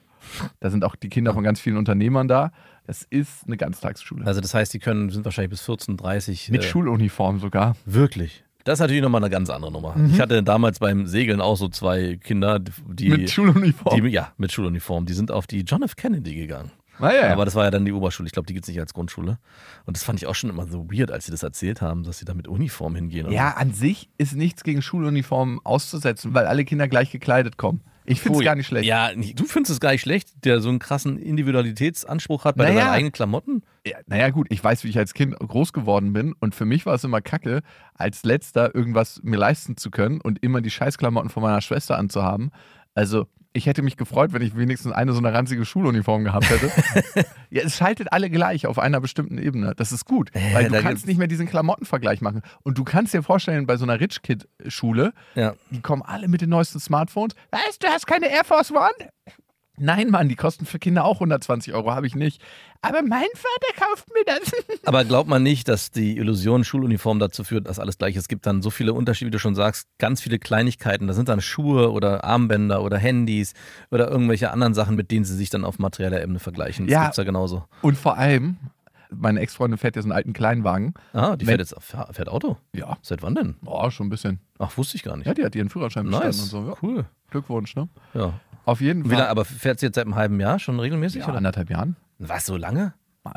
da 0.59 0.69
sind 0.69 0.83
auch 0.83 0.95
die 0.95 1.09
Kinder 1.09 1.33
von 1.33 1.43
ganz 1.43 1.59
vielen 1.59 1.77
Unternehmern 1.77 2.27
da. 2.27 2.51
Das 2.85 3.03
ist 3.03 3.45
eine 3.45 3.57
Ganztagsschule. 3.57 4.25
Also 4.25 4.41
das 4.41 4.53
heißt, 4.53 4.73
die 4.73 4.79
können, 4.79 5.09
sind 5.09 5.25
wahrscheinlich 5.25 5.51
bis 5.51 5.61
14, 5.61 5.97
30. 5.97 6.49
Mit 6.51 6.63
äh, 6.63 6.67
Schuluniform 6.67 7.39
sogar. 7.39 7.75
Wirklich. 7.85 8.43
Das 8.67 8.79
ist 8.79 8.81
natürlich 8.81 9.01
nochmal 9.01 9.23
eine 9.23 9.29
ganz 9.29 9.49
andere 9.49 9.71
Nummer. 9.71 9.95
Mhm. 9.95 10.09
Ich 10.11 10.19
hatte 10.19 10.43
damals 10.43 10.79
beim 10.79 11.07
Segeln 11.07 11.39
auch 11.39 11.55
so 11.55 11.69
zwei 11.69 12.17
Kinder, 12.17 12.59
die. 12.59 13.09
mit 13.09 13.29
Schuluniform. 13.29 14.03
die, 14.03 14.09
ja, 14.09 14.33
mit 14.37 14.51
Schuluniform. 14.51 15.05
Die 15.05 15.13
sind 15.13 15.31
auf 15.31 15.47
die 15.47 15.61
John 15.61 15.83
F. 15.83 15.95
Kennedy 15.95 16.35
gegangen. 16.35 16.71
ah, 16.99 17.11
ja, 17.11 17.27
ja. 17.27 17.31
Aber 17.31 17.45
das 17.45 17.55
war 17.55 17.63
ja 17.63 17.71
dann 17.71 17.85
die 17.85 17.93
Oberschule. 17.93 18.27
Ich 18.27 18.33
glaube, 18.33 18.45
die 18.45 18.53
gibt 18.53 18.65
es 18.65 18.67
nicht 18.67 18.81
als 18.81 18.93
Grundschule. 18.93 19.39
Und 19.85 19.95
das 19.95 20.03
fand 20.03 20.19
ich 20.19 20.27
auch 20.27 20.35
schon 20.35 20.49
immer 20.49 20.67
so 20.67 20.91
weird, 20.91 21.11
als 21.11 21.25
sie 21.25 21.31
das 21.31 21.43
erzählt 21.43 21.81
haben, 21.81 22.03
dass 22.03 22.17
sie 22.17 22.25
da 22.25 22.33
mit 22.33 22.49
Uniform 22.49 22.93
hingehen. 22.95 23.27
und 23.27 23.31
ja, 23.31 23.51
an 23.51 23.71
sich 23.73 24.09
ist 24.17 24.35
nichts 24.35 24.63
gegen 24.63 24.81
Schuluniformen 24.81 25.59
auszusetzen, 25.63 26.33
weil 26.33 26.45
alle 26.45 26.65
Kinder 26.65 26.89
gleich 26.89 27.09
gekleidet 27.09 27.55
kommen. 27.55 27.81
Ich 28.09 28.21
finde 28.21 28.39
es 28.39 28.45
gar 28.45 28.55
nicht 28.55 28.67
schlecht. 28.67 28.87
Ja, 28.87 29.11
du 29.13 29.43
findest 29.45 29.71
es 29.73 29.79
gar 29.81 29.91
nicht 29.91 30.01
schlecht, 30.01 30.45
der 30.45 30.61
so 30.61 30.69
einen 30.69 30.79
krassen 30.79 31.17
Individualitätsanspruch 31.19 32.45
hat 32.45 32.55
bei 32.55 32.63
Naja. 32.69 32.79
seinen 32.81 32.89
eigenen 32.93 33.11
Klamotten. 33.11 33.63
Ja, 33.85 33.97
naja, 34.07 34.29
gut, 34.29 34.47
ich 34.49 34.63
weiß, 34.63 34.83
wie 34.85 34.89
ich 34.89 34.97
als 34.97 35.13
Kind 35.13 35.37
groß 35.37 35.73
geworden 35.73 36.13
bin 36.13 36.33
und 36.39 36.55
für 36.55 36.65
mich 36.65 36.85
war 36.85 36.95
es 36.95 37.03
immer 37.03 37.21
kacke, 37.21 37.61
als 37.95 38.23
letzter 38.23 38.73
irgendwas 38.73 39.19
mir 39.23 39.37
leisten 39.37 39.75
zu 39.77 39.91
können 39.91 40.21
und 40.21 40.41
immer 40.41 40.61
die 40.61 40.71
Scheißklamotten 40.71 41.29
von 41.29 41.43
meiner 41.43 41.61
Schwester 41.61 41.97
anzuhaben. 41.97 42.51
Also, 42.95 43.27
ich 43.57 43.65
hätte 43.65 43.81
mich 43.81 43.97
gefreut, 43.97 44.31
wenn 44.33 44.41
ich 44.41 44.55
wenigstens 44.55 44.91
eine 44.93 45.11
so 45.13 45.17
eine 45.17 45.33
ranzige 45.33 45.65
Schuluniform 45.65 46.23
gehabt 46.23 46.49
hätte. 46.49 46.71
ja, 47.49 47.63
es 47.63 47.75
schaltet 47.75 48.13
alle 48.13 48.29
gleich 48.29 48.67
auf 48.67 48.77
einer 48.79 49.01
bestimmten 49.01 49.37
Ebene. 49.39 49.73
Das 49.75 49.91
ist 49.91 50.05
gut, 50.05 50.29
weil 50.53 50.65
du 50.65 50.71
da 50.71 50.81
kannst 50.81 51.07
nicht 51.07 51.17
mehr 51.17 51.27
diesen 51.27 51.47
Klamottenvergleich 51.47 52.21
machen. 52.21 52.43
Und 52.63 52.77
du 52.77 52.83
kannst 52.83 53.13
dir 53.13 53.23
vorstellen, 53.23 53.65
bei 53.65 53.75
so 53.77 53.83
einer 53.85 53.99
Rich 53.99 54.21
Kid 54.21 54.47
Schule, 54.67 55.11
Ja. 55.35 55.55
die 55.71 55.81
kommen 55.81 56.03
alle 56.03 56.27
mit 56.27 56.41
den 56.41 56.49
neuesten 56.49 56.79
Smartphones. 56.79 57.35
Weißt 57.51 57.83
du, 57.83 57.87
hast 57.87 58.05
keine 58.07 58.29
Air 58.29 58.43
Force 58.45 58.71
One? 58.71 59.09
Nein, 59.79 60.09
Mann, 60.09 60.27
die 60.27 60.35
kosten 60.35 60.65
für 60.65 60.79
Kinder 60.79 61.05
auch 61.05 61.15
120 61.15 61.73
Euro, 61.73 61.91
habe 61.93 62.07
ich 62.07 62.15
nicht. 62.15 62.41
Aber 62.81 63.01
mein 63.03 63.27
Vater 63.35 63.85
kauft 63.87 64.07
mir 64.13 64.23
das. 64.25 64.51
Aber 64.85 65.05
glaubt 65.05 65.29
man 65.29 65.43
nicht, 65.43 65.67
dass 65.67 65.91
die 65.91 66.17
Illusion 66.17 66.63
Schuluniform 66.63 67.19
dazu 67.19 67.43
führt, 67.43 67.67
dass 67.67 67.77
alles 67.77 67.97
gleich 67.97 68.15
ist? 68.15 68.23
Es 68.23 68.27
gibt 68.27 68.45
dann 68.47 68.61
so 68.63 68.69
viele 68.71 68.93
Unterschiede, 68.93 69.27
wie 69.27 69.31
du 69.33 69.39
schon 69.39 69.53
sagst, 69.55 69.87
ganz 69.99 70.21
viele 70.21 70.39
Kleinigkeiten. 70.39 71.07
Da 71.07 71.13
sind 71.13 71.29
dann 71.29 71.41
Schuhe 71.41 71.91
oder 71.91 72.23
Armbänder 72.23 72.81
oder 72.81 72.97
Handys 72.97 73.53
oder 73.91 74.09
irgendwelche 74.09 74.51
anderen 74.51 74.73
Sachen, 74.73 74.95
mit 74.95 75.11
denen 75.11 75.25
sie 75.25 75.35
sich 75.35 75.49
dann 75.51 75.63
auf 75.63 75.77
materieller 75.79 76.21
Ebene 76.23 76.39
vergleichen. 76.39 76.87
Das 76.87 76.93
Ja. 76.93 77.03
gibt's 77.03 77.17
ja 77.17 77.23
genauso. 77.23 77.65
Und 77.83 77.97
vor 77.97 78.17
allem, 78.17 78.57
meine 79.11 79.39
Ex-Freundin 79.41 79.77
fährt 79.77 79.93
so 79.95 80.01
einen 80.01 80.11
alten 80.11 80.33
Kleinwagen. 80.33 80.93
Ah, 81.13 81.35
die 81.35 81.45
fährt 81.45 81.59
jetzt 81.59 81.75
fährt 81.81 82.29
Auto. 82.29 82.57
Ja. 82.73 82.97
Seit 83.03 83.21
wann 83.21 83.35
denn? 83.35 83.55
Boah, 83.61 83.91
schon 83.91 84.07
ein 84.07 84.09
bisschen. 84.09 84.39
Ach, 84.59 84.75
wusste 84.77 84.95
ich 84.97 85.03
gar 85.03 85.15
nicht. 85.17 85.27
Ja, 85.27 85.33
die 85.33 85.45
hat 85.45 85.55
ihren 85.55 85.69
Führerschein 85.69 86.05
bestanden 86.05 86.29
nice. 86.29 86.41
und 86.41 86.49
so. 86.49 86.67
Ja. 86.67 86.73
Cool. 86.81 87.05
Glückwunsch, 87.29 87.75
ne? 87.75 87.89
Ja. 88.13 88.33
Auf 88.67 88.81
jeden 88.81 89.05
Wie 89.05 89.09
Fall. 89.09 89.19
lange, 89.19 89.29
aber 89.29 89.45
fährt 89.45 89.79
sie 89.79 89.85
jetzt 89.87 89.95
seit 89.95 90.05
einem 90.05 90.15
halben 90.15 90.39
Jahr 90.39 90.59
schon 90.59 90.79
regelmäßig? 90.79 91.21
ja, 91.21 91.27
oder? 91.29 91.37
anderthalb 91.37 91.69
Jahren. 91.69 91.95
Was, 92.19 92.45
so 92.45 92.57
lange? 92.57 92.93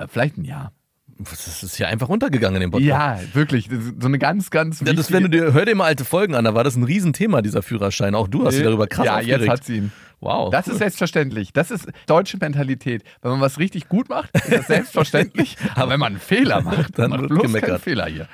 Vielleicht 0.08 0.36
ein 0.36 0.44
Jahr. 0.44 0.72
Das 1.18 1.62
ist 1.62 1.78
ja 1.78 1.86
einfach 1.88 2.08
runtergegangen 2.08 2.56
in 2.56 2.60
dem 2.62 2.70
Podcast. 2.70 2.88
Ja, 2.88 3.34
wirklich. 3.34 3.68
So 4.00 4.06
eine 4.06 4.18
ganz, 4.18 4.50
ganz 4.50 4.80
Ja, 4.80 4.92
das, 4.94 5.12
wenn 5.12 5.24
du 5.24 5.28
dir, 5.28 5.52
hör 5.52 5.64
dir 5.66 5.74
mal 5.74 5.84
alte 5.84 6.04
Folgen 6.04 6.34
an, 6.34 6.44
da 6.46 6.54
war 6.54 6.64
das 6.64 6.76
ein 6.76 6.82
Riesenthema, 6.82 7.42
dieser 7.42 7.62
Führerschein. 7.62 8.14
Auch 8.14 8.26
du 8.26 8.44
hast 8.46 8.54
dich 8.56 8.64
darüber 8.64 8.86
krass 8.86 9.04
Ja, 9.06 9.16
aufgeregt. 9.18 9.40
jetzt 9.42 9.48
hat 9.50 9.64
sie 9.64 9.76
ihn. 9.76 9.92
Wow. 10.20 10.50
Das 10.50 10.66
ist 10.66 10.78
selbstverständlich. 10.78 11.52
Das 11.52 11.70
ist 11.70 11.88
deutsche 12.06 12.38
Mentalität. 12.38 13.04
Wenn 13.22 13.32
man 13.32 13.40
was 13.40 13.58
richtig 13.58 13.88
gut 13.88 14.08
macht, 14.08 14.30
ist 14.34 14.50
das 14.52 14.66
selbstverständlich. 14.66 15.56
Aber 15.76 15.90
wenn 15.92 16.00
man 16.00 16.12
einen 16.12 16.20
Fehler 16.20 16.60
macht, 16.62 16.98
Dann 16.98 17.10
macht 17.10 17.20
wird 17.20 17.30
bloß 17.30 17.42
gemeckert. 17.42 17.80
Fehler 17.82 18.06
hier. 18.06 18.26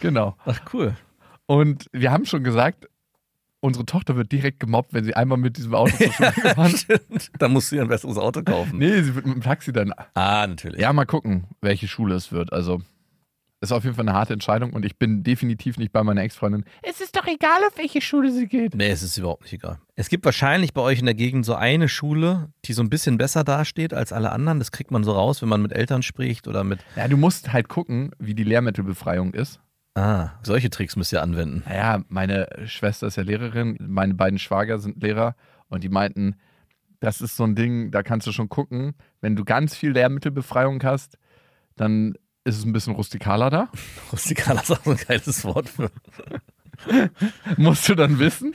Genau. 0.00 0.36
Ach, 0.44 0.60
cool. 0.72 0.94
Und 1.46 1.86
wir 1.92 2.10
haben 2.12 2.24
schon 2.26 2.42
gesagt, 2.44 2.88
unsere 3.62 3.86
Tochter 3.86 4.16
wird 4.16 4.30
direkt 4.32 4.60
gemobbt, 4.60 4.92
wenn 4.92 5.04
sie 5.04 5.14
einmal 5.14 5.38
mit 5.38 5.56
diesem 5.56 5.74
Auto 5.74 5.96
zur 5.96 6.12
Schule 6.12 6.32
gefahren 6.32 6.76
Stimmt. 6.76 7.30
Da 7.38 7.48
musst 7.48 7.70
du 7.70 7.76
dir 7.76 7.82
ein 7.82 7.88
besseres 7.88 8.18
Auto 8.18 8.42
kaufen. 8.42 8.78
Nee, 8.78 9.02
sie 9.02 9.14
wird 9.14 9.24
mit 9.24 9.36
dem 9.36 9.42
Taxi 9.42 9.72
dann. 9.72 9.92
Ah, 10.14 10.46
natürlich. 10.46 10.80
Ja, 10.80 10.92
mal 10.92 11.06
gucken, 11.06 11.44
welche 11.60 11.88
Schule 11.88 12.14
es 12.14 12.32
wird. 12.32 12.52
Also, 12.52 12.82
ist 13.60 13.70
auf 13.70 13.84
jeden 13.84 13.94
Fall 13.94 14.08
eine 14.08 14.18
harte 14.18 14.32
Entscheidung 14.32 14.72
und 14.72 14.84
ich 14.84 14.98
bin 14.98 15.22
definitiv 15.22 15.78
nicht 15.78 15.92
bei 15.92 16.02
meiner 16.02 16.22
Ex-Freundin. 16.22 16.64
Es 16.82 17.00
ist 17.00 17.16
doch 17.16 17.26
egal, 17.28 17.62
auf 17.68 17.78
welche 17.78 18.00
Schule 18.00 18.32
sie 18.32 18.48
geht. 18.48 18.74
Nee, 18.74 18.90
es 18.90 19.04
ist 19.04 19.16
überhaupt 19.16 19.42
nicht 19.42 19.52
egal. 19.52 19.78
Es 19.94 20.08
gibt 20.08 20.24
wahrscheinlich 20.24 20.74
bei 20.74 20.80
euch 20.80 20.98
in 20.98 21.04
der 21.04 21.14
Gegend 21.14 21.46
so 21.46 21.54
eine 21.54 21.88
Schule, 21.88 22.52
die 22.64 22.72
so 22.72 22.82
ein 22.82 22.90
bisschen 22.90 23.18
besser 23.18 23.44
dasteht 23.44 23.94
als 23.94 24.12
alle 24.12 24.32
anderen. 24.32 24.58
Das 24.58 24.72
kriegt 24.72 24.90
man 24.90 25.04
so 25.04 25.12
raus, 25.12 25.40
wenn 25.42 25.48
man 25.48 25.62
mit 25.62 25.72
Eltern 25.72 26.02
spricht 26.02 26.48
oder 26.48 26.64
mit. 26.64 26.80
Ja, 26.96 27.06
du 27.06 27.16
musst 27.16 27.52
halt 27.52 27.68
gucken, 27.68 28.10
wie 28.18 28.34
die 28.34 28.44
Lehrmittelbefreiung 28.44 29.32
ist. 29.32 29.60
Ah, 29.94 30.30
solche 30.42 30.70
Tricks 30.70 30.96
müsst 30.96 31.12
ihr 31.12 31.22
anwenden. 31.22 31.62
Naja, 31.66 32.02
meine 32.08 32.48
Schwester 32.66 33.06
ist 33.08 33.16
ja 33.16 33.22
Lehrerin, 33.22 33.76
meine 33.80 34.14
beiden 34.14 34.38
Schwager 34.38 34.78
sind 34.78 35.02
Lehrer 35.02 35.34
und 35.68 35.84
die 35.84 35.90
meinten, 35.90 36.36
das 37.00 37.20
ist 37.20 37.36
so 37.36 37.44
ein 37.44 37.54
Ding, 37.54 37.90
da 37.90 38.02
kannst 38.02 38.26
du 38.26 38.32
schon 38.32 38.48
gucken, 38.48 38.94
wenn 39.20 39.36
du 39.36 39.44
ganz 39.44 39.76
viel 39.76 39.90
Lehrmittelbefreiung 39.92 40.82
hast, 40.82 41.18
dann 41.76 42.14
ist 42.44 42.56
es 42.58 42.64
ein 42.64 42.72
bisschen 42.72 42.94
rustikaler 42.94 43.50
da. 43.50 43.68
Rustikaler 44.12 44.62
ist 44.62 44.70
auch 44.70 44.82
so 44.84 44.90
ein 44.92 44.96
geiles 44.96 45.44
Wort 45.44 45.68
für. 45.68 45.90
musst 47.58 47.88
du 47.88 47.94
dann 47.94 48.18
wissen. 48.18 48.54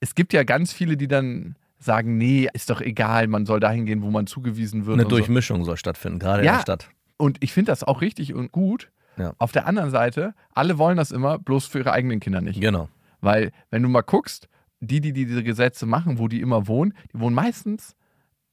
es 0.00 0.14
gibt 0.14 0.32
ja 0.32 0.42
ganz 0.42 0.72
viele, 0.72 0.96
die 0.96 1.08
dann 1.08 1.56
sagen, 1.78 2.16
nee, 2.16 2.48
ist 2.54 2.70
doch 2.70 2.80
egal, 2.80 3.26
man 3.26 3.44
soll 3.44 3.60
dahin 3.60 3.86
gehen, 3.86 4.02
wo 4.02 4.10
man 4.10 4.26
zugewiesen 4.26 4.86
wird. 4.86 4.94
Eine 4.94 5.04
und 5.04 5.10
so. 5.10 5.16
Durchmischung 5.16 5.64
soll 5.64 5.76
stattfinden, 5.76 6.18
gerade 6.18 6.40
in 6.42 6.46
Ja. 6.46 6.54
der 6.54 6.60
Stadt. 6.62 6.88
Und 7.18 7.38
ich 7.40 7.52
finde 7.52 7.70
das 7.72 7.84
auch 7.84 8.00
richtig 8.00 8.34
und 8.34 8.52
gut. 8.52 8.90
Ja. 9.16 9.34
Auf 9.38 9.52
der 9.52 9.66
anderen 9.66 9.90
Seite, 9.90 10.34
alle 10.54 10.78
wollen 10.78 10.96
das 10.96 11.10
immer, 11.10 11.38
bloß 11.38 11.66
für 11.66 11.78
ihre 11.78 11.92
eigenen 11.92 12.20
Kinder 12.20 12.40
nicht. 12.40 12.60
Genau. 12.60 12.88
Weil, 13.20 13.52
wenn 13.70 13.82
du 13.82 13.88
mal 13.88 14.02
guckst, 14.02 14.48
die, 14.80 15.00
die 15.00 15.12
diese 15.12 15.42
Gesetze 15.42 15.86
machen, 15.86 16.18
wo 16.18 16.28
die 16.28 16.40
immer 16.40 16.66
wohnen, 16.66 16.94
die 17.12 17.20
wohnen 17.20 17.34
meistens 17.34 17.94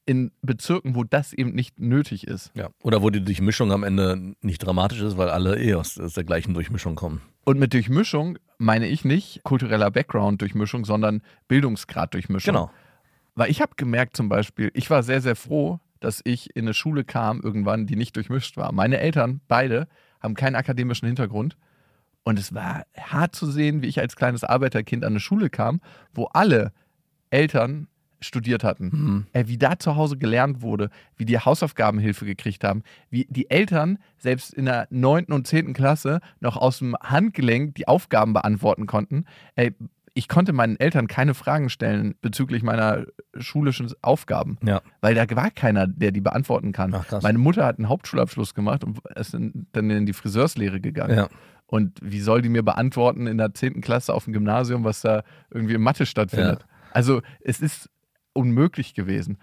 in 0.05 0.31
Bezirken, 0.41 0.95
wo 0.95 1.03
das 1.03 1.33
eben 1.33 1.53
nicht 1.53 1.79
nötig 1.79 2.25
ist. 2.25 2.51
Ja. 2.55 2.69
Oder 2.81 3.01
wo 3.03 3.09
die 3.09 3.23
Durchmischung 3.23 3.71
am 3.71 3.83
Ende 3.83 4.33
nicht 4.41 4.57
dramatisch 4.59 5.01
ist, 5.01 5.17
weil 5.17 5.29
alle 5.29 5.59
eh 5.59 5.75
aus, 5.75 5.95
der 5.95 6.23
gleichen 6.23 6.53
Durchmischung 6.55 6.95
kommen. 6.95 7.21
Und 7.45 7.59
mit 7.59 7.73
Durchmischung 7.73 8.39
meine 8.57 8.87
ich 8.87 9.05
nicht 9.05 9.43
kultureller 9.43 9.91
Background-Durchmischung, 9.91 10.83
sondern 10.83 11.21
Bildungsgrad-Durchmischung. 11.47 12.53
Genau. 12.53 12.71
Weil 13.35 13.51
ich 13.51 13.61
habe 13.61 13.73
gemerkt 13.75 14.17
zum 14.17 14.29
Beispiel, 14.29 14.71
ich 14.73 14.89
war 14.89 15.03
sehr, 15.03 15.21
sehr 15.21 15.35
froh, 15.35 15.79
dass 15.99 16.21
ich 16.23 16.55
in 16.55 16.65
eine 16.65 16.73
Schule 16.73 17.03
kam 17.03 17.41
irgendwann, 17.41 17.85
die 17.85 17.95
nicht 17.95 18.15
durchmischt 18.15 18.57
war. 18.57 18.71
Meine 18.71 18.99
Eltern, 18.99 19.41
beide, 19.47 19.87
haben 20.19 20.35
keinen 20.35 20.55
akademischen 20.55 21.07
Hintergrund. 21.07 21.57
Und 22.23 22.37
es 22.37 22.53
war 22.53 22.83
hart 22.97 23.35
zu 23.35 23.49
sehen, 23.49 23.81
wie 23.81 23.87
ich 23.87 23.99
als 23.99 24.15
kleines 24.15 24.43
Arbeiterkind 24.43 25.03
an 25.03 25.13
eine 25.13 25.19
Schule 25.19 25.49
kam, 25.49 25.81
wo 26.13 26.25
alle 26.25 26.73
Eltern 27.29 27.87
studiert 28.21 28.63
hatten. 28.63 28.89
Mhm. 28.91 29.25
Äh, 29.33 29.47
wie 29.47 29.57
da 29.57 29.79
zu 29.79 29.95
Hause 29.95 30.17
gelernt 30.17 30.61
wurde, 30.61 30.89
wie 31.15 31.25
die 31.25 31.39
Hausaufgabenhilfe 31.39 32.25
gekriegt 32.25 32.63
haben, 32.63 32.83
wie 33.09 33.25
die 33.29 33.49
Eltern 33.49 33.97
selbst 34.17 34.53
in 34.53 34.65
der 34.65 34.87
neunten 34.89 35.33
und 35.33 35.47
zehnten 35.47 35.73
Klasse 35.73 36.19
noch 36.39 36.57
aus 36.57 36.79
dem 36.79 36.95
Handgelenk 37.01 37.75
die 37.75 37.87
Aufgaben 37.87 38.33
beantworten 38.33 38.85
konnten. 38.87 39.25
Ey, 39.55 39.73
ich 40.19 40.27
konnte 40.27 40.51
meinen 40.51 40.75
Eltern 40.77 41.07
keine 41.07 41.33
Fragen 41.33 41.69
stellen 41.69 42.13
bezüglich 42.21 42.61
meiner 42.61 43.05
schulischen 43.37 43.89
Aufgaben, 44.01 44.57
Ja. 44.61 44.81
weil 44.99 45.15
da 45.15 45.23
war 45.33 45.49
keiner, 45.49 45.87
der 45.87 46.11
die 46.11 46.19
beantworten 46.19 46.73
kann. 46.73 46.93
Ach. 46.93 47.21
Meine 47.21 47.37
Mutter 47.37 47.65
hat 47.65 47.77
einen 47.79 47.87
Hauptschulabschluss 47.87 48.53
gemacht 48.53 48.83
und 48.83 48.99
ist 49.15 49.33
dann 49.33 49.89
in 49.89 50.05
die 50.05 50.11
Friseurslehre 50.11 50.81
gegangen. 50.81 51.15
Ja. 51.17 51.29
Und 51.67 51.99
wie 52.01 52.19
soll 52.19 52.41
die 52.41 52.49
mir 52.49 52.63
beantworten 52.63 53.27
in 53.27 53.37
der 53.37 53.53
10. 53.53 53.79
Klasse 53.79 54.13
auf 54.13 54.25
dem 54.25 54.33
Gymnasium, 54.33 54.83
was 54.83 54.99
da 54.99 55.23
irgendwie 55.51 55.75
in 55.75 55.81
Mathe 55.81 56.05
stattfindet? 56.05 56.65
Also 56.91 57.21
es 57.39 57.61
ist 57.61 57.89
unmöglich 58.33 58.93
gewesen. 58.95 59.37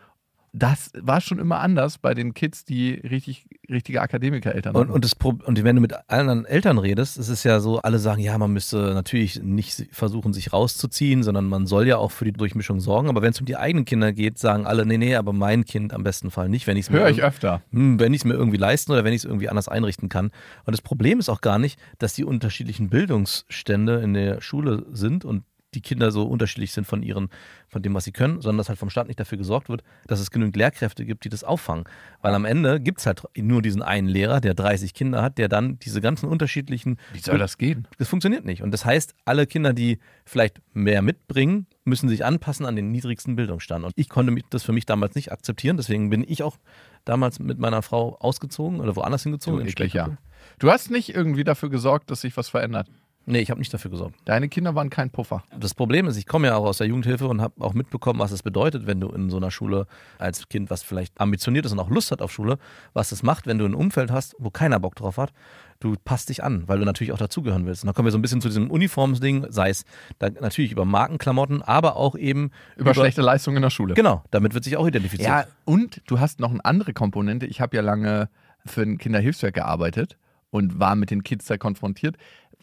Das 0.58 0.90
war 0.98 1.20
schon 1.20 1.38
immer 1.38 1.60
anders 1.60 1.98
bei 1.98 2.14
den 2.14 2.32
Kids, 2.32 2.64
die 2.64 2.94
richtig, 2.94 3.46
richtige 3.68 4.00
Akademikereltern 4.00 4.74
Und, 4.74 4.80
hatten. 4.84 4.92
und, 4.92 5.04
das 5.04 5.12
und 5.22 5.62
wenn 5.62 5.76
du 5.76 5.82
mit 5.82 5.92
anderen 6.08 6.46
Eltern 6.46 6.78
redest, 6.78 7.18
ist 7.18 7.28
es 7.28 7.44
ja 7.44 7.60
so, 7.60 7.82
alle 7.82 7.98
sagen, 7.98 8.22
ja, 8.22 8.38
man 8.38 8.54
müsste 8.54 8.94
natürlich 8.94 9.42
nicht 9.42 9.86
versuchen, 9.92 10.32
sich 10.32 10.54
rauszuziehen, 10.54 11.22
sondern 11.22 11.44
man 11.44 11.66
soll 11.66 11.86
ja 11.86 11.98
auch 11.98 12.10
für 12.10 12.24
die 12.24 12.32
Durchmischung 12.32 12.80
sorgen. 12.80 13.10
Aber 13.10 13.20
wenn 13.20 13.32
es 13.32 13.40
um 13.40 13.44
die 13.44 13.56
eigenen 13.58 13.84
Kinder 13.84 14.14
geht, 14.14 14.38
sagen 14.38 14.66
alle, 14.66 14.86
nee, 14.86 14.96
nee, 14.96 15.14
aber 15.14 15.34
mein 15.34 15.66
Kind 15.66 15.92
am 15.92 16.02
besten 16.04 16.30
Fall 16.30 16.48
nicht, 16.48 16.66
wenn 16.66 16.78
ich 16.78 16.86
es 16.86 16.90
mir, 16.90 17.00
Höre 17.00 17.10
ich 17.10 17.22
öfter. 17.22 17.60
hm, 17.72 18.00
wenn 18.00 18.14
ich's 18.14 18.24
mir 18.24 18.32
irgendwie 18.34 18.56
leisten 18.56 18.92
oder 18.92 19.04
wenn 19.04 19.12
ich 19.12 19.18
es 19.20 19.24
irgendwie 19.26 19.50
anders 19.50 19.68
einrichten 19.68 20.08
kann. 20.08 20.30
Und 20.64 20.72
das 20.72 20.80
Problem 20.80 21.18
ist 21.18 21.28
auch 21.28 21.42
gar 21.42 21.58
nicht, 21.58 21.78
dass 21.98 22.14
die 22.14 22.24
unterschiedlichen 22.24 22.88
Bildungsstände 22.88 23.96
in 24.00 24.14
der 24.14 24.40
Schule 24.40 24.86
sind 24.92 25.26
und 25.26 25.42
die 25.76 25.80
Kinder 25.82 26.10
so 26.10 26.24
unterschiedlich 26.24 26.72
sind 26.72 26.86
von 26.86 27.02
ihren, 27.02 27.28
von 27.68 27.82
dem, 27.82 27.94
was 27.94 28.04
sie 28.04 28.12
können, 28.12 28.40
sondern 28.40 28.58
dass 28.58 28.68
halt 28.68 28.78
vom 28.78 28.90
Staat 28.90 29.06
nicht 29.06 29.20
dafür 29.20 29.38
gesorgt 29.38 29.68
wird, 29.68 29.84
dass 30.06 30.18
es 30.18 30.30
genügend 30.30 30.56
Lehrkräfte 30.56 31.04
gibt, 31.04 31.24
die 31.24 31.28
das 31.28 31.44
auffangen. 31.44 31.84
Weil 32.22 32.34
am 32.34 32.44
Ende 32.44 32.80
gibt 32.80 33.00
es 33.00 33.06
halt 33.06 33.22
nur 33.36 33.62
diesen 33.62 33.82
einen 33.82 34.08
Lehrer, 34.08 34.40
der 34.40 34.54
30 34.54 34.94
Kinder 34.94 35.22
hat, 35.22 35.38
der 35.38 35.48
dann 35.48 35.78
diese 35.78 36.00
ganzen 36.00 36.28
unterschiedlichen. 36.28 36.98
Wie 37.12 37.20
soll 37.20 37.38
das 37.38 37.58
gehen? 37.58 37.86
Das 37.98 38.08
funktioniert 38.08 38.44
nicht. 38.44 38.62
Und 38.62 38.72
das 38.72 38.84
heißt, 38.84 39.14
alle 39.24 39.46
Kinder, 39.46 39.72
die 39.72 39.98
vielleicht 40.24 40.60
mehr 40.72 41.02
mitbringen, 41.02 41.66
müssen 41.84 42.08
sich 42.08 42.24
anpassen 42.24 42.66
an 42.66 42.74
den 42.74 42.90
niedrigsten 42.90 43.36
Bildungsstand. 43.36 43.84
Und 43.84 43.92
ich 43.96 44.08
konnte 44.08 44.34
das 44.50 44.64
für 44.64 44.72
mich 44.72 44.86
damals 44.86 45.14
nicht 45.14 45.30
akzeptieren. 45.30 45.76
Deswegen 45.76 46.10
bin 46.10 46.24
ich 46.26 46.42
auch 46.42 46.56
damals 47.04 47.38
mit 47.38 47.58
meiner 47.58 47.82
Frau 47.82 48.16
ausgezogen 48.18 48.80
oder 48.80 48.96
woanders 48.96 49.22
hingezogen. 49.22 49.60
Du 49.60 49.66
eklig, 49.66 49.92
ja. 49.92 50.18
Du 50.58 50.70
hast 50.70 50.90
nicht 50.90 51.14
irgendwie 51.14 51.44
dafür 51.44 51.70
gesorgt, 51.70 52.10
dass 52.10 52.22
sich 52.22 52.36
was 52.36 52.48
verändert. 52.48 52.88
Nee, 53.28 53.40
ich 53.40 53.50
habe 53.50 53.58
nicht 53.58 53.74
dafür 53.74 53.90
gesorgt. 53.90 54.14
Deine 54.24 54.48
Kinder 54.48 54.76
waren 54.76 54.88
kein 54.88 55.10
Puffer. 55.10 55.42
Das 55.58 55.74
Problem 55.74 56.06
ist, 56.06 56.16
ich 56.16 56.26
komme 56.26 56.46
ja 56.46 56.54
auch 56.54 56.64
aus 56.64 56.78
der 56.78 56.86
Jugendhilfe 56.86 57.26
und 57.26 57.40
habe 57.40 57.54
auch 57.58 57.74
mitbekommen, 57.74 58.20
was 58.20 58.30
es 58.30 58.44
bedeutet, 58.44 58.86
wenn 58.86 59.00
du 59.00 59.08
in 59.08 59.30
so 59.30 59.36
einer 59.36 59.50
Schule 59.50 59.88
als 60.18 60.48
Kind, 60.48 60.70
was 60.70 60.84
vielleicht 60.84 61.20
ambitioniert 61.20 61.66
ist 61.66 61.72
und 61.72 61.80
auch 61.80 61.90
Lust 61.90 62.12
hat 62.12 62.22
auf 62.22 62.32
Schule, 62.32 62.58
was 62.92 63.10
es 63.10 63.24
macht, 63.24 63.48
wenn 63.48 63.58
du 63.58 63.64
ein 63.64 63.74
Umfeld 63.74 64.12
hast, 64.12 64.36
wo 64.38 64.50
keiner 64.50 64.78
Bock 64.78 64.94
drauf 64.94 65.16
hat. 65.16 65.32
Du 65.80 65.96
passt 66.04 66.28
dich 66.28 66.44
an, 66.44 66.68
weil 66.68 66.78
du 66.78 66.84
natürlich 66.84 67.12
auch 67.12 67.18
dazugehören 67.18 67.66
willst. 67.66 67.82
Und 67.82 67.88
dann 67.88 67.94
kommen 67.94 68.06
wir 68.06 68.12
so 68.12 68.18
ein 68.18 68.22
bisschen 68.22 68.40
zu 68.40 68.48
diesem 68.48 68.70
Uniformsding, 68.70 69.46
sei 69.50 69.70
es 69.70 69.84
natürlich 70.20 70.70
über 70.70 70.84
Markenklamotten, 70.84 71.62
aber 71.62 71.96
auch 71.96 72.14
eben 72.14 72.52
Über, 72.76 72.94
schlechte 72.94 73.22
Leistungen 73.22 73.56
in 73.56 73.62
der 73.62 73.70
Schule. 73.70 73.94
Genau, 73.94 74.22
damit 74.30 74.54
wird 74.54 74.62
sich 74.62 74.76
auch 74.76 74.86
identifiziert. 74.86 75.28
Ja, 75.28 75.46
und 75.64 76.00
du 76.06 76.20
hast 76.20 76.38
noch 76.38 76.50
eine 76.50 76.64
andere 76.64 76.92
Komponente. 76.92 77.44
Ich 77.46 77.60
habe 77.60 77.76
ja 77.76 77.82
lange 77.82 78.28
für 78.64 78.82
ein 78.82 78.98
Kinderhilfswerk 78.98 79.54
gearbeitet 79.54 80.16
und 80.56 80.80
war 80.80 80.96
mit 80.96 81.10
den 81.10 81.22
Kids 81.22 81.44
da 81.44 81.58
konfrontiert. 81.58 82.16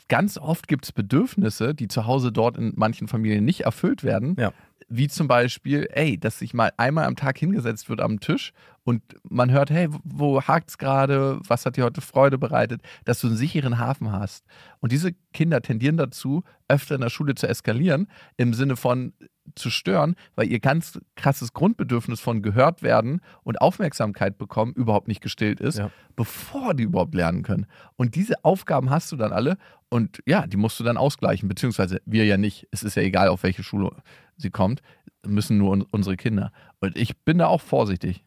Ganz 0.10 0.40
oft 0.40 0.68
gibt 0.68 0.86
es 0.86 0.92
Bedürfnisse, 0.92 1.76
die 1.76 1.88
zu 1.88 2.08
Hause 2.08 2.32
dort 2.32 2.58
in 2.58 2.74
manchen 2.76 3.08
Familien 3.08 3.46
nicht 3.46 3.62
erfüllt 3.62 4.04
werden. 4.04 4.36
Ja. 4.40 4.52
Wie 4.90 5.08
zum 5.08 5.28
Beispiel, 5.28 5.88
ey, 5.92 6.20
dass 6.20 6.40
sich 6.40 6.54
mal 6.54 6.72
einmal 6.78 7.06
am 7.06 7.16
Tag 7.16 7.38
hingesetzt 7.38 7.90
wird 7.90 8.02
am 8.02 8.20
Tisch 8.20 8.52
und 8.84 9.02
man 9.30 9.52
hört, 9.52 9.70
hey, 9.70 9.88
wo 10.04 10.42
hakt's 10.42 10.78
gerade? 10.78 11.40
Was 11.48 11.66
hat 11.66 11.78
dir 11.78 11.86
heute 11.86 12.02
Freude 12.02 12.38
bereitet? 12.38 12.82
Dass 13.06 13.22
du 13.22 13.28
einen 13.28 13.38
sicheren 13.38 13.78
Hafen 13.78 14.12
hast. 14.12 14.44
Und 14.80 14.92
diese 14.92 15.14
Kinder 15.32 15.62
tendieren 15.62 15.98
dazu, 15.98 16.44
öfter 16.68 16.96
in 16.96 17.02
der 17.02 17.10
Schule 17.10 17.36
zu 17.36 17.48
eskalieren, 17.48 18.08
im 18.36 18.54
Sinne 18.54 18.76
von 18.76 19.14
zu 19.56 19.70
stören, 19.70 20.16
weil 20.36 20.48
ihr 20.48 20.60
ganz 20.60 21.00
krasses 21.16 21.54
Grundbedürfnis 21.54 22.20
von 22.20 22.42
gehört 22.42 22.82
werden 22.82 23.22
und 23.44 23.62
Aufmerksamkeit 23.62 24.38
bekommen 24.38 24.74
überhaupt 24.74 25.08
nicht 25.08 25.22
gestillt 25.22 25.60
ist, 25.60 25.78
Ja. 25.78 25.92
bevor 26.16 26.74
die 26.74 26.84
überhaupt 26.84 27.14
lernen 27.16 27.44
können. 27.44 27.66
Und 27.96 28.16
diese 28.16 28.44
Aufgaben 28.46 28.90
hast 28.90 29.12
du 29.12 29.16
dann 29.16 29.32
alle 29.34 29.58
und 29.90 30.22
ja, 30.26 30.48
die 30.48 30.58
musst 30.58 30.80
du 30.80 30.84
dann 30.84 30.98
ausgleichen, 30.98 31.48
beziehungsweise 31.50 32.02
wir 32.06 32.26
ja 32.26 32.38
nicht. 32.38 32.68
Es 32.72 32.84
ist 32.84 32.96
ja 32.96 33.04
egal, 33.04 33.28
auf 33.28 33.44
welche 33.44 33.64
Schule 33.64 33.92
sie 34.38 34.50
kommt, 34.50 34.82
müssen 35.26 35.58
nur 35.58 35.72
un 35.72 35.82
unsere 35.84 36.18
Kinder. 36.18 36.52
Und 36.80 36.98
ich 36.98 37.18
bin 37.20 37.38
da 37.38 37.48
auch 37.48 37.62
vorsichtig. 37.62 38.24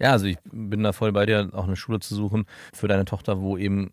Ja, 0.00 0.12
also 0.12 0.26
ich 0.26 0.38
bin 0.52 0.82
da 0.82 0.92
voll 0.92 1.12
bei 1.12 1.26
dir, 1.26 1.50
auch 1.52 1.64
eine 1.64 1.76
Schule 1.76 1.98
zu 2.00 2.14
suchen 2.14 2.44
für 2.72 2.86
deine 2.86 3.04
Tochter, 3.04 3.40
wo 3.40 3.56
eben 3.56 3.92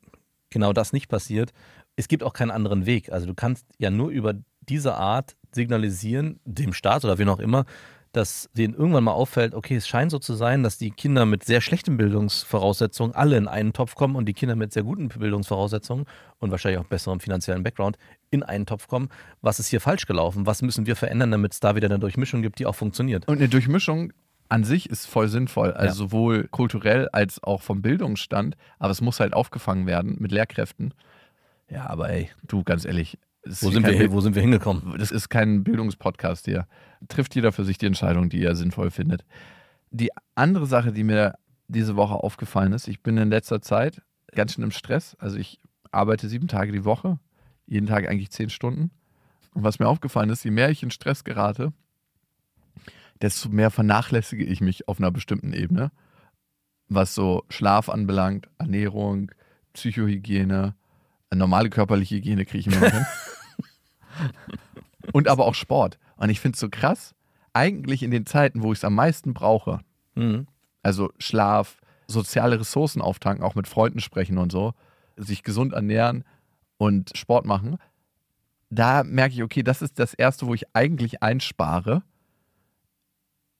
genau 0.51 0.71
das 0.71 0.93
nicht 0.93 1.07
passiert. 1.07 1.51
Es 1.95 2.07
gibt 2.07 2.23
auch 2.23 2.33
keinen 2.33 2.51
anderen 2.51 2.85
Weg. 2.85 3.11
Also 3.11 3.25
du 3.25 3.33
kannst 3.33 3.65
ja 3.79 3.89
nur 3.89 4.09
über 4.09 4.33
diese 4.69 4.95
Art 4.95 5.35
signalisieren, 5.51 6.39
dem 6.45 6.73
Staat 6.73 7.05
oder 7.05 7.17
wen 7.17 7.29
auch 7.29 7.39
immer, 7.39 7.65
dass 8.11 8.49
denen 8.53 8.73
irgendwann 8.73 9.03
mal 9.03 9.11
auffällt, 9.11 9.53
okay, 9.53 9.75
es 9.75 9.87
scheint 9.89 10.09
so 10.09 10.19
zu 10.19 10.35
sein, 10.35 10.63
dass 10.63 10.77
die 10.77 10.91
Kinder 10.91 11.25
mit 11.25 11.43
sehr 11.43 11.59
schlechten 11.59 11.97
Bildungsvoraussetzungen 11.97 13.13
alle 13.13 13.35
in 13.35 13.47
einen 13.49 13.73
Topf 13.73 13.95
kommen 13.95 14.15
und 14.15 14.25
die 14.25 14.33
Kinder 14.33 14.55
mit 14.55 14.71
sehr 14.71 14.83
guten 14.83 15.09
Bildungsvoraussetzungen 15.09 16.05
und 16.39 16.51
wahrscheinlich 16.51 16.79
auch 16.79 16.85
besserem 16.85 17.19
finanziellen 17.19 17.63
Background 17.63 17.97
in 18.31 18.41
einen 18.43 18.65
Topf 18.65 18.87
kommen. 18.87 19.09
Was 19.41 19.59
ist 19.59 19.67
hier 19.67 19.81
falsch 19.81 20.05
gelaufen? 20.05 20.45
Was 20.45 20.61
müssen 20.61 20.85
wir 20.85 20.95
verändern, 20.95 21.31
damit 21.31 21.53
es 21.53 21.59
da 21.59 21.75
wieder 21.75 21.87
eine 21.87 21.99
Durchmischung 21.99 22.41
gibt, 22.41 22.59
die 22.59 22.65
auch 22.65 22.75
funktioniert? 22.75 23.27
Und 23.27 23.37
eine 23.37 23.49
Durchmischung 23.49 24.13
an 24.47 24.63
sich 24.63 24.89
ist 24.89 25.07
voll 25.07 25.27
sinnvoll, 25.27 25.73
also 25.73 25.87
Ja. 25.87 25.93
sowohl 25.93 26.47
kulturell 26.49 27.09
als 27.09 27.43
auch 27.43 27.61
vom 27.63 27.81
Bildungsstand, 27.81 28.55
aber 28.79 28.91
es 28.91 29.01
muss 29.01 29.19
halt 29.19 29.33
aufgefangen 29.33 29.87
werden 29.87 30.15
mit 30.19 30.31
Lehrkräften. 30.31 30.93
Ja, 31.69 31.89
aber 31.89 32.09
ey, 32.11 32.29
du, 32.47 32.63
ganz 32.63 32.85
ehrlich, 32.85 33.17
Wo 33.45 33.69
sind, 33.69 33.85
wir, 33.85 34.11
wo 34.11 34.21
sind 34.21 34.35
wir 34.35 34.41
hingekommen? 34.41 34.95
Das 34.97 35.11
ist 35.11 35.29
kein 35.29 35.63
Bildungspodcast 35.63 36.45
hier. 36.45 36.67
Trifft 37.07 37.35
jeder 37.35 37.51
für 37.51 37.63
sich 37.63 37.77
die 37.77 37.85
Entscheidung, 37.85 38.29
die 38.29 38.43
er 38.43 38.55
sinnvoll 38.55 38.89
findet. 38.89 39.23
Die 39.91 40.09
andere 40.33 40.65
Sache, 40.65 40.91
die 40.91 41.03
mir 41.03 41.35
diese 41.67 41.95
Woche 41.95 42.15
aufgefallen 42.15 42.73
ist, 42.73 42.87
ich 42.87 43.03
bin 43.03 43.17
in 43.17 43.29
letzter 43.29 43.61
Zeit 43.61 44.01
ganz 44.33 44.53
schön 44.53 44.63
im 44.63 44.71
Stress. 44.71 45.15
Also 45.19 45.37
ich 45.37 45.59
arbeite 45.91 46.27
sieben 46.27 46.47
Tage 46.47 46.71
die 46.71 46.85
Woche, 46.85 47.19
jeden 47.67 47.87
Tag 47.87 48.07
eigentlich 48.07 48.31
zehn 48.31 48.49
Stunden. 48.49 48.91
Und 49.53 49.63
was 49.63 49.79
mir 49.79 49.87
aufgefallen 49.87 50.29
ist, 50.29 50.43
je 50.43 50.51
mehr 50.51 50.69
ich 50.69 50.83
in 50.83 50.91
Stress 50.91 51.23
gerate, 51.23 51.71
desto 53.21 53.49
mehr 53.49 53.71
vernachlässige 53.71 54.43
ich 54.43 54.59
mich 54.59 54.87
auf 54.87 54.99
einer 54.99 55.11
bestimmten 55.11 55.53
Ebene. 55.53 55.91
Was 56.87 57.15
so 57.15 57.43
Schlaf 57.49 57.89
anbelangt, 57.89 58.49
Ernährung, 58.57 59.31
Psychohygiene, 59.73 60.75
normale 61.33 61.69
körperliche 61.69 62.15
Hygiene 62.15 62.45
kriege 62.45 62.69
ich 62.69 62.75
immer 62.75 62.89
hin. 62.89 63.05
Und 65.13 65.27
aber 65.27 65.45
auch 65.45 65.55
Sport. 65.55 65.97
Und 66.17 66.29
ich 66.29 66.39
finde 66.39 66.55
es 66.55 66.59
so 66.59 66.69
krass, 66.69 67.13
eigentlich 67.53 68.03
in 68.03 68.11
den 68.11 68.25
Zeiten, 68.25 68.63
wo 68.63 68.71
ich 68.73 68.79
es 68.79 68.85
am 68.85 68.95
meisten 68.95 69.33
brauche, 69.33 69.79
Mhm. 70.15 70.47
also 70.83 71.11
Schlaf, 71.19 71.79
soziale 72.07 72.59
Ressourcen 72.59 73.01
auftanken, 73.01 73.43
auch 73.43 73.55
mit 73.55 73.67
Freunden 73.67 73.99
sprechen 73.99 74.37
und 74.37 74.51
so, 74.51 74.73
sich 75.17 75.43
gesund 75.43 75.73
ernähren 75.73 76.23
und 76.77 77.15
Sport 77.17 77.45
machen, 77.45 77.77
da 78.69 79.03
merke 79.03 79.33
ich, 79.35 79.43
okay, 79.43 79.63
das 79.63 79.81
ist 79.81 79.99
das 79.99 80.13
Erste, 80.13 80.47
wo 80.47 80.53
ich 80.53 80.65
eigentlich 80.75 81.21
einspare, 81.23 82.03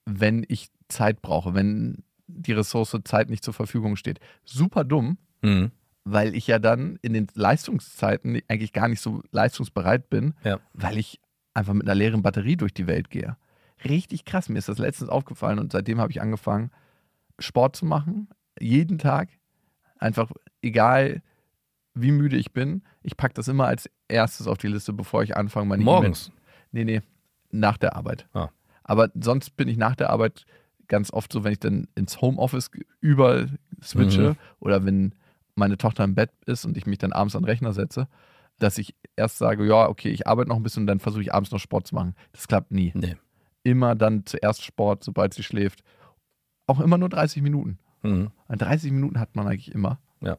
wenn 0.06 0.46
ich 0.48 0.70
Zeit 0.88 1.22
brauche, 1.22 1.54
wenn 1.54 2.04
die 2.28 2.52
Ressource 2.54 2.96
Zeit 3.06 3.30
nicht 3.30 3.44
zur 3.44 3.54
Verfügung 3.54 3.96
steht. 3.96 4.20
Super 4.46 4.84
dumm, 4.84 5.18
Mhm. 5.42 5.72
Weil 6.06 6.36
ich 6.36 6.48
ja 6.48 6.60
dann 6.60 6.98
in 7.02 7.14
den 7.14 7.28
Leistungszeiten 7.34 8.40
eigentlich 8.48 8.74
gar 8.74 8.88
nicht 8.88 9.02
so 9.02 9.22
leistungsbereit 9.32 10.10
bin, 10.10 10.34
Ja. 10.44 10.60
weil 10.74 10.98
ich 10.98 11.20
einfach 11.54 11.74
mit 11.74 11.84
einer 11.84 11.96
leeren 11.96 12.22
Batterie 12.22 12.56
durch 12.58 12.74
die 12.74 12.88
Welt 12.88 13.10
gehe. 13.10 13.38
Richtig 13.84 14.24
krass, 14.24 14.48
mir 14.50 14.58
ist 14.60 14.70
das 14.70 14.78
letztens 14.78 15.10
aufgefallen 15.10 15.60
und 15.60 15.72
seitdem 15.72 16.00
habe 16.00 16.12
ich 16.12 16.22
angefangen, 16.22 16.72
Sport 17.40 17.76
zu 17.76 17.86
machen, 17.86 18.30
jeden 18.60 18.98
Tag. 19.00 19.30
Einfach 19.98 20.32
egal, 20.62 21.22
wie 21.94 22.12
müde 22.12 22.38
ich 22.38 22.52
bin, 22.54 22.84
ich 23.04 23.18
packe 23.18 23.34
das 23.34 23.48
immer 23.48 23.66
als 23.68 23.90
erstes 24.08 24.48
auf 24.48 24.58
die 24.58 24.68
Liste, 24.68 24.94
bevor 24.94 25.24
ich 25.24 25.36
anfange, 25.36 25.66
meine 25.68 25.84
Morgens. 25.84 26.28
E-Mails- 26.28 26.42
Nee, 26.72 26.84
nee, 26.84 27.02
nach 27.52 27.78
der 27.78 27.96
Arbeit. 27.96 28.28
Ah. 28.34 28.50
Aber 28.84 29.10
sonst 29.20 29.56
bin 29.56 29.68
ich 29.70 29.78
nach 29.78 29.96
der 29.96 30.10
Arbeit 30.10 30.46
ganz 30.88 31.12
oft 31.12 31.32
so, 31.32 31.44
wenn 31.46 31.54
ich 31.54 31.60
dann 31.60 31.88
ins 31.96 32.20
Homeoffice 32.22 32.70
über 33.00 33.48
switche 33.82 34.32
Mhm. 34.32 34.36
oder 34.60 34.86
wenn 34.86 35.16
meine 35.56 35.78
Tochter 35.78 36.04
im 36.04 36.16
Bett 36.16 36.32
ist 36.46 36.66
und 36.66 36.78
ich 36.78 36.86
mich 36.86 36.98
dann 36.98 37.14
abends 37.14 37.36
an 37.36 37.44
den 37.44 37.50
Rechner 37.50 37.74
setze, 37.74 38.08
dass 38.60 38.78
ich 38.78 38.96
erst 39.16 39.38
sage, 39.38 39.66
ja, 39.66 39.88
okay, 39.88 40.10
ich 40.10 40.28
arbeite 40.28 40.50
noch 40.50 40.58
ein 40.58 40.64
bisschen 40.64 40.84
und 40.84 40.88
dann 40.88 41.00
versuche 41.00 41.22
ich 41.22 41.34
abends 41.34 41.52
noch 41.52 41.60
Sport 41.60 41.88
zu 41.88 41.96
machen. 41.96 42.16
Das 42.32 42.48
klappt 42.48 42.72
nie. 42.72 42.92
Nee. 42.94 43.16
Immer 43.64 43.96
dann 43.96 44.26
zuerst 44.26 44.64
Sport, 44.64 45.04
sobald 45.04 45.34
sie 45.34 45.44
schläft. 45.44 45.84
Auch 46.68 46.80
immer 46.80 46.98
nur 46.98 47.10
30 47.10 47.42
Minuten. 47.42 47.80
Mhm. 48.04 48.32
Und 48.48 48.62
30 48.62 48.92
Minuten 48.92 49.20
hat 49.20 49.36
man 49.36 49.48
eigentlich 49.48 49.74
immer. 49.74 50.00
Ja. 50.22 50.38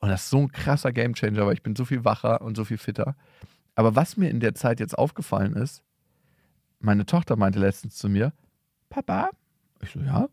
Und 0.00 0.10
das 0.10 0.24
ist 0.24 0.30
so 0.30 0.38
ein 0.38 0.52
krasser 0.52 0.92
Gamechanger, 0.92 1.46
weil 1.46 1.54
ich 1.54 1.62
bin 1.62 1.74
so 1.74 1.84
viel 1.84 2.04
wacher 2.04 2.42
und 2.42 2.56
so 2.56 2.64
viel 2.64 2.78
fitter. 2.78 3.16
Aber 3.74 3.96
was 3.96 4.16
mir 4.16 4.30
in 4.30 4.40
der 4.40 4.54
Zeit 4.54 4.80
jetzt 4.80 4.96
aufgefallen 4.96 5.54
ist, 5.54 5.82
meine 6.80 7.06
Tochter 7.06 7.36
meinte 7.36 7.58
letztens 7.58 7.96
zu 7.96 8.08
mir, 8.08 8.32
Papa, 8.88 9.30
ich 9.82 9.90
so, 9.90 10.00
ja, 10.00 10.28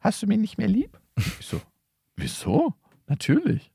hast 0.00 0.22
du 0.22 0.26
mich 0.26 0.38
nicht 0.38 0.58
mehr 0.58 0.68
lieb? 0.68 0.98
Ich 1.16 1.46
so, 1.46 1.60
wieso? 2.16 2.74
Natürlich. 3.06 3.70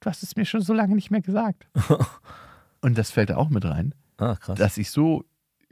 Du 0.00 0.10
hast 0.10 0.22
es 0.22 0.36
mir 0.36 0.44
schon 0.44 0.60
so 0.60 0.72
lange 0.74 0.94
nicht 0.94 1.10
mehr 1.10 1.20
gesagt. 1.22 1.68
Und 2.80 2.98
das 2.98 3.10
fällt 3.10 3.30
da 3.30 3.36
auch 3.36 3.48
mit 3.48 3.64
rein, 3.64 3.94
Ah, 4.18 4.36
krass. 4.36 4.58
dass 4.58 4.76
ich 4.78 4.90
so 4.90 5.24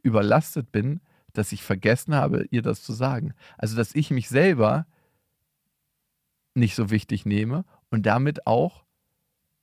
überlastet 0.02 0.72
bin, 0.72 1.00
dass 1.32 1.52
ich 1.52 1.62
vergessen 1.62 2.14
habe, 2.14 2.46
ihr 2.50 2.62
das 2.62 2.82
zu 2.82 2.92
sagen. 2.92 3.34
Also, 3.58 3.76
dass 3.76 3.94
ich 3.94 4.10
mich 4.10 4.28
selber 4.28 4.86
nicht 6.54 6.74
so 6.76 6.90
wichtig 6.90 7.26
nehme 7.26 7.64
und 7.90 8.06
damit 8.06 8.46
auch 8.46 8.84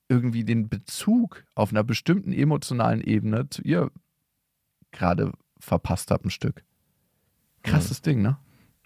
irgendwie 0.10 0.44
den 0.44 0.68
Bezug 0.68 1.46
auf 1.56 1.72
einer 1.72 1.84
bestimmten 1.86 2.34
emotionalen 2.34 3.02
Ebene 3.02 3.50
zu 3.50 3.62
ihr 3.62 3.92
gerade 4.92 5.32
verpasst 5.60 6.12
habe, 6.12 6.28
ein 6.28 6.32
Stück. 6.32 6.66
Krasses 7.64 8.02
Ding, 8.02 8.22
ne? 8.22 8.38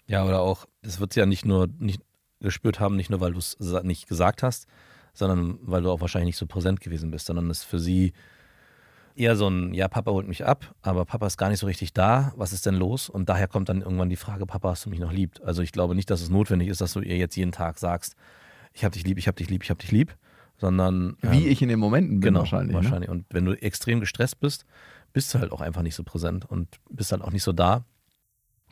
Ja, 0.06 0.24
oder 0.24 0.40
auch, 0.40 0.66
das 0.82 1.00
wird 1.00 1.12
sie 1.14 1.20
ja 1.20 1.26
nicht 1.26 1.44
nur 1.44 1.66
nicht 1.78 2.00
gespürt 2.46 2.80
haben, 2.80 2.96
nicht 2.96 3.10
nur, 3.10 3.20
weil 3.20 3.32
du 3.32 3.38
es 3.38 3.58
nicht 3.82 4.08
gesagt 4.08 4.42
hast, 4.42 4.66
sondern 5.12 5.58
weil 5.62 5.82
du 5.82 5.90
auch 5.90 6.00
wahrscheinlich 6.00 6.28
nicht 6.28 6.38
so 6.38 6.46
präsent 6.46 6.80
gewesen 6.80 7.10
bist, 7.10 7.26
sondern 7.26 7.50
es 7.50 7.58
ist 7.58 7.64
für 7.64 7.78
sie 7.78 8.12
eher 9.16 9.34
so 9.34 9.48
ein, 9.48 9.74
ja, 9.74 9.88
Papa 9.88 10.10
holt 10.10 10.28
mich 10.28 10.44
ab, 10.44 10.74
aber 10.82 11.04
Papa 11.04 11.26
ist 11.26 11.38
gar 11.38 11.48
nicht 11.48 11.58
so 11.58 11.66
richtig 11.66 11.92
da, 11.92 12.32
was 12.36 12.52
ist 12.52 12.66
denn 12.66 12.74
los? 12.74 13.08
Und 13.08 13.28
daher 13.28 13.48
kommt 13.48 13.68
dann 13.68 13.80
irgendwann 13.80 14.10
die 14.10 14.16
Frage, 14.16 14.46
Papa, 14.46 14.70
hast 14.70 14.86
du 14.86 14.90
mich 14.90 15.00
noch 15.00 15.12
liebt? 15.12 15.42
Also 15.42 15.62
ich 15.62 15.72
glaube 15.72 15.94
nicht, 15.94 16.10
dass 16.10 16.20
es 16.20 16.30
notwendig 16.30 16.68
ist, 16.68 16.80
dass 16.80 16.92
du 16.92 17.00
ihr 17.00 17.16
jetzt 17.16 17.34
jeden 17.36 17.52
Tag 17.52 17.78
sagst, 17.78 18.14
ich 18.72 18.84
hab 18.84 18.92
dich 18.92 19.04
lieb, 19.04 19.18
ich 19.18 19.26
hab 19.26 19.36
dich 19.36 19.48
lieb, 19.48 19.64
ich 19.64 19.70
hab 19.70 19.78
dich 19.78 19.90
lieb, 19.90 20.14
sondern 20.58 21.16
Wie 21.22 21.46
ähm, 21.46 21.50
ich 21.50 21.62
in 21.62 21.68
den 21.68 21.78
Momenten 21.78 22.20
bin 22.20 22.28
genau, 22.28 22.40
wahrscheinlich. 22.40 22.76
Ne? 22.76 22.82
wahrscheinlich. 22.82 23.10
Und 23.10 23.24
wenn 23.30 23.44
du 23.44 23.52
extrem 23.52 24.00
gestresst 24.00 24.38
bist, 24.38 24.66
bist 25.12 25.32
du 25.32 25.38
halt 25.38 25.50
auch 25.50 25.62
einfach 25.62 25.82
nicht 25.82 25.94
so 25.94 26.04
präsent 26.04 26.44
und 26.44 26.68
bist 26.90 27.10
halt 27.12 27.22
auch 27.22 27.32
nicht 27.32 27.42
so 27.42 27.52
da. 27.52 27.84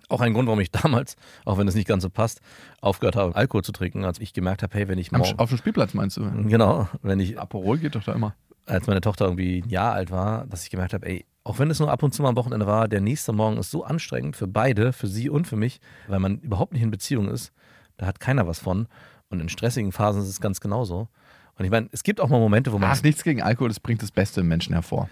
Auch 0.08 0.20
ein 0.20 0.34
Grund, 0.34 0.46
warum 0.46 0.60
ich 0.60 0.70
damals, 0.70 1.16
auch 1.44 1.58
wenn 1.58 1.68
es 1.68 1.74
nicht 1.74 1.88
ganz 1.88 2.02
so 2.02 2.10
passt, 2.10 2.40
aufgehört 2.80 3.16
habe, 3.16 3.34
Alkohol 3.34 3.62
zu 3.62 3.72
trinken, 3.72 4.04
als 4.04 4.18
ich 4.18 4.32
gemerkt 4.32 4.62
habe, 4.62 4.74
hey, 4.74 4.88
wenn 4.88 4.98
ich 4.98 5.12
morgen, 5.12 5.38
auf 5.38 5.48
dem 5.48 5.58
Spielplatz 5.58 5.94
meinst 5.94 6.16
du? 6.16 6.30
genau, 6.48 6.88
wenn 7.02 7.20
ich, 7.20 7.38
Aperol 7.38 7.78
geht 7.78 7.94
doch 7.94 8.04
da 8.04 8.12
immer. 8.12 8.34
als 8.66 8.86
meine 8.86 9.00
Tochter 9.00 9.26
irgendwie 9.26 9.62
ein 9.62 9.68
Jahr 9.68 9.92
alt 9.92 10.10
war, 10.10 10.46
dass 10.46 10.64
ich 10.64 10.70
gemerkt 10.70 10.94
habe, 10.94 11.06
ey, 11.06 11.24
auch 11.44 11.58
wenn 11.58 11.70
es 11.70 11.78
nur 11.78 11.90
ab 11.90 12.02
und 12.02 12.14
zu 12.14 12.22
mal 12.22 12.30
am 12.30 12.36
Wochenende 12.36 12.66
war, 12.66 12.88
der 12.88 13.02
nächste 13.02 13.32
Morgen 13.32 13.58
ist 13.58 13.70
so 13.70 13.84
anstrengend 13.84 14.36
für 14.36 14.46
beide, 14.46 14.92
für 14.94 15.06
sie 15.06 15.28
und 15.28 15.46
für 15.46 15.56
mich, 15.56 15.80
weil 16.08 16.18
man 16.18 16.38
überhaupt 16.38 16.72
nicht 16.72 16.82
in 16.82 16.90
Beziehung 16.90 17.28
ist. 17.28 17.52
Da 17.98 18.06
hat 18.06 18.18
keiner 18.18 18.46
was 18.46 18.58
von. 18.58 18.88
Und 19.28 19.40
in 19.40 19.48
stressigen 19.50 19.92
Phasen 19.92 20.22
ist 20.22 20.28
es 20.28 20.40
ganz 20.40 20.60
genauso. 20.60 21.08
Und 21.56 21.64
ich 21.64 21.70
meine, 21.70 21.88
es 21.92 22.02
gibt 22.02 22.20
auch 22.20 22.28
mal 22.28 22.40
Momente, 22.40 22.72
wo 22.72 22.78
man 22.78 22.90
Ach, 22.90 23.02
nichts 23.02 23.22
gegen 23.24 23.42
Alkohol, 23.42 23.68
das 23.68 23.78
bringt 23.78 24.02
das 24.02 24.10
Beste 24.10 24.40
im 24.40 24.48
Menschen 24.48 24.72
hervor. 24.72 25.08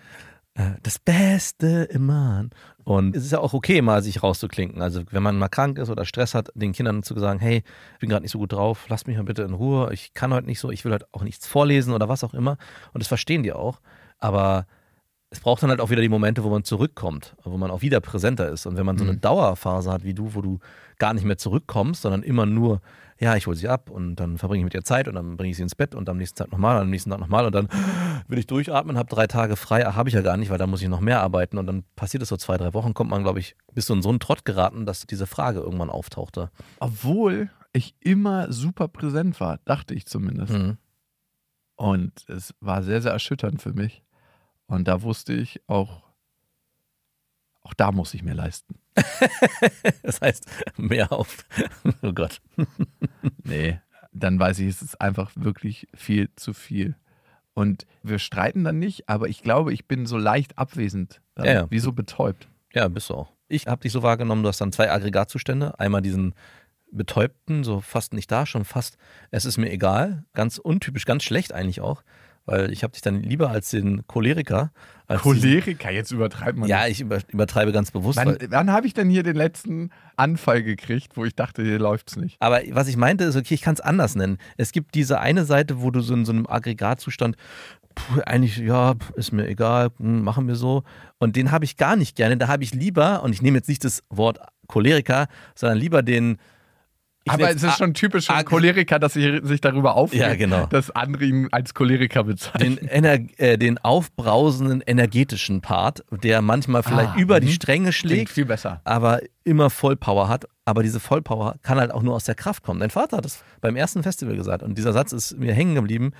Äh, 0.54 0.72
das 0.82 0.98
Beste 0.98 1.88
im 1.90 2.06
Mann. 2.06 2.50
Und 2.84 3.14
es 3.16 3.24
ist 3.24 3.32
ja 3.32 3.38
auch 3.38 3.54
okay, 3.54 3.80
mal 3.80 4.02
sich 4.02 4.22
rauszuklinken. 4.22 4.82
Also 4.82 5.02
wenn 5.10 5.22
man 5.22 5.38
mal 5.38 5.48
krank 5.48 5.78
ist 5.78 5.88
oder 5.88 6.04
Stress 6.04 6.34
hat, 6.34 6.50
den 6.54 6.72
Kindern 6.72 7.02
zu 7.02 7.18
sagen, 7.18 7.38
hey, 7.38 7.62
ich 7.94 7.98
bin 8.00 8.10
gerade 8.10 8.22
nicht 8.22 8.32
so 8.32 8.38
gut 8.38 8.52
drauf, 8.52 8.86
lasst 8.88 9.06
mich 9.06 9.16
mal 9.16 9.22
bitte 9.24 9.42
in 9.42 9.54
Ruhe, 9.54 9.92
ich 9.92 10.14
kann 10.14 10.34
heute 10.34 10.46
nicht 10.46 10.58
so, 10.58 10.70
ich 10.70 10.84
will 10.84 10.92
heute 10.92 11.06
auch 11.12 11.22
nichts 11.22 11.46
vorlesen 11.46 11.94
oder 11.94 12.08
was 12.08 12.24
auch 12.24 12.34
immer. 12.34 12.56
Und 12.92 13.00
das 13.02 13.08
verstehen 13.08 13.42
die 13.44 13.52
auch. 13.52 13.80
Aber 14.18 14.66
es 15.30 15.40
braucht 15.40 15.62
dann 15.62 15.70
halt 15.70 15.80
auch 15.80 15.90
wieder 15.90 16.02
die 16.02 16.08
Momente, 16.08 16.44
wo 16.44 16.50
man 16.50 16.64
zurückkommt, 16.64 17.34
wo 17.44 17.56
man 17.56 17.70
auch 17.70 17.82
wieder 17.82 18.00
präsenter 18.00 18.48
ist. 18.50 18.66
Und 18.66 18.76
wenn 18.76 18.84
man 18.84 18.98
so 18.98 19.04
eine 19.04 19.14
Mhm. 19.14 19.20
Dauerphase 19.20 19.90
hat 19.90 20.04
wie 20.04 20.12
du, 20.14 20.34
wo 20.34 20.42
du 20.42 20.58
gar 20.98 21.14
nicht 21.14 21.24
mehr 21.24 21.38
zurückkommst, 21.38 22.02
sondern 22.02 22.22
immer 22.22 22.46
nur, 22.46 22.80
ja, 23.18 23.36
ich 23.36 23.46
hole 23.46 23.56
sie 23.56 23.68
ab 23.68 23.90
und 23.90 24.16
dann 24.16 24.38
verbringe 24.38 24.60
ich 24.60 24.64
mit 24.64 24.74
ihr 24.74 24.84
Zeit 24.84 25.08
und 25.08 25.14
dann 25.14 25.36
bringe 25.36 25.50
ich 25.50 25.56
sie 25.56 25.62
ins 25.62 25.74
Bett 25.74 25.94
und 25.94 26.08
am 26.08 26.16
nächsten 26.16 26.36
Tag 26.38 26.50
nochmal 26.50 26.76
und 26.76 26.82
am 26.82 26.90
nächsten 26.90 27.10
Tag 27.10 27.20
nochmal 27.20 27.46
und 27.46 27.54
dann 27.54 27.68
will 28.28 28.38
ich 28.38 28.46
durchatmen, 28.46 28.98
habe 28.98 29.08
drei 29.08 29.26
Tage 29.26 29.56
frei, 29.56 29.82
habe 29.82 30.08
ich 30.08 30.14
ja 30.14 30.22
gar 30.22 30.36
nicht, 30.36 30.50
weil 30.50 30.58
da 30.58 30.66
muss 30.66 30.82
ich 30.82 30.88
noch 30.88 31.00
mehr 31.00 31.20
arbeiten 31.20 31.58
und 31.58 31.66
dann 31.66 31.84
passiert 31.96 32.22
es 32.22 32.28
so 32.28 32.36
zwei, 32.36 32.56
drei 32.56 32.74
Wochen, 32.74 32.94
kommt 32.94 33.10
man, 33.10 33.22
glaube 33.22 33.40
ich, 33.40 33.56
bis 33.72 33.86
so 33.86 33.94
in 33.94 34.02
so 34.02 34.08
einen 34.08 34.20
Trott 34.20 34.44
geraten, 34.44 34.86
dass 34.86 35.06
diese 35.06 35.26
Frage 35.26 35.60
irgendwann 35.60 35.90
auftauchte. 35.90 36.50
Obwohl 36.80 37.50
ich 37.72 37.94
immer 38.00 38.52
super 38.52 38.88
präsent 38.88 39.40
war, 39.40 39.58
dachte 39.64 39.94
ich 39.94 40.06
zumindest. 40.06 40.52
Mhm. 40.52 40.78
Und 41.76 42.28
es 42.28 42.54
war 42.60 42.82
sehr, 42.82 43.02
sehr 43.02 43.12
erschütternd 43.12 43.62
für 43.62 43.72
mich. 43.72 44.02
Und 44.66 44.88
da 44.88 45.02
wusste 45.02 45.32
ich 45.32 45.60
auch, 45.66 46.02
auch 47.64 47.74
da 47.74 47.92
muss 47.92 48.14
ich 48.14 48.22
mir 48.22 48.34
leisten. 48.34 48.76
Das 50.02 50.20
heißt, 50.20 50.46
mehr 50.76 51.12
auf. 51.12 51.44
Oh 52.02 52.12
Gott. 52.12 52.40
Nee, 53.44 53.80
dann 54.12 54.38
weiß 54.38 54.58
ich, 54.60 54.68
es 54.68 54.82
ist 54.82 55.00
einfach 55.00 55.30
wirklich 55.34 55.86
viel 55.94 56.28
zu 56.36 56.52
viel. 56.52 56.96
Und 57.54 57.86
wir 58.02 58.18
streiten 58.18 58.64
dann 58.64 58.78
nicht, 58.78 59.08
aber 59.08 59.28
ich 59.28 59.42
glaube, 59.42 59.72
ich 59.72 59.86
bin 59.86 60.06
so 60.06 60.16
leicht 60.16 60.58
abwesend. 60.58 61.20
Dann, 61.34 61.46
Ja, 61.46 61.52
ja. 61.52 61.70
Wie 61.70 61.78
so 61.78 61.92
betäubt. 61.92 62.48
Ja, 62.72 62.88
bist 62.88 63.10
du 63.10 63.14
auch. 63.14 63.32
Ich 63.48 63.66
habe 63.66 63.82
dich 63.82 63.92
so 63.92 64.02
wahrgenommen, 64.02 64.42
du 64.42 64.48
hast 64.48 64.60
dann 64.60 64.72
zwei 64.72 64.90
Aggregatzustände. 64.90 65.78
Einmal 65.78 66.02
diesen 66.02 66.34
betäubten, 66.90 67.64
so 67.64 67.80
fast 67.80 68.12
nicht 68.14 68.30
da, 68.30 68.46
schon 68.46 68.64
fast, 68.64 68.96
es 69.30 69.44
ist 69.44 69.58
mir 69.58 69.70
egal. 69.70 70.24
Ganz 70.34 70.58
untypisch, 70.58 71.04
ganz 71.04 71.22
schlecht 71.24 71.52
eigentlich 71.52 71.80
auch. 71.80 72.02
Weil 72.44 72.72
ich 72.72 72.82
habe 72.82 72.92
dich 72.92 73.02
dann 73.02 73.22
lieber 73.22 73.50
als 73.50 73.70
den 73.70 74.04
Choleriker. 74.08 74.72
Als 75.06 75.22
diesen- 75.22 75.40
Choleriker, 75.40 75.90
jetzt 75.90 76.10
übertreibt 76.10 76.58
man. 76.58 76.68
Ja, 76.68 76.86
ich 76.88 77.00
über, 77.00 77.18
übertreibe 77.28 77.70
ganz 77.72 77.90
bewusst. 77.90 78.18
Wann, 78.18 78.36
wann 78.48 78.72
habe 78.72 78.86
ich 78.86 78.94
denn 78.94 79.08
hier 79.08 79.22
den 79.22 79.36
letzten 79.36 79.90
Anfall 80.16 80.62
gekriegt, 80.62 81.16
wo 81.16 81.24
ich 81.24 81.34
dachte, 81.36 81.62
hier 81.62 81.78
läuft's 81.78 82.16
nicht? 82.16 82.36
aber 82.40 82.60
was 82.70 82.88
ich 82.88 82.96
meinte, 82.96 83.24
ist, 83.24 83.36
okay, 83.36 83.54
ich 83.54 83.62
kann 83.62 83.74
es 83.74 83.80
anders 83.80 84.16
nennen. 84.16 84.38
Es 84.56 84.72
gibt 84.72 84.94
diese 84.94 85.20
eine 85.20 85.44
Seite, 85.44 85.82
wo 85.82 85.90
du 85.90 86.00
so 86.00 86.14
in 86.14 86.24
so 86.24 86.32
einem 86.32 86.46
Aggregatzustand, 86.48 87.36
puh, 87.94 88.20
eigentlich, 88.26 88.56
ja, 88.58 88.94
ist 89.14 89.32
mir 89.32 89.46
egal, 89.46 89.90
hm, 89.98 90.22
machen 90.24 90.48
wir 90.48 90.56
so. 90.56 90.82
Und 91.18 91.36
den 91.36 91.52
habe 91.52 91.64
ich 91.64 91.76
gar 91.76 91.94
nicht 91.94 92.16
gerne. 92.16 92.36
Da 92.36 92.48
habe 92.48 92.64
ich 92.64 92.74
lieber, 92.74 93.22
und 93.22 93.32
ich 93.32 93.42
nehme 93.42 93.58
jetzt 93.58 93.68
nicht 93.68 93.84
das 93.84 94.02
Wort 94.10 94.40
Choleriker, 94.66 95.26
sondern 95.54 95.78
lieber 95.78 96.02
den. 96.02 96.38
Ich 97.24 97.32
aber 97.32 97.50
es 97.50 97.62
ist 97.62 97.78
schon 97.78 97.94
typisch 97.94 98.26
für 98.26 98.44
Choleriker, 98.44 98.98
dass 98.98 99.12
sie 99.14 99.40
sich 99.42 99.60
darüber 99.60 99.94
aufregt, 99.94 100.22
Ja, 100.22 100.34
genau. 100.34 100.66
dass 100.66 100.90
andere 100.90 101.24
ihn 101.24 101.48
als 101.52 101.72
Choleriker 101.74 102.24
bezeichnen. 102.24 102.76
den, 102.76 102.88
Ener 102.88 103.18
äh, 103.38 103.56
den 103.58 103.78
aufbrausenden 103.78 104.80
energetischen 104.80 105.60
Part, 105.60 106.04
der 106.10 106.42
manchmal 106.42 106.82
vielleicht 106.82 107.10
Ah, 107.14 107.18
über 107.18 107.40
die 107.40 107.48
mhm. 107.48 107.52
Stränge 107.52 107.92
schlägt, 107.92 108.30
viel 108.30 108.44
besser. 108.44 108.80
aber 108.84 109.20
immer 109.44 109.70
Vollpower 109.70 110.28
hat. 110.28 110.46
Aber 110.64 110.82
diese 110.84 111.00
Vollpower 111.00 111.56
kann 111.62 111.78
halt 111.78 111.90
auch 111.90 112.02
nur 112.02 112.14
aus 112.14 112.24
der 112.24 112.36
Kraft 112.36 112.62
kommen. 112.62 112.78
Dein 112.80 112.90
Vater 112.90 113.16
hat 113.16 113.26
es 113.26 113.42
beim 113.60 113.74
ersten 113.76 114.02
Festival 114.02 114.36
gesagt 114.36 114.62
und 114.62 114.78
dieser 114.78 114.92
Satz 114.92 115.12
ist 115.12 115.36
mir 115.38 115.52
hängen 115.54 115.74
geblieben. 115.74 116.12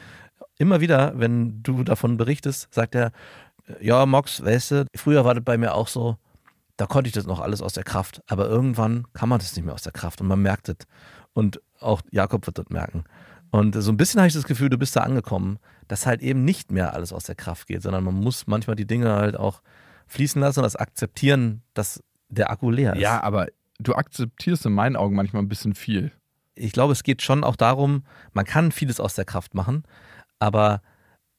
Immer 0.59 0.81
wieder, 0.81 1.13
wenn 1.17 1.63
du 1.63 1.85
davon 1.85 2.17
berichtest, 2.17 2.67
sagt 2.75 2.95
er, 2.97 3.13
ja, 3.81 4.05
Mox, 4.07 4.45
weißt 4.45 4.71
du, 4.73 4.87
früher 4.97 5.25
war 5.25 5.35
das 5.35 5.45
bei 5.45 5.57
mir 5.57 5.75
auch 5.75 5.87
so, 5.89 6.17
da 6.83 6.87
konnte 6.87 7.07
ich 7.07 7.15
das 7.15 7.27
noch 7.27 7.39
alles 7.39 7.63
aus 7.63 7.75
der 7.75 7.85
Kraft. 7.85 8.23
Aber 8.27 8.49
irgendwann 8.49 9.07
kann 9.13 9.29
man 9.29 9.39
das 9.39 9.55
nicht 9.55 9.65
mehr 9.65 9.73
aus 9.73 9.83
der 9.83 9.93
Kraft 9.93 10.21
und 10.21 10.27
man 10.27 10.43
merkt 10.43 10.69
es. 10.69 10.79
Und 11.33 11.63
auch 11.79 12.03
Jakob 12.11 12.45
wird 12.49 12.59
das 12.59 12.71
merken. 12.71 13.05
Und 13.53 13.81
so 13.81 13.93
ein 13.93 13.97
bisschen 13.97 14.19
habe 14.19 14.27
ich 14.27 14.35
das 14.35 14.43
Gefühl, 14.43 14.69
du 14.69 14.79
bist 14.79 14.97
da 14.97 15.03
angekommen, 15.03 15.61
dass 15.87 16.07
halt 16.07 16.23
eben 16.23 16.45
nicht 16.45 16.73
mehr 16.73 16.93
alles 16.93 17.13
aus 17.13 17.23
der 17.23 17.37
Kraft 17.37 17.69
geht, 17.69 17.83
sondern 17.83 18.03
man 18.03 18.15
muss 18.15 18.49
manchmal 18.49 18.75
die 18.75 18.85
Dinge 18.85 19.13
halt 19.13 19.37
auch 19.37 19.63
fließen 20.09 20.41
lassen 20.41 20.59
und 20.59 20.65
das 20.65 20.75
akzeptieren, 20.75 21.63
dass 21.73 22.03
der 22.29 22.51
Akku 22.51 22.69
leer 22.69 22.95
ist. 22.95 23.01
Ja, 23.01 23.23
aber 23.23 23.47
du 23.79 23.95
akzeptierst 23.95 24.67
in 24.67 24.73
meinen 24.73 24.97
Augen 24.97 25.15
manchmal 25.15 25.41
ein 25.41 25.49
bisschen 25.49 25.77
viel. 25.77 26.11
ich 26.57 26.73
glaube, 26.73 26.95
es 26.95 27.05
geht 27.05 27.23
schon 27.23 27.45
auch 27.45 27.55
darum, 27.55 28.03
man 28.33 28.45
kann 28.45 28.73
vieles 28.73 28.99
aus 28.99 29.15
der 29.15 29.25
Kraft 29.25 29.55
machen, 29.55 29.85
aber 30.41 30.83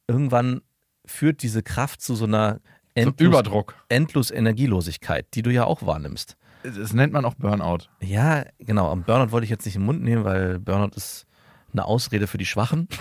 irgendwann 0.08 0.62
führt 1.06 1.44
diese 1.44 1.64
Kraft 1.64 2.02
zu 2.02 2.16
so 2.16 2.24
einer 2.24 2.62
endlos, 2.96 3.28
Überdruck. 3.28 3.76
endlos 3.89 4.32
Energielosigkeit, 4.32 5.28
die 5.34 5.41
du 5.41 5.52
ja 5.52 5.66
auch 5.66 5.86
wahrnimmst. 5.86 6.38
Das 6.64 6.94
nennt 6.94 7.12
man 7.12 7.26
auch 7.26 7.36
Burnout. 7.36 7.89
Ja, 8.02 8.46
genau. 8.60 8.89
Am 8.89 9.04
Burnout 9.04 9.32
wollte 9.32 9.44
ich 9.44 9.50
jetzt 9.50 9.66
nicht 9.66 9.76
im 9.76 9.84
Mund 9.84 10.02
nehmen, 10.02 10.24
weil 10.24 10.60
Burnout 10.60 10.96
ist 10.96 11.26
eine 11.74 11.86
Ausrede 11.86 12.28
für 12.28 12.38
die 12.38 12.46
Schwachen. 12.46 12.88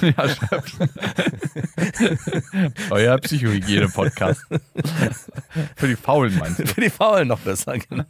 ja, 0.00 0.28
schreibt. 0.28 0.76
Euer 2.90 3.18
Psychohygiene-Podcast. 3.18 4.42
Für 5.76 5.88
die 5.88 5.96
Faulen 5.96 6.38
meinst 6.38 6.60
du? 6.60 6.66
für 6.66 6.80
die 6.80 6.90
Faulen 6.90 7.28
noch 7.28 7.40
besser, 7.40 7.78
genau. 7.78 8.04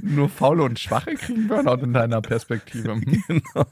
Nur 0.00 0.28
Faule 0.28 0.64
und 0.64 0.78
Schwache 0.78 1.14
kriegen 1.14 1.48
Burnout 1.48 1.82
in 1.82 1.92
deiner 1.92 2.20
Perspektive. 2.20 2.92
Hm? 2.92 3.42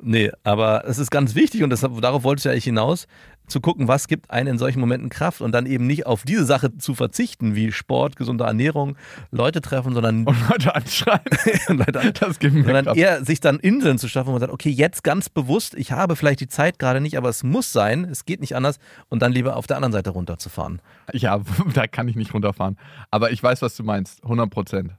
Nee, 0.00 0.30
aber 0.42 0.84
es 0.86 0.98
ist 0.98 1.10
ganz 1.10 1.34
wichtig 1.34 1.62
und 1.62 1.70
deshalb, 1.70 2.00
darauf 2.00 2.24
wollte 2.24 2.40
ich 2.40 2.44
ja 2.44 2.52
eigentlich 2.52 2.64
hinaus, 2.64 3.06
zu 3.46 3.60
gucken, 3.60 3.88
was 3.88 4.08
gibt 4.08 4.30
einen 4.30 4.48
in 4.48 4.58
solchen 4.58 4.80
Momenten 4.80 5.10
Kraft 5.10 5.40
und 5.40 5.52
dann 5.52 5.66
eben 5.66 5.86
nicht 5.86 6.06
auf 6.06 6.22
diese 6.22 6.44
Sache 6.44 6.76
zu 6.78 6.94
verzichten, 6.94 7.54
wie 7.54 7.72
Sport, 7.72 8.16
gesunde 8.16 8.44
Ernährung, 8.44 8.96
Leute 9.30 9.60
treffen, 9.60 9.92
sondern, 9.92 10.24
Und 10.24 10.36
Leute 10.48 10.74
anschreien. 10.74 11.20
Leute, 11.68 12.12
Das 12.12 12.38
gibt 12.38 12.54
mir 12.54 12.64
sondern 12.64 12.86
Kraft. 12.86 12.96
eher 12.96 13.24
sich 13.24 13.40
dann 13.40 13.58
Inseln 13.58 13.98
zu 13.98 14.08
schaffen, 14.08 14.28
wo 14.28 14.32
man 14.32 14.40
sagt, 14.40 14.52
okay, 14.52 14.70
jetzt 14.70 15.04
ganz 15.04 15.28
bewusst, 15.28 15.74
ich 15.74 15.92
habe 15.92 16.16
vielleicht 16.16 16.40
die 16.40 16.48
Zeit 16.48 16.78
gerade 16.78 17.00
nicht, 17.00 17.18
aber 17.18 17.28
es 17.28 17.42
muss 17.42 17.72
sein, 17.72 18.04
es 18.04 18.24
geht 18.24 18.40
nicht 18.40 18.56
anders 18.56 18.78
und 19.08 19.20
dann 19.20 19.32
lieber 19.32 19.56
auf 19.56 19.66
der 19.66 19.76
anderen 19.76 19.92
Seite 19.92 20.10
runterzufahren. 20.10 20.80
Ja, 21.12 21.40
da 21.74 21.86
kann 21.86 22.08
ich 22.08 22.16
nicht 22.16 22.32
runterfahren. 22.32 22.78
Aber 23.10 23.30
ich 23.30 23.42
weiß, 23.42 23.60
was 23.62 23.76
du 23.76 23.82
meinst. 23.82 24.22
100 24.24 24.48
Prozent. 24.50 24.92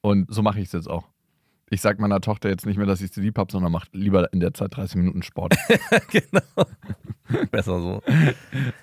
Und 0.00 0.32
so 0.32 0.42
mache 0.42 0.60
ich 0.60 0.66
es 0.66 0.72
jetzt 0.72 0.88
auch. 0.88 1.04
Ich 1.70 1.80
sage 1.80 2.00
meiner 2.00 2.20
Tochter 2.20 2.48
jetzt 2.48 2.64
nicht 2.64 2.78
mehr, 2.78 2.86
dass 2.86 3.02
ich 3.02 3.12
sie 3.12 3.20
lieb 3.20 3.38
habe, 3.38 3.52
sondern 3.52 3.70
macht 3.70 3.94
lieber 3.94 4.32
in 4.32 4.40
der 4.40 4.54
Zeit 4.54 4.76
30 4.76 4.96
Minuten 4.96 5.22
Sport. 5.22 5.54
genau. 6.10 6.66
Besser 7.50 7.80
so. 7.80 8.02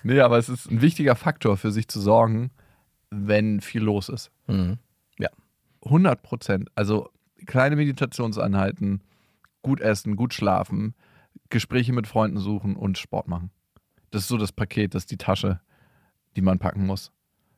nee, 0.04 0.20
aber 0.20 0.38
es 0.38 0.48
ist 0.48 0.70
ein 0.70 0.82
wichtiger 0.82 1.16
Faktor 1.16 1.56
für 1.56 1.72
sich 1.72 1.88
zu 1.88 2.00
sorgen, 2.00 2.50
wenn 3.10 3.60
viel 3.60 3.82
los 3.82 4.08
ist. 4.08 4.30
Mhm. 4.46 4.78
100 5.86 6.22
Prozent. 6.22 6.70
Also 6.74 7.10
kleine 7.46 7.76
Meditationseinheiten, 7.76 9.02
gut 9.62 9.80
essen, 9.80 10.16
gut 10.16 10.34
schlafen, 10.34 10.94
Gespräche 11.48 11.92
mit 11.92 12.06
Freunden 12.06 12.38
suchen 12.38 12.76
und 12.76 12.98
Sport 12.98 13.28
machen. 13.28 13.50
Das 14.10 14.22
ist 14.22 14.28
so 14.28 14.36
das 14.36 14.52
Paket, 14.52 14.94
das 14.94 15.04
ist 15.04 15.10
die 15.10 15.16
Tasche, 15.16 15.60
die 16.36 16.42
man 16.42 16.58
packen 16.58 16.86
muss. 16.86 17.12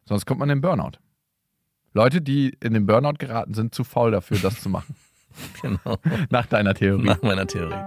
Sonst 0.05 0.27
kommt 0.27 0.41
man 0.41 0.49
in 0.49 0.57
den 0.57 0.63
Burnout. 0.63 0.99
Leute, 1.93 2.21
die 2.21 2.57
in 2.61 2.75
den 2.75 2.87
Burnout 2.87 3.19
geraten, 3.19 3.55
sind 3.55 3.75
zu 3.75 3.85
faul 3.85 4.11
dafür, 4.11 4.39
das 4.39 4.61
zu 4.61 4.69
machen. 4.69 4.95
Genau. 5.63 5.97
Nach 6.31 6.47
deiner 6.47 6.75
Theorie. 6.75 7.05
Nach 7.05 7.23
meiner 7.23 7.47
Theorie. 7.47 7.83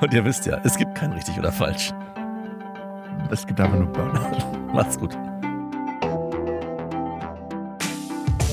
Und 0.00 0.14
ihr 0.14 0.24
wisst 0.24 0.46
ja, 0.46 0.60
es 0.64 0.76
gibt 0.76 0.94
kein 0.94 1.12
richtig 1.12 1.38
oder 1.38 1.52
falsch. 1.52 1.92
Es 3.30 3.46
gibt 3.46 3.60
einfach 3.60 3.78
nur 3.78 3.88
Burnout. 3.92 4.72
Macht's 4.72 4.98
gut. 4.98 5.16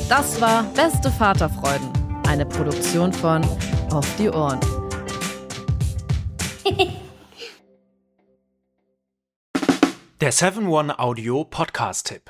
Das 0.10 0.40
war 0.42 0.64
Beste 0.76 1.10
Vaterfreuden, 1.12 1.90
eine 2.28 2.46
Produktion 2.46 3.14
von 3.14 3.44
Auf 3.92 4.06
die 4.18 4.30
Ohren. 4.30 4.60
Der 10.22 10.32
7-One-Audio-Podcast-Tipp. 10.32 12.30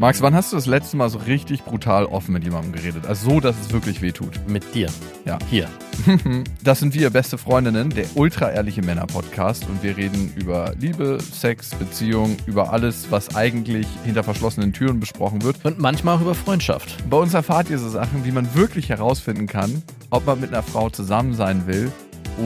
Max, 0.00 0.22
wann 0.22 0.34
hast 0.34 0.50
du 0.50 0.56
das 0.56 0.64
letzte 0.64 0.96
Mal 0.96 1.10
so 1.10 1.18
richtig 1.18 1.62
brutal 1.62 2.06
offen 2.06 2.32
mit 2.32 2.42
jemandem 2.42 2.72
geredet? 2.72 3.04
Also 3.06 3.32
so, 3.32 3.40
dass 3.40 3.54
es 3.60 3.70
wirklich 3.70 4.00
wehtut. 4.00 4.40
Mit 4.48 4.74
dir. 4.74 4.88
Ja. 5.26 5.38
Hier. 5.50 5.68
Das 6.64 6.80
sind 6.80 6.94
wir, 6.94 7.10
beste 7.10 7.36
Freundinnen, 7.36 7.90
der 7.90 8.06
ultra-ehrliche 8.14 8.80
Männer-Podcast. 8.80 9.68
Und 9.68 9.82
wir 9.82 9.98
reden 9.98 10.32
über 10.36 10.72
Liebe, 10.78 11.18
Sex, 11.20 11.74
Beziehung, 11.74 12.38
über 12.46 12.72
alles, 12.72 13.08
was 13.10 13.36
eigentlich 13.36 13.86
hinter 14.02 14.24
verschlossenen 14.24 14.72
Türen 14.72 15.00
besprochen 15.00 15.42
wird. 15.42 15.56
Und 15.64 15.78
manchmal 15.78 16.16
auch 16.16 16.22
über 16.22 16.34
Freundschaft. 16.34 16.96
Bei 17.10 17.18
uns 17.18 17.34
erfahrt 17.34 17.68
ihr 17.68 17.76
so 17.76 17.90
Sachen, 17.90 18.24
wie 18.24 18.32
man 18.32 18.54
wirklich 18.54 18.88
herausfinden 18.88 19.46
kann, 19.46 19.82
ob 20.08 20.24
man 20.24 20.40
mit 20.40 20.48
einer 20.48 20.62
Frau 20.62 20.88
zusammen 20.88 21.34
sein 21.34 21.66
will 21.66 21.92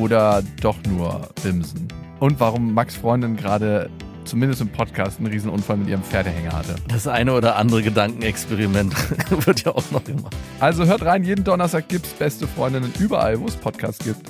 oder 0.00 0.42
doch 0.60 0.78
nur 0.90 1.28
bimsen. 1.44 1.86
Und 2.18 2.40
warum 2.40 2.74
Max 2.74 2.96
Freundin 2.96 3.36
gerade 3.36 3.90
zumindest 4.24 4.60
im 4.60 4.68
Podcast 4.68 5.18
einen 5.18 5.28
Riesenunfall 5.28 5.76
mit 5.76 5.88
ihrem 5.88 6.02
Pferdehänger 6.02 6.52
hatte. 6.52 6.74
Das 6.88 7.06
eine 7.06 7.32
oder 7.32 7.56
andere 7.56 7.82
Gedankenexperiment 7.82 8.94
wird 9.46 9.64
ja 9.64 9.72
auch 9.72 9.90
noch 9.90 10.04
gemacht. 10.04 10.34
Also 10.60 10.86
hört 10.86 11.02
rein, 11.02 11.24
jeden 11.24 11.44
Donnerstag 11.44 11.88
gibt's 11.88 12.10
beste 12.10 12.46
Freundinnen 12.46 12.92
überall, 12.98 13.40
wo 13.40 13.46
es 13.46 13.56
Podcasts 13.56 14.04
gibt. 14.04 14.22